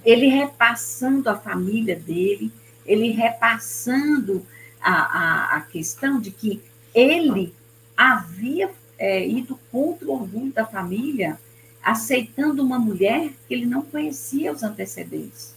Ele 0.05 0.27
repassando 0.27 1.29
a 1.29 1.39
família 1.39 1.97
dele, 1.97 2.51
ele 2.87 3.11
repassando 3.11 4.47
a, 4.81 4.93
a, 4.93 5.57
a 5.57 5.61
questão 5.62 6.20
de 6.20 6.31
que 6.31 6.62
ele 6.95 7.55
havia 7.97 8.70
é, 8.99 9.26
ido 9.26 9.59
contra 9.70 10.07
o 10.07 10.12
orgulho 10.12 10.53
da 10.53 10.66
família, 10.66 11.39
aceitando 11.83 12.62
uma 12.62 12.78
mulher 12.78 13.31
que 13.47 13.55
ele 13.55 13.66
não 13.66 13.83
conhecia 13.83 14.53
os 14.53 14.62
antecedentes. 14.62 15.55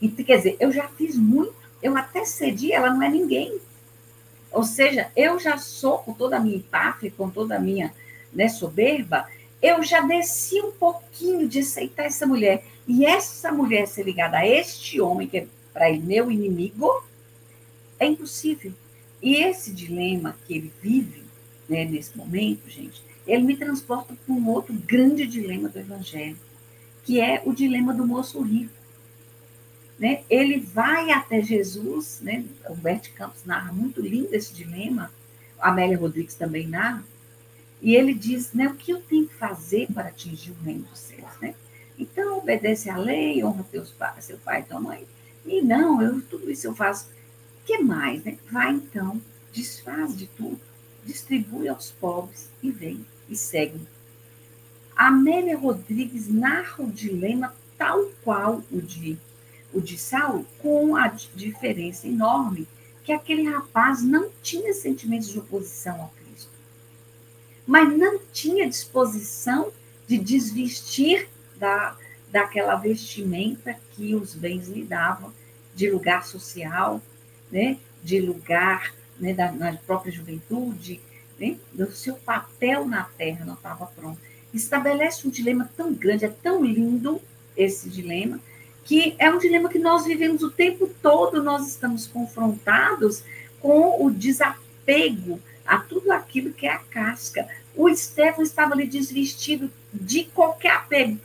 E, 0.00 0.08
quer 0.08 0.36
dizer, 0.38 0.56
eu 0.60 0.72
já 0.72 0.88
fiz 0.88 1.16
muito, 1.16 1.54
eu 1.82 1.96
até 1.96 2.24
cedi, 2.24 2.72
ela 2.72 2.90
não 2.90 3.02
é 3.02 3.08
ninguém. 3.08 3.58
Ou 4.50 4.64
seja, 4.64 5.10
eu 5.16 5.38
já 5.38 5.56
sou, 5.56 5.98
com 5.98 6.12
toda 6.12 6.36
a 6.36 6.40
minha 6.40 6.56
empáfia, 6.56 7.12
com 7.16 7.30
toda 7.30 7.56
a 7.56 7.60
minha 7.60 7.94
né, 8.32 8.48
soberba, 8.48 9.26
eu 9.62 9.82
já 9.82 10.00
desci 10.00 10.60
um 10.60 10.72
pouquinho 10.72 11.48
de 11.48 11.60
aceitar 11.60 12.04
essa 12.04 12.26
mulher. 12.26 12.64
E 12.86 13.06
essa 13.06 13.52
mulher 13.52 13.86
ser 13.86 14.02
ligada 14.02 14.38
a 14.38 14.46
este 14.46 15.00
homem, 15.00 15.28
que 15.28 15.38
é 15.38 15.46
para 15.72 15.88
ele 15.88 16.00
meu 16.00 16.30
inimigo, 16.30 17.02
é 18.02 18.06
impossível. 18.06 18.72
E 19.20 19.36
esse 19.36 19.72
dilema 19.72 20.36
que 20.46 20.54
ele 20.54 20.72
vive 20.82 21.22
né, 21.68 21.84
nesse 21.84 22.16
momento, 22.16 22.68
gente, 22.68 23.02
ele 23.26 23.44
me 23.44 23.56
transporta 23.56 24.14
para 24.14 24.34
um 24.34 24.48
outro 24.48 24.74
grande 24.74 25.26
dilema 25.26 25.68
do 25.68 25.78
Evangelho, 25.78 26.36
que 27.04 27.20
é 27.20 27.42
o 27.44 27.52
dilema 27.52 27.94
do 27.94 28.06
moço 28.06 28.40
rico. 28.42 28.72
Né? 29.98 30.22
Ele 30.28 30.58
vai 30.58 31.10
até 31.12 31.40
Jesus, 31.40 32.20
né? 32.20 32.44
o 32.68 32.74
Bert 32.74 33.12
Campos 33.12 33.44
narra 33.44 33.72
muito 33.72 34.00
lindo 34.00 34.34
esse 34.34 34.52
dilema, 34.52 35.12
Amélia 35.58 35.96
Rodrigues 35.96 36.34
também 36.34 36.66
narra, 36.66 37.04
e 37.80 37.94
ele 37.94 38.14
diz 38.14 38.52
né, 38.52 38.68
o 38.68 38.74
que 38.74 38.92
eu 38.92 39.00
tenho 39.00 39.28
que 39.28 39.34
fazer 39.34 39.88
para 39.92 40.08
atingir 40.08 40.50
o 40.50 40.64
reino 40.64 40.82
dos 40.84 40.98
céus. 40.98 41.30
Né? 41.40 41.54
Então, 41.98 42.38
obedece 42.38 42.90
à 42.90 42.96
lei, 42.96 43.44
honra 43.44 43.64
teus 43.70 43.94
seu 44.20 44.38
pai 44.38 44.60
e 44.60 44.64
tua 44.64 44.80
mãe. 44.80 45.06
E 45.44 45.60
não, 45.62 46.00
eu, 46.00 46.20
tudo 46.22 46.50
isso 46.50 46.66
eu 46.66 46.74
faço. 46.74 47.08
Que 47.64 47.78
mais? 47.78 48.24
Né? 48.24 48.38
Vai 48.50 48.72
então, 48.72 49.20
desfaz 49.52 50.16
de 50.16 50.26
tudo, 50.26 50.60
distribui 51.04 51.68
aos 51.68 51.90
pobres 51.90 52.48
e 52.62 52.70
vem 52.70 53.04
e 53.28 53.36
segue. 53.36 53.80
Amélia 54.96 55.56
Rodrigues 55.56 56.28
narra 56.28 56.84
o 56.84 56.90
dilema 56.90 57.54
tal 57.78 58.04
qual 58.22 58.62
o 58.70 58.80
de 58.80 59.18
o 59.72 59.80
de 59.80 59.96
Saulo, 59.96 60.46
com 60.58 60.94
a 60.94 61.08
diferença 61.08 62.06
enorme 62.06 62.68
que 63.02 63.12
aquele 63.12 63.44
rapaz 63.44 64.02
não 64.02 64.30
tinha 64.42 64.72
sentimentos 64.74 65.28
de 65.28 65.38
oposição 65.38 66.00
ao 66.00 66.14
Cristo, 66.22 66.50
mas 67.66 67.96
não 67.96 68.20
tinha 68.32 68.68
disposição 68.68 69.72
de 70.06 70.18
desvestir 70.18 71.28
da, 71.56 71.96
daquela 72.30 72.76
vestimenta 72.76 73.76
que 73.92 74.14
os 74.14 74.34
bens 74.34 74.68
lhe 74.68 74.84
davam, 74.84 75.32
de 75.74 75.90
lugar 75.90 76.24
social, 76.26 77.00
né, 77.52 77.76
de 78.02 78.18
lugar 78.18 78.94
né, 79.20 79.34
da, 79.34 79.52
na 79.52 79.74
própria 79.74 80.10
juventude, 80.10 81.00
né, 81.38 81.56
do 81.72 81.92
seu 81.92 82.14
papel 82.16 82.86
na 82.86 83.04
terra 83.04 83.44
não 83.44 83.54
estava 83.54 83.86
pronto. 83.86 84.18
Estabelece 84.52 85.26
um 85.28 85.30
dilema 85.30 85.70
tão 85.76 85.92
grande, 85.92 86.24
é 86.24 86.28
tão 86.28 86.64
lindo 86.64 87.20
esse 87.56 87.88
dilema, 87.88 88.40
que 88.84 89.14
é 89.18 89.30
um 89.30 89.38
dilema 89.38 89.68
que 89.68 89.78
nós 89.78 90.04
vivemos 90.04 90.42
o 90.42 90.50
tempo 90.50 90.90
todo, 91.00 91.42
nós 91.42 91.68
estamos 91.68 92.06
confrontados 92.06 93.22
com 93.60 94.04
o 94.04 94.10
desapego 94.10 95.40
a 95.64 95.78
tudo 95.78 96.10
aquilo 96.10 96.52
que 96.52 96.66
é 96.66 96.72
a 96.72 96.78
casca. 96.78 97.46
O 97.76 97.88
Estevão 97.88 98.42
estava 98.42 98.74
ali 98.74 98.86
desvestido 98.86 99.70
de 99.92 100.24
qualquer 100.24 100.72
apego. 100.72 101.18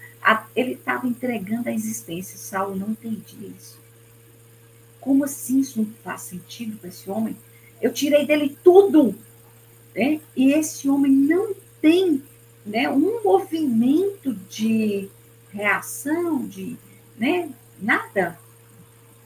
Ele 0.55 0.73
estava 0.73 1.07
entregando 1.07 1.69
a 1.69 1.73
existência. 1.73 2.37
Saulo 2.37 2.75
não 2.75 2.91
entendia 2.91 3.49
isso. 3.57 3.79
Como 5.07 5.23
assim 5.23 5.61
isso 5.61 5.79
não 5.79 5.87
faz 6.03 6.23
sentido 6.23 6.75
para 6.75 6.89
esse 6.89 7.09
homem? 7.09 7.37
Eu 7.81 7.93
tirei 7.93 8.25
dele 8.25 8.57
tudo. 8.61 9.15
Né? 9.95 10.19
E 10.35 10.51
esse 10.51 10.89
homem 10.89 11.09
não 11.09 11.55
tem 11.81 12.21
né, 12.65 12.89
um 12.89 13.23
movimento 13.23 14.33
de 14.49 15.07
reação, 15.49 16.45
de 16.45 16.75
né? 17.17 17.49
Nada. 17.81 18.37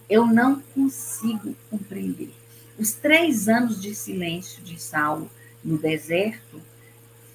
Eu 0.07 0.27
não 0.27 0.61
consigo 0.75 1.55
compreender. 1.71 2.31
Os 2.77 2.91
três 2.91 3.49
anos 3.49 3.81
de 3.81 3.95
silêncio 3.95 4.61
de 4.61 4.79
Saulo 4.79 5.31
no 5.63 5.79
deserto 5.79 6.61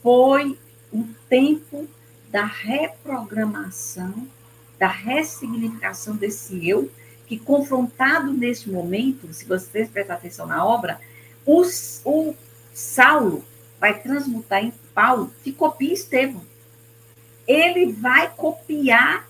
foi 0.00 0.56
o 0.92 1.04
tempo 1.28 1.88
da 2.30 2.44
reprogramação, 2.44 4.28
da 4.78 4.86
ressignificação 4.86 6.14
desse 6.14 6.68
eu, 6.68 6.88
que 7.26 7.38
confrontado 7.38 8.32
nesse 8.32 8.70
momento, 8.70 9.32
se 9.32 9.44
vocês 9.44 9.88
prestarem 9.88 10.18
atenção 10.18 10.46
na 10.46 10.64
obra, 10.64 11.00
os, 11.44 12.00
o 12.04 12.34
Saulo 12.72 13.44
vai 13.80 14.00
transmutar 14.00 14.64
em 14.64 14.72
Paulo, 14.94 15.32
que 15.42 15.52
copia 15.52 15.92
Estevão. 15.92 16.42
Ele 17.46 17.92
vai 17.92 18.32
copiar 18.34 19.28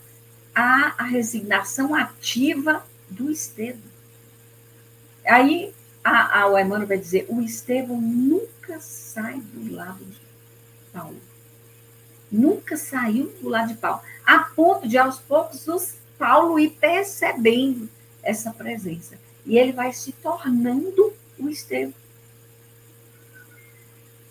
a, 0.54 0.94
a 0.98 1.04
resignação 1.04 1.94
ativa 1.94 2.84
do 3.08 3.30
Estevão. 3.30 3.96
Aí 5.24 5.74
a, 6.02 6.40
a, 6.40 6.46
o 6.48 6.58
Emmanuel 6.58 6.86
vai 6.86 6.98
dizer: 6.98 7.26
o 7.28 7.40
Estevão 7.40 8.00
nunca 8.00 8.78
sai 8.80 9.40
do 9.40 9.74
lado 9.74 10.04
de 10.04 10.20
Paulo. 10.92 11.20
Nunca 12.30 12.76
saiu 12.76 13.32
do 13.40 13.48
lado 13.48 13.68
de 13.68 13.74
Paulo. 13.74 14.00
A 14.24 14.38
ponto 14.40 14.88
de, 14.88 14.98
aos 14.98 15.18
poucos, 15.18 15.66
os 15.68 15.94
Paulo 16.18 16.58
ir 16.58 16.70
percebendo 16.70 17.88
essa 18.22 18.52
presença. 18.52 19.18
E 19.44 19.58
ele 19.58 19.72
vai 19.72 19.92
se 19.92 20.12
tornando 20.12 21.12
o 21.38 21.48
Estevão. 21.48 21.94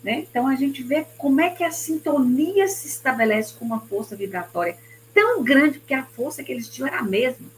Né? 0.02 0.20
Então, 0.20 0.46
a 0.46 0.54
gente 0.54 0.82
vê 0.82 1.04
como 1.18 1.40
é 1.40 1.50
que 1.50 1.64
a 1.64 1.72
sintonia 1.72 2.68
se 2.68 2.86
estabelece 2.86 3.54
com 3.54 3.64
uma 3.64 3.80
força 3.80 4.14
vibratória 4.14 4.76
tão 5.12 5.42
grande, 5.42 5.78
porque 5.78 5.94
a 5.94 6.04
força 6.04 6.44
que 6.44 6.52
eles 6.52 6.68
tinham 6.68 6.86
era 6.86 6.98
a 7.00 7.02
mesma. 7.02 7.48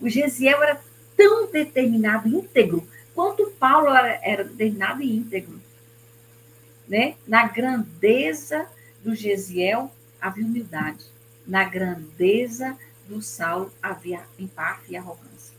O 0.00 0.08
Gesiel 0.08 0.62
era 0.62 0.80
tão 1.16 1.50
determinado, 1.50 2.28
íntegro, 2.28 2.86
quanto 3.14 3.50
Paulo 3.58 3.88
era 3.88 4.44
determinado 4.44 5.02
e 5.02 5.14
íntegro. 5.14 5.60
Né? 6.88 7.16
Na 7.26 7.46
grandeza 7.46 8.66
do 9.02 9.14
Gesiel 9.14 9.92
havia 10.20 10.46
humildade. 10.46 11.04
Na 11.46 11.64
grandeza 11.64 12.78
do 13.08 13.20
Saulo 13.22 13.72
havia 13.82 14.22
empate 14.38 14.92
e 14.92 14.96
arrogância. 14.96 15.54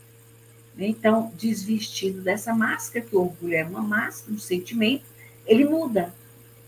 Então, 0.77 1.31
desvestido 1.37 2.21
dessa 2.21 2.53
máscara, 2.53 3.05
que 3.05 3.15
o 3.15 3.21
orgulho 3.21 3.55
é 3.55 3.63
uma 3.63 3.81
máscara, 3.81 4.33
um 4.33 4.39
sentimento, 4.39 5.05
ele 5.45 5.63
muda. 5.63 6.13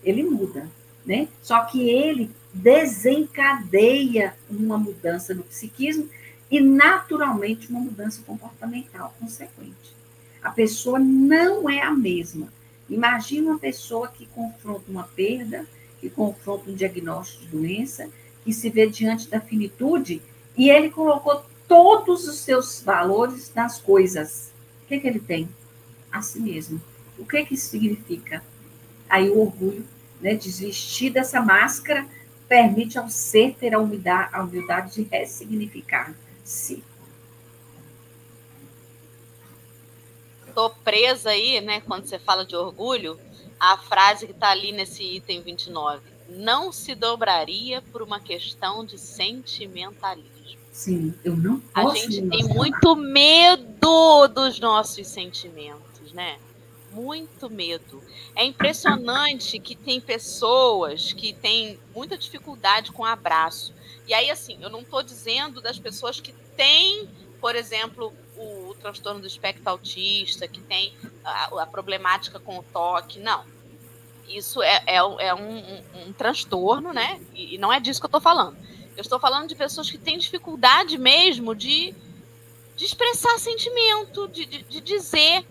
Ele 0.02 0.22
muda. 0.22 0.68
Né? 1.04 1.28
Só 1.42 1.64
que 1.64 1.88
ele 1.88 2.30
desencadeia 2.52 4.34
uma 4.48 4.78
mudança 4.78 5.34
no 5.34 5.42
psiquismo 5.42 6.08
e, 6.50 6.60
naturalmente, 6.60 7.68
uma 7.68 7.80
mudança 7.80 8.22
comportamental 8.22 9.14
consequente. 9.20 9.96
A 10.42 10.50
pessoa 10.50 10.98
não 10.98 11.68
é 11.68 11.82
a 11.82 11.90
mesma. 11.90 12.52
Imagina 12.88 13.50
uma 13.50 13.58
pessoa 13.58 14.08
que 14.08 14.26
confronta 14.26 14.84
uma 14.88 15.04
perda, 15.04 15.66
que 16.00 16.08
confronta 16.08 16.70
um 16.70 16.74
diagnóstico 16.74 17.44
de 17.44 17.50
doença, 17.50 18.08
que 18.44 18.52
se 18.52 18.70
vê 18.70 18.86
diante 18.86 19.28
da 19.28 19.40
finitude 19.40 20.22
e 20.58 20.68
ele 20.68 20.90
colocou 20.90 21.44
todos 21.68 22.26
os 22.26 22.40
seus 22.40 22.82
valores 22.82 23.54
nas 23.54 23.80
coisas. 23.80 24.52
O 24.82 24.88
que, 24.88 24.98
que 24.98 25.06
ele 25.06 25.20
tem? 25.20 25.48
A 26.10 26.20
si 26.20 26.40
mesmo. 26.40 26.82
O 27.16 27.24
que, 27.24 27.44
que 27.44 27.54
isso 27.54 27.70
significa? 27.70 28.42
Aí 29.08 29.30
o 29.30 29.40
orgulho, 29.40 29.86
né? 30.20 30.34
Desvestir 30.34 31.12
dessa 31.12 31.40
máscara 31.40 32.04
permite 32.48 32.98
ao 32.98 33.08
ser 33.08 33.54
ter 33.54 33.74
a 33.74 33.78
humildade, 33.78 34.34
a 34.34 34.42
humildade 34.42 34.94
de 34.94 35.02
ressignificar-se. 35.02 36.82
Estou 40.48 40.70
presa 40.70 41.30
aí, 41.30 41.60
né, 41.60 41.80
quando 41.82 42.06
você 42.06 42.18
fala 42.18 42.44
de 42.44 42.56
orgulho, 42.56 43.20
a 43.60 43.76
frase 43.76 44.26
que 44.26 44.32
está 44.32 44.50
ali 44.50 44.72
nesse 44.72 45.04
item 45.04 45.42
29. 45.42 46.00
Não 46.28 46.72
se 46.72 46.94
dobraria 46.94 47.80
por 47.92 48.02
uma 48.02 48.18
questão 48.18 48.84
de 48.84 48.98
sentimentalismo. 48.98 50.37
Sim, 50.78 51.12
eu 51.24 51.36
não 51.36 51.58
posso. 51.58 51.88
A 51.88 51.94
gente 51.96 52.28
tem 52.28 52.44
muito 52.44 52.94
medo 52.94 54.28
dos 54.28 54.60
nossos 54.60 55.08
sentimentos, 55.08 56.12
né? 56.12 56.38
muito 56.92 57.50
medo. 57.50 58.00
É 58.34 58.44
impressionante 58.44 59.58
que 59.58 59.74
tem 59.74 60.00
pessoas 60.00 61.12
que 61.12 61.32
têm 61.32 61.78
muita 61.92 62.16
dificuldade 62.16 62.92
com 62.92 63.04
abraço. 63.04 63.74
E 64.06 64.14
aí, 64.14 64.30
assim, 64.30 64.56
eu 64.60 64.70
não 64.70 64.80
estou 64.80 65.02
dizendo 65.02 65.60
das 65.60 65.80
pessoas 65.80 66.20
que 66.20 66.32
têm, 66.56 67.08
por 67.40 67.56
exemplo, 67.56 68.12
o, 68.36 68.70
o 68.70 68.74
transtorno 68.74 69.20
do 69.20 69.26
espectro 69.26 69.68
autista, 69.68 70.46
que 70.46 70.60
tem 70.60 70.94
a, 71.24 71.62
a, 71.62 71.66
problemática 71.66 72.38
com 72.38 72.56
o 72.58 72.62
toque. 72.62 73.18
Não. 73.18 73.44
Isso 74.28 74.62
é, 74.62 74.82
é, 74.86 74.96
é 74.96 75.34
um, 75.34 75.58
um, 75.58 75.82
um, 76.06 76.12
transtorno, 76.12 76.92
né? 76.92 77.20
E, 77.34 77.56
e 77.56 77.58
não 77.58 77.72
é 77.72 77.80
disso 77.80 78.00
que 78.00 78.06
eu 78.06 78.08
estou 78.08 78.20
falando. 78.20 78.56
Eu 78.98 79.02
estou 79.02 79.20
falando 79.20 79.48
de 79.48 79.54
pessoas 79.54 79.88
que 79.88 79.96
têm 79.96 80.18
dificuldade 80.18 80.98
mesmo 80.98 81.54
de, 81.54 81.94
de 82.76 82.84
expressar 82.84 83.38
sentimento, 83.38 84.26
de, 84.26 84.44
de, 84.44 84.62
de 84.64 84.80
dizer 84.80 85.46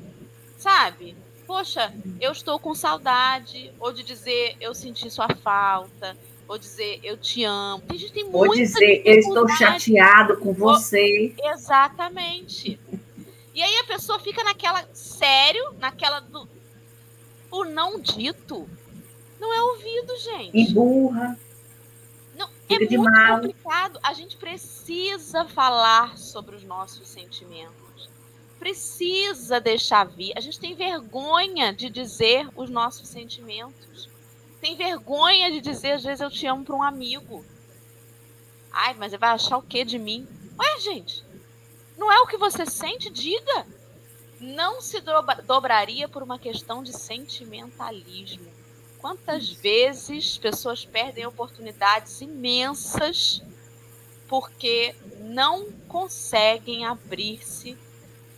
sabe? 0.57 1.15
Poxa, 1.45 1.93
eu 2.19 2.33
estou 2.33 2.59
com 2.59 2.75
saudade, 2.75 3.71
ou 3.79 3.93
de 3.93 4.03
dizer 4.03 4.57
eu 4.59 4.75
senti 4.75 5.09
sua 5.09 5.29
falta, 5.41 6.17
ou 6.45 6.57
dizer 6.57 6.99
eu 7.03 7.15
te 7.15 7.45
amo. 7.45 7.83
A 7.87 7.93
gente 7.93 8.11
tem 8.11 8.29
ou 8.29 8.53
dizer 8.53 9.01
eu 9.05 9.15
estou 9.17 9.47
chateado 9.47 10.35
com 10.37 10.53
você. 10.53 11.33
Ou, 11.39 11.51
exatamente. 11.53 12.77
E 13.55 13.61
aí 13.61 13.77
a 13.77 13.85
pessoa 13.85 14.19
fica 14.19 14.43
naquela 14.43 14.85
sério, 14.93 15.73
naquela 15.79 16.19
do 16.19 16.49
o 17.49 17.63
não 17.63 17.97
dito. 17.97 18.69
Não 19.39 19.53
é 19.53 19.61
ouvido, 19.61 20.17
gente. 20.17 20.51
E 20.53 20.73
burra. 20.73 21.39
É 22.70 22.80
muito 22.80 22.99
mal. 22.99 23.41
complicado. 23.41 23.99
A 24.03 24.13
gente 24.13 24.38
precisa 24.38 25.45
falar 25.45 26.18
sobre 26.18 26.55
os 26.55 26.63
nossos 26.63 27.07
sentimentos. 27.07 28.09
Precisa 28.59 29.59
deixar 29.59 30.05
vir. 30.05 30.34
A 30.36 30.39
gente 30.39 30.59
tem 30.59 30.76
vergonha 30.76 31.74
de 31.74 31.89
dizer 31.89 32.49
os 32.55 32.70
nossos 32.70 33.07
sentimentos. 33.07 34.09
Tem 34.59 34.76
vergonha 34.76 35.51
de 35.51 35.61
dizer, 35.61 35.93
às 35.93 36.03
vezes, 36.03 36.22
eu 36.22 36.32
te 36.32 36.45
amo 36.47 36.65
para 36.65 36.76
um 36.76 36.84
amigo. 36.84 37.45
Ai, 38.72 38.95
mas 38.95 39.13
vai 39.13 39.30
achar 39.30 39.57
o 39.57 39.61
que 39.61 39.86
de 39.86 39.97
mim? 39.97 40.28
Ué, 40.59 40.80
gente, 40.80 41.24
não 41.97 42.11
é 42.11 42.20
o 42.20 42.28
que 42.28 42.38
você 42.38 42.65
sente? 42.65 43.09
Diga. 43.09 43.65
Não 44.39 44.82
se 44.82 44.99
dobra, 45.01 45.41
dobraria 45.41 46.07
por 46.07 46.22
uma 46.22 46.38
questão 46.38 46.84
de 46.84 46.93
sentimentalismo. 46.93 48.57
Quantas 48.99 49.49
vezes 49.49 50.37
pessoas 50.37 50.83
perdem 50.83 51.25
oportunidades 51.25 52.19
imensas 52.21 53.41
porque 54.27 54.95
não 55.19 55.71
conseguem 55.87 56.85
abrir-se 56.85 57.77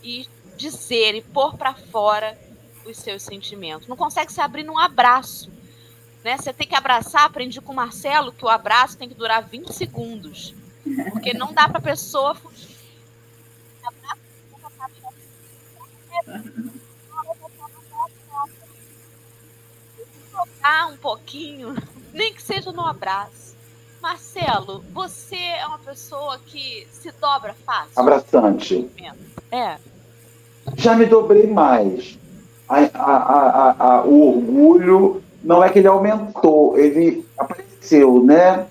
e 0.03 0.27
dizer 0.57 1.15
e 1.15 1.21
pôr 1.21 1.57
para 1.57 1.73
fora 1.73 2.37
os 2.85 2.97
seus 2.97 3.23
sentimentos. 3.23 3.87
Não 3.87 3.95
consegue 3.95 4.31
se 4.31 4.41
abrir 4.41 4.63
num 4.63 4.77
abraço. 4.77 5.51
Né? 6.23 6.37
Você 6.37 6.51
tem 6.53 6.67
que 6.67 6.75
abraçar, 6.75 7.23
aprendi 7.23 7.61
com 7.61 7.71
o 7.71 7.75
Marcelo 7.75 8.31
que 8.31 8.43
o 8.43 8.49
abraço 8.49 8.97
tem 8.97 9.07
que 9.07 9.15
durar 9.15 9.43
20 9.43 9.73
segundos. 9.73 10.53
Porque 11.11 11.33
não 11.33 11.53
dá 11.53 11.67
para 11.67 11.79
a 11.79 11.81
pessoa 11.81 12.35
fugir. 12.35 12.77
Tocar 20.59 20.87
um 20.87 20.97
pouquinho, 20.97 21.75
nem 22.13 22.33
que 22.33 22.41
seja 22.41 22.71
no 22.71 22.85
abraço. 22.85 23.55
Marcelo, 24.01 24.83
você 24.93 25.35
é 25.35 25.65
uma 25.65 25.79
pessoa 25.79 26.39
que 26.45 26.87
se 26.91 27.11
dobra 27.19 27.53
fácil? 27.65 27.91
Abraçante. 27.97 28.89
É. 29.51 29.75
Já 30.75 30.95
me 30.95 31.05
dobrei 31.05 31.47
mais. 31.47 32.17
A, 32.67 32.77
a, 32.93 33.75
a, 33.79 34.03
o 34.03 34.37
orgulho 34.37 35.21
não 35.43 35.61
é 35.61 35.69
que 35.69 35.79
ele 35.79 35.87
aumentou, 35.87 36.77
ele 36.77 37.25
apareceu, 37.37 38.23
né? 38.23 38.67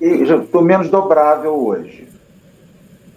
E 0.00 0.06
estou 0.06 0.62
menos 0.62 0.88
dobrável 0.88 1.54
hoje. 1.54 2.08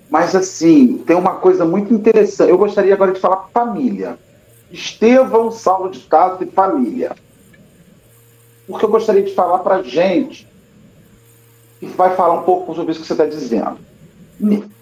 Mas 0.10 0.36
assim, 0.36 0.98
tem 1.06 1.16
uma 1.16 1.36
coisa 1.36 1.64
muito 1.64 1.94
interessante. 1.94 2.50
Eu 2.50 2.58
gostaria 2.58 2.94
agora 2.94 3.14
de 3.14 3.22
falar 3.22 3.48
família. 3.54 4.18
Estevão, 4.70 5.50
Saulo 5.50 5.90
de 5.90 6.00
Caso 6.00 6.44
e 6.44 6.48
família 6.48 7.16
porque 8.68 8.86
eu 8.86 8.90
gostaria 8.90 9.24
de 9.24 9.34
falar 9.34 9.60
para 9.60 9.78
a 9.78 9.84
gente, 9.84 10.48
que 11.80 11.86
vai 11.88 12.16
falar 12.16 12.42
um 12.42 12.44
pouco 12.44 12.76
sobre 12.76 12.92
isso 12.92 13.02
que 13.02 13.08
você 13.08 13.14
está 13.14 13.26
dizendo. 13.26 13.78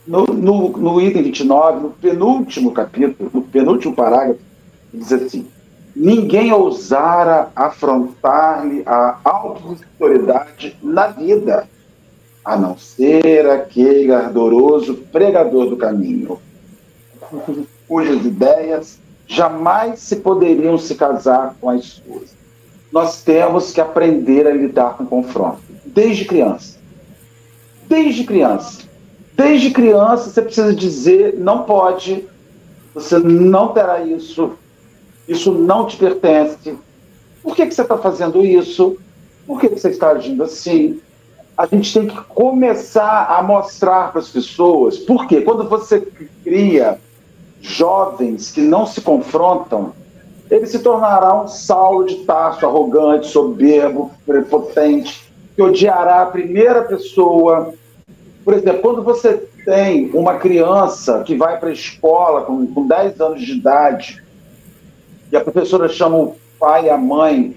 No, 0.08 0.26
no, 0.26 0.70
no, 0.70 1.02
item 1.02 1.24
29, 1.24 1.80
no 1.80 1.90
penúltimo 1.92 2.72
capítulo, 2.72 3.30
no 3.34 3.42
penúltimo 3.44 3.96
parágrafo, 3.96 4.40
diz 4.94 5.12
assim: 5.12 5.48
ninguém 5.96 6.52
ousara 6.52 7.50
afrontar-lhe 7.56 8.84
a 8.86 9.18
autoridade 9.24 10.78
na 10.82 11.08
vida, 11.08 11.68
a 12.44 12.58
não 12.58 12.78
ser 12.78 13.50
aquele 13.50 14.12
ardoroso 14.12 14.96
pregador 15.12 15.70
do 15.70 15.78
caminho, 15.78 16.40
cujas 17.88 18.26
ideias 18.26 19.00
jamais 19.28 20.00
se 20.00 20.18
poderiam 20.18 20.78
se 20.78 20.96
casar 20.96 21.56
com 21.60 21.70
as 21.70 21.86
suas 21.86 22.36
nós 22.96 23.22
temos 23.22 23.74
que 23.74 23.82
aprender 23.82 24.48
a 24.48 24.54
lidar 24.54 24.96
com 24.96 25.06
confronto, 25.06 25.60
desde 25.86 26.24
criança. 26.24 26.78
Desde 27.89 28.24
criança. 28.24 28.84
Desde 29.34 29.70
criança 29.72 30.30
você 30.30 30.41
precisa 30.41 30.74
dizer, 30.74 31.38
não 31.38 31.64
pode, 31.64 32.26
você 32.93 33.20
não 33.20 33.74
terá 33.74 34.02
isso, 34.02 34.54
isso 35.28 35.52
não 35.52 35.86
te 35.86 35.98
pertence. 35.98 36.78
Por 37.43 37.54
que, 37.54 37.66
que 37.66 37.76
você 37.76 37.82
está 37.82 37.98
fazendo 37.98 38.46
isso? 38.46 38.96
Por 39.46 39.60
que, 39.60 39.68
que 39.68 39.78
você 39.78 39.89
está 39.89 40.12
agindo 40.12 40.41
assim? 40.41 41.02
A 41.58 41.66
gente 41.66 41.93
tem 41.93 42.08
que 42.08 42.22
começar 42.30 43.26
a 43.26 43.43
mostrar 43.43 44.14
para 44.14 44.22
as 44.22 44.30
pessoas. 44.30 44.98
Porque 45.00 45.41
quando 45.41 45.68
você 45.68 46.00
cria 46.46 46.98
jovens 47.60 48.54
que 48.54 48.62
não 48.62 48.88
se 48.88 49.02
confrontam, 49.02 49.91
ele 50.50 50.66
se 50.68 50.80
tornará 50.80 51.41
um 51.41 51.48
Saulo 51.48 52.06
de 52.06 52.18
Tarso, 52.18 52.66
arrogante, 52.66 53.28
soberbo, 53.28 54.12
prepotente, 54.26 55.32
que 55.56 55.62
odiará 55.62 56.22
a 56.22 56.28
primeira 56.28 56.84
pessoa. 56.84 57.74
Por 58.43 58.54
exemplo, 58.54 58.82
quando 58.82 59.04
você 59.04 59.34
tem 59.66 60.12
uma 60.14 60.36
criança 60.36 61.24
que 61.24 61.36
vai 61.36 61.60
para 61.60 61.70
a 61.70 61.74
escola 61.74 62.41
com, 62.41 62.66
com 62.68 62.86
10 62.86 63.20
anos 63.20 63.41
de 63.41 63.54
idade, 63.54 64.24
e 65.32 65.36
a 65.36 65.41
professora 65.41 65.89
chama 65.89 66.18
o 66.18 66.36
pai 66.60 66.86
e 66.86 66.89
a 66.89 66.98
mãe 66.98 67.56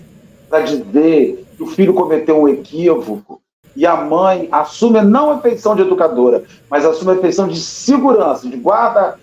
para 0.49 0.61
dizer 0.61 1.45
que 1.57 1.63
o 1.63 1.67
filho 1.67 1.93
cometeu 1.93 2.41
um 2.41 2.49
equívoco, 2.49 3.41
e 3.77 3.87
a 3.87 3.97
mãe 3.97 4.49
assume 4.51 5.01
não 5.03 5.31
a 5.31 5.39
feição 5.39 5.77
de 5.77 5.83
educadora, 5.83 6.43
mas 6.71 6.85
assume 6.85 7.13
a 7.13 7.21
feição 7.21 7.47
de 7.47 7.61
segurança, 7.61 8.49
de 8.49 8.57
guarda 8.57 9.19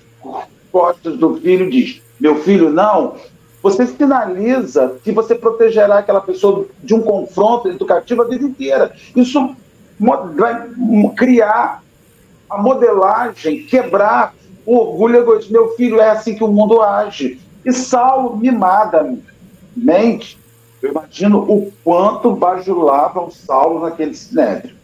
costas 0.71 1.17
do 1.17 1.35
filho, 1.37 1.69
diz: 1.69 2.01
Meu 2.19 2.35
filho, 2.35 2.69
não, 2.69 3.15
você 3.65 3.87
sinaliza 3.87 4.97
que 5.03 5.11
você 5.11 5.33
protegerá 5.33 5.97
aquela 5.97 6.21
pessoa 6.21 6.67
de 6.83 6.93
um 6.93 7.01
confronto 7.01 7.67
educativo 7.67 8.21
a 8.21 8.27
vida 8.27 8.45
inteira. 8.45 8.95
Isso 9.15 9.55
vai 10.35 10.69
criar 11.17 11.81
a 12.47 12.61
modelagem, 12.61 13.65
quebrar 13.65 14.35
o 14.67 14.77
orgulho 14.77 15.17
egoísta. 15.17 15.51
Meu 15.51 15.69
filho 15.69 15.99
é 15.99 16.11
assim 16.11 16.35
que 16.35 16.43
o 16.43 16.47
mundo 16.47 16.79
age. 16.79 17.41
E 17.65 17.73
Saulo, 17.73 18.37
mimadamente, 18.37 19.17
eu 20.79 20.91
imagino 20.91 21.39
o 21.39 21.73
quanto 21.83 22.35
bajulavam 22.35 23.31
Saulo 23.31 23.79
naquele 23.79 24.13
sinédrio. 24.13 24.75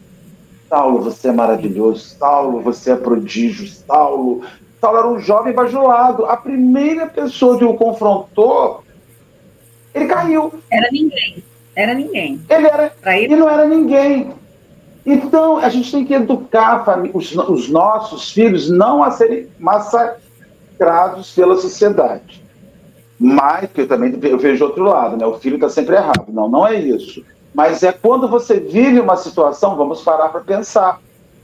Saulo, 0.68 1.04
você 1.04 1.28
é 1.28 1.32
maravilhoso. 1.32 2.16
Saulo, 2.18 2.62
você 2.62 2.94
é 2.94 2.96
prodígio. 2.96 3.68
Saulo, 3.68 4.42
Saulo 4.82 4.98
era 4.98 5.08
um 5.08 5.20
jovem 5.20 5.54
bajulado. 5.54 6.26
A 6.26 6.36
primeira 6.36 7.06
pessoa 7.06 7.56
que 7.56 7.64
o 7.64 7.76
confrontou, 7.76 8.84
ele 9.94 10.08
caiu. 10.08 10.52
Era 10.72 10.90
ninguém. 10.92 11.44
Era 11.76 11.94
ninguém. 11.94 12.42
Ele 12.50 12.68
era. 12.68 12.92
Ele... 13.06 13.36
não 13.36 13.48
era 13.48 13.68
ninguém. 13.68 14.32
Então, 15.06 15.58
a 15.58 15.70
gente 15.70 15.92
tem 15.92 16.04
que 16.04 16.14
educar 16.14 16.84
os, 17.14 17.36
os 17.36 17.70
nossos 17.70 18.32
filhos 18.32 18.70
não 18.70 19.04
a 19.04 19.12
serem 19.12 19.48
massacrados 19.60 21.34
pela 21.34 21.56
sociedade. 21.56 22.44
Mas, 23.20 23.70
que 23.72 23.82
eu 23.82 23.88
também 23.88 24.18
eu 24.24 24.38
vejo 24.38 24.66
outro 24.66 24.84
lado, 24.84 25.16
né? 25.16 25.26
O 25.26 25.40
filho 25.40 25.56
está 25.56 25.70
sempre 25.70 25.96
errado. 25.96 26.26
Não, 26.30 26.50
não 26.50 26.68
é 26.68 26.76
isso. 26.76 27.24
Mas 27.54 27.84
é 27.84 27.92
quando 27.92 28.28
você 28.28 28.60
vive 28.60 29.00
uma 29.00 29.16
situação, 29.16 29.76
vamos 29.76 30.02
parar 30.02 30.30
para 30.30 30.42
pensar 30.42 31.00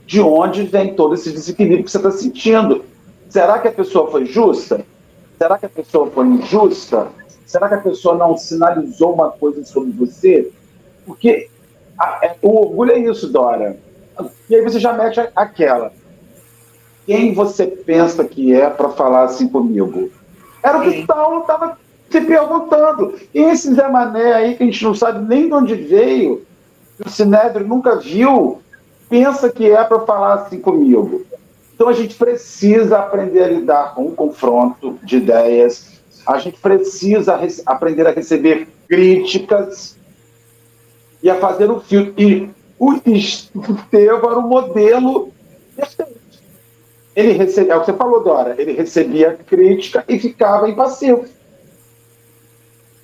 de 0.06 0.20
onde 0.20 0.62
vem 0.64 0.94
todo 0.94 1.14
esse 1.14 1.30
desequilíbrio 1.30 1.84
que 1.84 1.90
você 1.90 1.98
está 1.98 2.10
sentindo. 2.10 2.84
Será 3.28 3.58
que 3.58 3.68
a 3.68 3.72
pessoa 3.72 4.10
foi 4.10 4.26
justa? 4.26 4.84
Será 5.36 5.58
que 5.58 5.66
a 5.66 5.68
pessoa 5.68 6.10
foi 6.10 6.26
injusta? 6.26 7.08
Será 7.46 7.68
que 7.68 7.74
a 7.74 7.80
pessoa 7.80 8.16
não 8.16 8.36
sinalizou 8.36 9.14
uma 9.14 9.30
coisa 9.30 9.64
sobre 9.64 9.92
você? 9.92 10.50
Porque 11.06 11.48
a, 11.98 12.20
é, 12.22 12.36
o 12.42 12.60
orgulho 12.60 12.92
é 12.92 12.98
isso, 12.98 13.32
Dora. 13.32 13.76
E 14.48 14.54
aí 14.54 14.62
você 14.62 14.80
já 14.80 14.92
mete 14.92 15.20
aquela. 15.34 15.92
Quem 17.06 17.32
você 17.32 17.66
pensa 17.66 18.24
que 18.24 18.52
é 18.52 18.68
para 18.68 18.90
falar 18.90 19.24
assim 19.24 19.48
comigo? 19.48 20.10
Era 20.62 20.78
o 20.78 20.82
que 20.82 21.06
Paulo 21.06 21.40
estava 21.40 21.78
se 22.10 22.20
perguntando. 22.20 23.14
E 23.32 23.38
esse 23.38 23.74
Zé 23.74 23.88
Mané 23.88 24.32
aí, 24.32 24.56
que 24.56 24.62
a 24.62 24.66
gente 24.66 24.84
não 24.84 24.94
sabe 24.94 25.26
nem 25.26 25.46
de 25.46 25.54
onde 25.54 25.74
veio, 25.74 26.44
o 27.04 27.08
Sinédrio 27.08 27.66
nunca 27.66 27.96
viu, 27.96 28.60
pensa 29.08 29.48
que 29.50 29.70
é 29.70 29.82
para 29.84 30.00
falar 30.00 30.34
assim 30.34 30.60
comigo. 30.60 31.24
Então 31.78 31.88
a 31.88 31.92
gente 31.92 32.16
precisa 32.16 32.98
aprender 32.98 33.40
a 33.44 33.46
lidar 33.46 33.94
com 33.94 34.06
o 34.06 34.12
confronto 34.12 34.98
de 35.04 35.18
ideias, 35.18 36.00
a 36.26 36.36
gente 36.36 36.58
precisa 36.58 37.38
aprender 37.64 38.04
a 38.04 38.10
receber 38.10 38.66
críticas 38.88 39.96
e 41.22 41.30
a 41.30 41.36
fazer 41.36 41.70
o 41.70 41.78
filtro. 41.78 42.20
E 42.20 42.50
o 42.80 42.94
Estevão 43.06 44.28
era 44.28 44.40
um 44.40 44.48
modelo. 44.48 45.32
Ele 47.14 47.30
recebia, 47.34 47.74
é 47.74 47.76
o 47.76 47.80
que 47.80 47.86
você 47.86 47.92
falou, 47.92 48.24
Dora, 48.24 48.56
ele 48.58 48.72
recebia 48.72 49.38
crítica 49.46 50.04
e 50.08 50.18
ficava 50.18 50.68
impassivo. 50.68 51.26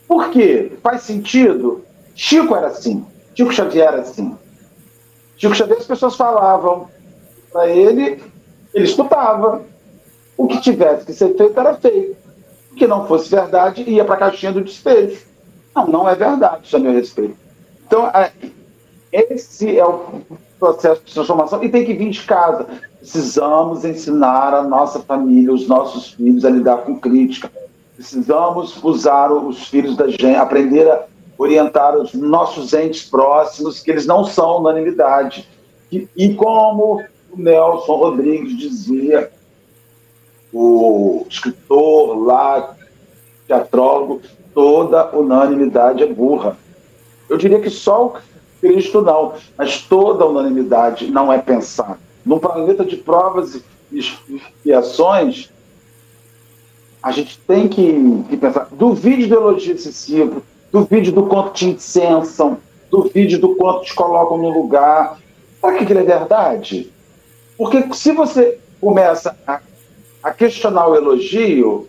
Por 0.08 0.30
quê? 0.30 0.72
Faz 0.82 1.02
sentido? 1.02 1.84
Chico 2.16 2.56
era 2.56 2.66
assim. 2.66 3.06
Chico 3.36 3.52
Xavier 3.52 3.86
era 3.86 4.00
assim. 4.00 4.36
Chico 5.36 5.54
Xavier, 5.54 5.78
as 5.78 5.86
pessoas 5.86 6.16
falavam 6.16 6.88
para 7.52 7.68
ele, 7.68 8.33
ele 8.74 8.84
escutava. 8.84 9.62
O 10.36 10.48
que 10.48 10.60
tivesse 10.60 11.06
que 11.06 11.12
ser 11.12 11.36
feito 11.36 11.58
era 11.58 11.74
feito. 11.74 12.16
O 12.72 12.74
que 12.74 12.88
não 12.88 13.06
fosse 13.06 13.30
verdade 13.30 13.88
ia 13.88 14.04
para 14.04 14.16
a 14.16 14.18
caixinha 14.18 14.52
do 14.52 14.64
despejo. 14.64 15.22
Não, 15.74 15.86
não 15.86 16.08
é 16.08 16.14
verdade, 16.16 16.66
isso 16.66 16.76
a 16.76 16.80
meu 16.80 16.92
respeito. 16.92 17.36
Então, 17.86 18.08
é, 18.08 18.32
esse 19.12 19.78
é 19.78 19.86
o 19.86 20.22
processo 20.58 21.02
de 21.04 21.14
transformação 21.14 21.62
e 21.62 21.68
tem 21.68 21.84
que 21.84 21.94
vir 21.94 22.10
de 22.10 22.22
casa. 22.22 22.66
Precisamos 22.98 23.84
ensinar 23.84 24.54
a 24.54 24.62
nossa 24.62 24.98
família, 25.00 25.52
os 25.52 25.68
nossos 25.68 26.12
filhos 26.12 26.44
a 26.44 26.50
lidar 26.50 26.78
com 26.78 26.98
crítica. 26.98 27.50
Precisamos 27.94 28.82
usar 28.82 29.32
os 29.32 29.68
filhos 29.68 29.96
da 29.96 30.08
gente, 30.08 30.34
aprender 30.34 30.90
a 30.90 31.04
orientar 31.38 31.96
os 31.96 32.12
nossos 32.14 32.72
entes 32.72 33.08
próximos, 33.08 33.80
que 33.80 33.90
eles 33.90 34.06
não 34.06 34.24
são 34.24 34.58
unanimidade. 34.58 35.48
E, 35.92 36.08
e 36.16 36.34
como 36.34 37.04
o 37.34 37.40
Nelson 37.40 37.96
Rodrigues 37.96 38.56
dizia, 38.56 39.30
o 40.52 41.26
escritor 41.28 42.16
lá, 42.24 42.76
teatrólogo, 43.46 44.22
toda 44.54 45.14
unanimidade 45.16 46.02
é 46.02 46.06
burra. 46.06 46.56
Eu 47.28 47.36
diria 47.36 47.60
que 47.60 47.70
só 47.70 48.06
o 48.06 48.14
Cristo 48.60 49.02
não, 49.02 49.34
mas 49.58 49.82
toda 49.82 50.26
unanimidade 50.26 51.10
não 51.10 51.32
é 51.32 51.38
pensar. 51.38 51.98
Num 52.24 52.38
planeta 52.38 52.84
de 52.84 52.96
provas 52.96 53.62
e 53.90 53.98
expiações, 53.98 55.50
a 57.02 57.10
gente 57.10 57.38
tem 57.40 57.68
que, 57.68 58.24
que 58.30 58.36
pensar. 58.36 58.68
Duvide 58.70 59.26
do 59.26 59.34
elogio 59.34 59.74
excessivo, 59.74 60.42
duvide 60.72 61.10
do 61.10 61.26
quanto 61.26 61.52
te 61.52 61.66
incensam, 61.66 62.58
duvide 62.90 63.36
do 63.36 63.56
quanto 63.56 63.84
te 63.84 63.94
colocam 63.94 64.38
no 64.38 64.50
lugar. 64.50 65.18
Para 65.60 65.76
que, 65.76 65.92
ele 65.92 66.00
é 66.00 66.04
verdade? 66.04 66.93
Porque 67.56 67.92
se 67.94 68.12
você 68.12 68.58
começa 68.80 69.36
a, 69.46 69.60
a 70.22 70.32
questionar 70.32 70.88
o 70.88 70.96
elogio, 70.96 71.88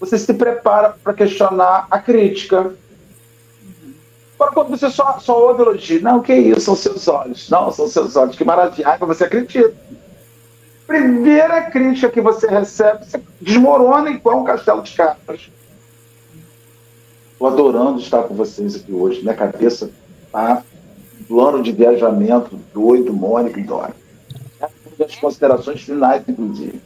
você 0.00 0.18
se 0.18 0.32
prepara 0.34 0.96
para 1.02 1.14
questionar 1.14 1.86
a 1.90 1.98
crítica. 1.98 2.74
Agora, 4.34 4.52
quando 4.52 4.70
você 4.70 4.90
só, 4.90 5.18
só 5.18 5.48
ouve 5.48 5.62
elogio, 5.62 6.02
não, 6.02 6.20
que 6.20 6.34
isso, 6.34 6.60
são 6.60 6.76
seus 6.76 7.08
olhos. 7.08 7.48
Não, 7.48 7.70
são 7.70 7.88
seus 7.88 8.16
olhos, 8.16 8.36
que 8.36 8.44
maravilha. 8.44 8.90
Aí 8.90 8.98
você 8.98 9.24
acredita. 9.24 9.74
Primeira 10.86 11.62
crítica 11.62 12.08
que 12.08 12.20
você 12.20 12.46
recebe, 12.46 13.04
você 13.04 13.20
desmorona 13.40 14.10
igual 14.10 14.40
um 14.40 14.44
castelo 14.44 14.82
de 14.82 14.94
cartas. 14.94 15.50
Estou 17.32 17.48
adorando 17.48 18.00
estar 18.00 18.22
com 18.22 18.34
vocês 18.34 18.76
aqui 18.76 18.92
hoje. 18.92 19.20
Minha 19.20 19.34
cabeça 19.34 19.90
tá 20.30 20.62
plano 21.26 21.62
de 21.62 21.72
viajamento 21.72 22.56
doido, 22.72 23.12
Mônica 23.12 23.58
e 23.58 23.64
Dora. 23.64 23.94
As 25.00 25.16
considerações 25.16 25.82
finais, 25.82 26.26
inclusive. 26.28 26.80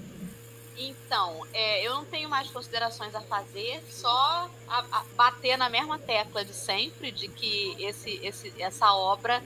Então, 0.76 1.44
é, 1.52 1.86
eu 1.86 1.94
não 1.94 2.04
tenho 2.04 2.28
mais 2.28 2.48
considerações 2.50 3.14
a 3.14 3.20
fazer, 3.20 3.82
só 3.90 4.50
a, 4.68 4.84
a 4.92 5.04
bater 5.16 5.58
na 5.58 5.68
mesma 5.68 5.98
tecla 5.98 6.44
de 6.44 6.54
sempre, 6.54 7.10
de 7.10 7.28
que 7.28 7.76
esse, 7.78 8.18
esse, 8.24 8.52
essa 8.58 8.92
obra, 8.94 9.42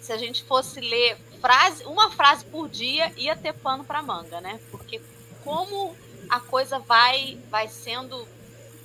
se 0.00 0.12
a 0.12 0.18
gente 0.18 0.44
fosse 0.44 0.80
ler 0.80 1.16
frase, 1.40 1.84
uma 1.84 2.10
frase 2.10 2.44
por 2.44 2.68
dia, 2.68 3.12
ia 3.16 3.36
ter 3.36 3.52
pano 3.54 3.84
para 3.84 4.02
manga, 4.02 4.40
né? 4.40 4.60
Porque 4.70 5.00
como 5.44 5.96
a 6.28 6.40
coisa 6.40 6.78
vai, 6.78 7.38
vai 7.48 7.68
sendo 7.68 8.26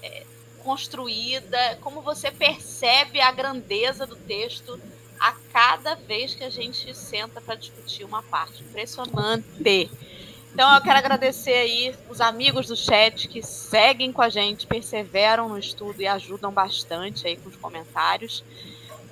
é, 0.02 0.24
construída, 0.64 1.78
como 1.82 2.02
você 2.02 2.32
percebe 2.32 3.20
a 3.20 3.32
grandeza 3.32 4.06
do 4.06 4.16
texto 4.16 4.80
a 5.22 5.34
cada 5.54 5.94
vez 5.94 6.34
que 6.34 6.44
a 6.44 6.50
gente 6.50 6.96
senta 6.96 7.40
para 7.40 7.54
discutir 7.54 8.04
uma 8.04 8.24
parte. 8.24 8.64
Impressionante. 8.64 9.46
Então 10.52 10.74
eu 10.74 10.82
quero 10.82 10.98
agradecer 10.98 11.54
aí 11.54 11.96
os 12.10 12.20
amigos 12.20 12.68
do 12.68 12.76
chat 12.76 13.28
que 13.28 13.42
seguem 13.44 14.12
com 14.12 14.22
a 14.22 14.30
gente, 14.30 14.66
perseveram 14.66 15.48
no 15.48 15.60
estudo 15.60 16.02
e 16.02 16.08
ajudam 16.08 16.52
bastante 16.52 17.28
aí 17.28 17.38
com 17.38 17.50
os 17.50 17.56
comentários. 17.56 18.44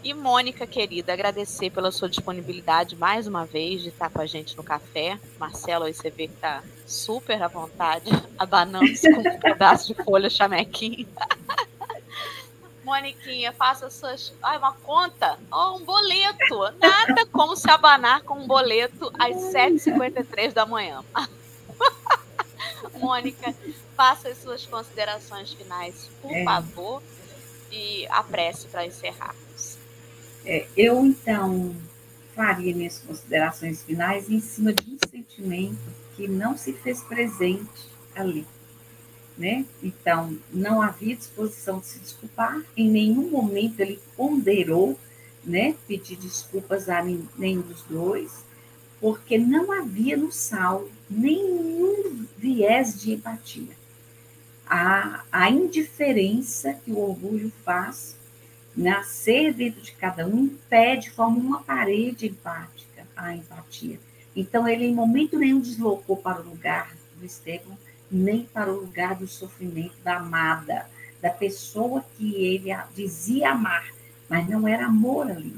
E 0.03 0.14
Mônica, 0.14 0.66
querida, 0.66 1.14
agradecer 1.14 1.70
pela 1.70 1.91
sua 1.91 2.10
disponibilidade 2.10 2.95
mais 2.95 3.28
uma 3.28 3.45
vez 3.45 3.84
de 3.84 3.89
estar 3.89 4.10
com 4.10 4.22
a 4.22 4.26
gente 4.26 4.57
no 4.57 4.64
café. 4.64 5.20
Marcelo, 5.38 5.86
aí 5.86 5.93
você 5.93 6.10
vê 6.10 6.28
que 6.28 6.36
tá 6.36 6.64
super 6.88 7.41
à 7.43 7.47
vontade, 7.47 8.10
abanando-se 8.39 9.14
com 9.14 9.20
um 9.20 9.39
pedaço 9.39 9.93
de 9.93 10.03
folha 10.03 10.30
chamequinho. 10.30 11.07
Moniquinha, 12.90 13.54
faça 13.54 13.88
suas. 13.92 14.34
Ai, 14.42 14.58
uma 14.58 14.74
conta? 14.74 15.38
Oh, 15.52 15.78
um 15.78 15.86
boleto. 15.86 16.60
Nada 16.80 17.24
como 17.28 17.56
se 17.56 17.70
abanar 17.70 18.24
com 18.24 18.40
um 18.40 18.48
boleto 18.48 19.12
às 19.20 19.36
7h53 19.54 20.54
da 20.54 20.66
manhã. 20.66 21.04
Mônica, 22.98 23.54
faça 23.96 24.30
as 24.30 24.40
suas 24.40 24.66
considerações 24.66 25.54
finais, 25.54 26.10
por 26.20 26.36
é. 26.36 26.44
favor, 26.44 27.04
e 27.72 28.08
a 28.08 28.24
prece 28.24 28.68
para 28.68 28.88
encerrarmos. 28.88 29.78
É, 30.44 30.66
eu, 30.76 31.06
então, 31.06 31.76
faria 32.36 32.76
minhas 32.76 32.98
considerações 33.00 33.84
finais 33.84 34.30
em 34.32 34.40
cima 34.40 34.74
de 34.74 34.96
um 34.96 34.98
sentimento 35.10 35.78
que 36.16 36.28
não 36.28 36.58
se 36.58 36.74
fez 36.74 37.04
presente 37.04 37.88
ali 38.16 38.48
né? 39.40 39.66
Então, 39.82 40.38
não 40.52 40.82
havia 40.82 41.16
disposição 41.16 41.80
de 41.80 41.86
se 41.86 42.00
desculpar, 42.00 42.62
em 42.76 42.90
nenhum 42.90 43.32
momento 43.32 43.80
ele 43.80 43.98
ponderou, 44.18 45.00
né, 45.46 45.76
pedir 45.88 46.18
desculpas 46.18 46.90
a 46.90 47.02
nenhum 47.02 47.62
dos 47.62 47.82
dois, 47.84 48.44
porque 49.00 49.38
não 49.38 49.72
havia 49.72 50.18
no 50.18 50.30
Sal 50.30 50.90
nenhum 51.10 52.26
viés 52.38 53.00
de 53.00 53.14
empatia. 53.14 53.80
A, 54.68 55.24
a 55.32 55.50
indiferença 55.50 56.74
que 56.74 56.92
o 56.92 57.00
orgulho 57.00 57.50
faz 57.64 58.18
nascer 58.76 59.54
dentro 59.54 59.82
de 59.82 59.94
cada 59.94 60.28
um 60.28 60.44
impede, 60.44 61.12
forma 61.12 61.38
uma 61.38 61.64
parede 61.64 62.28
empática, 62.28 63.08
a 63.16 63.34
empatia. 63.34 63.98
Então, 64.36 64.68
ele 64.68 64.86
em 64.86 64.94
momento 64.94 65.40
nenhum 65.40 65.62
deslocou 65.62 66.18
para 66.18 66.42
o 66.42 66.50
lugar 66.50 66.94
do 67.18 67.26
Estevão, 67.26 67.78
nem 68.12 68.45
para 68.45 68.72
o 68.72 68.80
lugar 68.82 69.16
do 69.16 69.28
sofrimento 69.28 69.95
da 70.03 70.18
amada, 70.18 70.88
da 71.22 71.30
pessoa 71.30 72.03
que 72.18 72.36
ele 72.36 72.76
dizia 72.95 73.51
amar, 73.51 73.88
mas 74.30 74.47
não 74.47 74.68
era 74.68 74.86
amor 74.86 75.30
ali, 75.30 75.55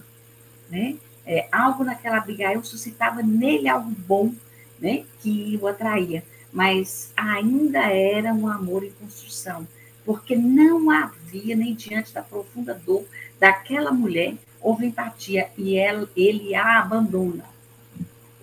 né? 0.70 0.98
É, 1.26 1.48
algo 1.52 1.84
naquela 1.84 2.18
Abigail 2.18 2.64
suscitava 2.64 3.22
nele 3.22 3.70
algo 3.70 3.92
bom, 3.92 4.34
né? 4.80 5.06
Que 5.22 5.58
o 5.62 5.68
atraía, 5.68 6.24
mas 6.52 7.12
ainda 7.16 7.80
era 7.80 8.34
um 8.34 8.48
amor 8.48 8.84
em 8.84 8.92
construção, 8.92 9.68
porque 10.04 10.36
não 10.36 10.90
havia 10.90 11.56
nem 11.56 11.76
diante 11.76 12.14
da 12.14 12.24
profunda 12.24 12.74
dor 12.74 13.06
daquela 13.40 13.92
mulher 13.92 14.36
houve 14.62 14.86
empatia 14.86 15.50
e 15.58 15.76
ela, 15.76 16.08
ele 16.16 16.54
a 16.54 16.80
abandona. 16.80 17.46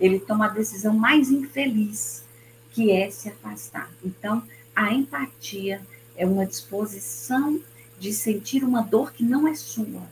Ele 0.00 0.18
toma 0.18 0.46
a 0.46 0.50
decisão 0.50 0.94
mais 0.94 1.30
infeliz 1.30 2.24
que 2.72 2.90
é 2.90 3.10
se 3.10 3.28
afastar. 3.28 3.90
Então, 4.04 4.42
a 4.74 4.92
empatia 4.92 5.80
é 6.16 6.26
uma 6.26 6.46
disposição 6.46 7.60
de 7.98 8.12
sentir 8.12 8.62
uma 8.64 8.82
dor 8.82 9.12
que 9.12 9.24
não 9.24 9.48
é 9.48 9.54
sua, 9.54 10.02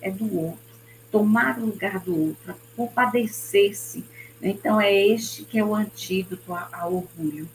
é 0.00 0.10
do 0.10 0.38
outro, 0.38 0.58
tomar 1.10 1.58
o 1.58 1.66
lugar 1.66 2.00
do 2.00 2.28
outro, 2.28 2.54
compadecer-se. 2.76 4.04
Então, 4.40 4.80
é 4.80 4.92
este 4.92 5.44
que 5.44 5.58
é 5.58 5.64
o 5.64 5.74
antídoto 5.74 6.54
ao 6.54 6.94
orgulho. 6.94 7.48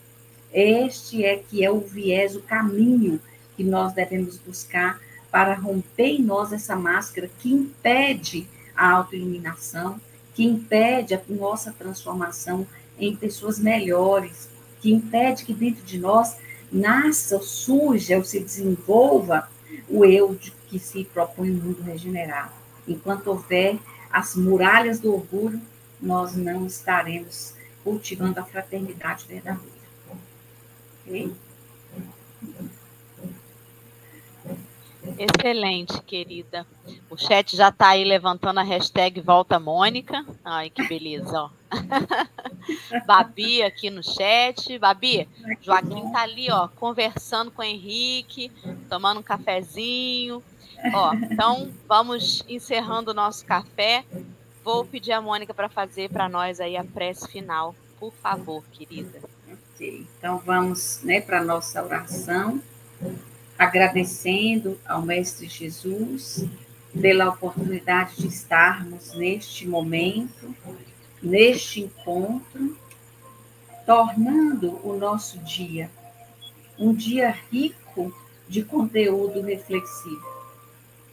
Este 0.51 1.23
é 1.23 1.37
que 1.37 1.63
é 1.63 1.71
o 1.71 1.79
viés, 1.79 2.35
o 2.35 2.41
caminho 2.41 3.19
que 3.55 3.63
nós 3.63 3.93
devemos 3.93 4.37
buscar 4.37 4.99
para 5.31 5.53
romper 5.53 6.07
em 6.07 6.23
nós 6.23 6.51
essa 6.51 6.75
máscara 6.75 7.29
que 7.39 7.51
impede 7.51 8.47
a 8.75 8.91
autoiluminação, 8.91 9.99
que 10.33 10.43
impede 10.43 11.13
a 11.13 11.21
nossa 11.27 11.71
transformação 11.71 12.65
em 12.97 13.15
pessoas 13.15 13.59
melhores, 13.59 14.48
que 14.81 14.91
impede 14.91 15.45
que 15.45 15.53
dentro 15.53 15.83
de 15.83 15.97
nós 15.97 16.37
nasça, 16.71 17.39
surja 17.41 18.17
ou 18.17 18.23
se 18.23 18.39
desenvolva 18.39 19.49
o 19.87 20.05
eu 20.05 20.35
de 20.35 20.51
que 20.69 20.79
se 20.79 21.03
propõe 21.03 21.51
o 21.51 21.55
mundo 21.55 21.81
regenerado. 21.81 22.53
Enquanto 22.87 23.27
houver 23.27 23.77
as 24.11 24.35
muralhas 24.35 24.99
do 24.99 25.13
orgulho, 25.13 25.61
nós 26.01 26.35
não 26.35 26.65
estaremos 26.65 27.53
cultivando 27.83 28.39
a 28.39 28.43
fraternidade 28.43 29.25
verdadeira. 29.27 29.79
Ok? 31.05 31.33
Excelente, 35.17 36.01
querida. 36.03 36.65
O 37.09 37.17
chat 37.17 37.55
já 37.55 37.69
está 37.69 37.89
aí 37.89 38.05
levantando 38.05 38.59
a 38.59 38.63
hashtag 38.63 39.19
Volta 39.19 39.59
Mônica. 39.59 40.25
Ai, 40.45 40.69
que 40.69 40.87
beleza, 40.87 41.31
ó. 41.33 41.58
Babi 43.05 43.63
aqui 43.63 43.89
no 43.89 44.03
chat. 44.03 44.77
Babi, 44.79 45.27
Joaquim 45.61 46.11
tá 46.11 46.21
ali, 46.21 46.51
ó, 46.51 46.67
conversando 46.67 47.51
com 47.51 47.61
o 47.61 47.65
Henrique, 47.65 48.51
tomando 48.89 49.19
um 49.19 49.23
cafezinho. 49.23 50.43
Ó, 50.93 51.13
então 51.13 51.71
vamos 51.87 52.43
encerrando 52.47 53.11
o 53.11 53.13
nosso 53.13 53.45
café. 53.45 54.05
Vou 54.63 54.85
pedir 54.85 55.11
a 55.11 55.21
Mônica 55.21 55.53
para 55.53 55.69
fazer 55.69 56.09
para 56.09 56.29
nós 56.29 56.59
aí 56.59 56.77
a 56.77 56.83
prece 56.83 57.27
final, 57.27 57.75
por 57.99 58.13
favor, 58.13 58.63
querida. 58.71 59.19
Ok, 59.51 60.05
então 60.17 60.37
vamos 60.37 61.01
né, 61.03 61.21
para 61.21 61.43
nossa 61.43 61.83
oração, 61.83 62.61
agradecendo 63.57 64.77
ao 64.85 65.01
Mestre 65.01 65.47
Jesus 65.47 66.45
pela 66.99 67.29
oportunidade 67.29 68.17
de 68.17 68.27
estarmos 68.27 69.13
neste 69.13 69.67
momento, 69.67 70.55
neste 71.21 71.81
encontro, 71.81 72.77
tornando 73.85 74.79
o 74.87 74.97
nosso 74.97 75.37
dia 75.39 75.89
um 76.79 76.93
dia 76.93 77.35
rico 77.51 78.13
de 78.47 78.63
conteúdo 78.63 79.41
reflexivo. 79.41 80.25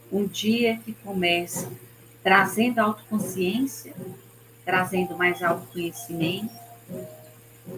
Um 0.09 0.25
dia 0.25 0.77
que 0.77 0.93
começa 0.93 1.69
trazendo 2.23 2.79
autoconsciência, 2.79 3.93
trazendo 4.63 5.17
mais 5.17 5.43
autoconhecimento, 5.43 6.55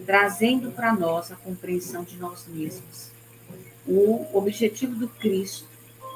trazendo 0.06 0.70
para 0.70 0.94
nós 0.94 1.32
a 1.32 1.36
compreensão 1.36 2.04
de 2.04 2.16
nós 2.16 2.46
mesmos. 2.46 3.10
O 3.86 4.26
objetivo 4.32 4.94
do 4.94 5.08
Cristo 5.08 5.66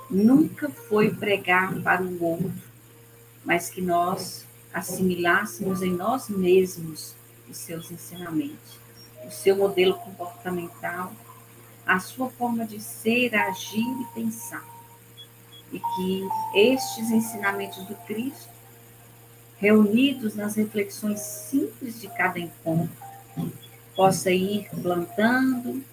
nunca 0.09 0.69
foi 0.69 1.11
pregar 1.11 1.75
para 1.83 2.03
o 2.03 2.23
outro, 2.23 2.53
mas 3.45 3.69
que 3.69 3.83
nós 3.83 4.47
assimilássemos 4.75 5.83
em 5.83 5.93
nós 5.93 6.29
mesmos 6.29 7.15
os 7.49 7.57
seus 7.57 7.93
ensinamentos, 7.93 8.81
o 9.25 9.31
seu 9.31 9.57
modelo 9.57 9.95
comportamental, 9.95 11.13
a 11.87 12.01
sua 12.01 12.29
forma 12.29 12.67
de 12.67 12.81
ser, 12.81 13.37
agir 13.37 13.87
e 13.87 14.05
pensar. 14.15 14.65
E 15.73 15.79
que 15.79 16.29
estes 16.55 17.11
ensinamentos 17.11 17.85
do 17.85 17.95
Cristo, 18.07 18.53
reunidos 19.59 20.35
nas 20.35 20.57
reflexões 20.57 21.21
simples 21.21 22.01
de 22.01 22.09
cada 22.09 22.41
encontro, 22.41 23.05
possa 23.95 24.31
ir 24.31 24.69
plantando, 24.83 25.85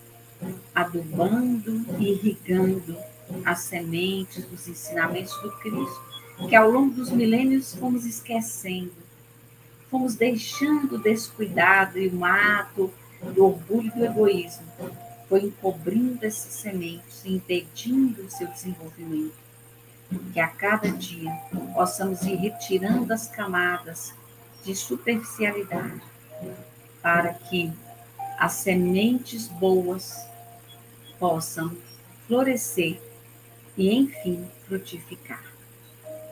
adubando 0.74 1.86
e 2.00 2.14
irrigando 2.14 2.98
as 3.46 3.60
sementes 3.60 4.44
dos 4.46 4.68
ensinamentos 4.68 5.40
do 5.42 5.52
Cristo, 5.60 6.11
que 6.48 6.56
ao 6.56 6.70
longo 6.70 6.94
dos 6.94 7.10
milênios 7.10 7.76
fomos 7.76 8.06
esquecendo, 8.06 8.94
fomos 9.90 10.16
deixando 10.16 10.98
descuidado 10.98 12.00
e 12.00 12.08
o 12.08 12.16
mato 12.16 12.92
do 13.36 13.46
orgulho 13.46 13.88
e 13.88 13.92
do 13.92 14.06
egoísmo 14.06 14.66
foi 15.28 15.44
encobrindo 15.44 16.26
essas 16.26 16.54
sementes 16.54 17.24
e 17.24 17.36
impedindo 17.36 18.24
o 18.24 18.30
seu 18.30 18.48
desenvolvimento. 18.48 19.34
Que 20.34 20.42
a 20.42 20.48
cada 20.48 20.90
dia 20.90 21.32
possamos 21.74 22.24
ir 22.24 22.36
retirando 22.36 23.14
as 23.14 23.28
camadas 23.28 24.14
de 24.66 24.76
superficialidade 24.76 26.02
para 27.02 27.34
que 27.34 27.72
as 28.38 28.54
sementes 28.54 29.48
boas 29.48 30.28
possam 31.18 31.78
florescer 32.28 33.00
e, 33.78 33.94
enfim, 33.96 34.46
frutificar. 34.68 35.51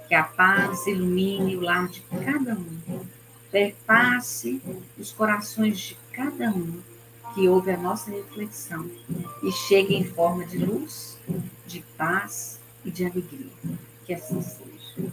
Que 0.09 0.15
a 0.15 0.23
paz 0.23 0.85
ilumine 0.87 1.55
o 1.55 1.61
lar 1.61 1.87
de 1.87 2.01
cada 2.01 2.55
um, 2.55 3.05
perpasse 3.51 4.61
os 4.97 5.11
corações 5.11 5.79
de 5.79 5.97
cada 6.11 6.49
um 6.49 6.81
que 7.33 7.47
ouve 7.47 7.71
a 7.71 7.77
nossa 7.77 8.11
reflexão 8.11 8.89
e 9.43 9.51
chegue 9.51 9.95
em 9.95 10.03
forma 10.03 10.45
de 10.45 10.57
luz, 10.57 11.17
de 11.65 11.81
paz 11.95 12.59
e 12.83 12.91
de 12.91 13.05
alegria. 13.05 13.51
Que 14.05 14.13
assim 14.15 14.41
seja. 14.41 15.11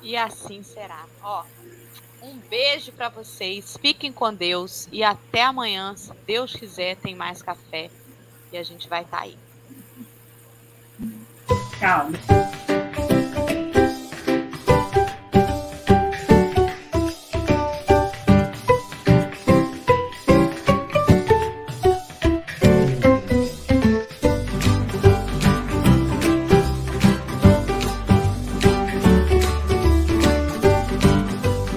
E 0.00 0.16
assim 0.16 0.62
será. 0.62 1.06
Ó, 1.22 1.44
um 2.22 2.38
beijo 2.48 2.92
para 2.92 3.08
vocês. 3.08 3.76
Fiquem 3.80 4.12
com 4.12 4.32
Deus 4.32 4.88
e 4.92 5.02
até 5.02 5.42
amanhã, 5.42 5.96
se 5.96 6.12
Deus 6.26 6.54
quiser, 6.54 6.96
tem 6.96 7.14
mais 7.14 7.42
café 7.42 7.90
e 8.52 8.56
a 8.56 8.62
gente 8.62 8.88
vai 8.88 9.02
estar 9.02 9.18
tá 9.18 9.22
aí. 9.24 9.43
Ciao. 11.78 12.54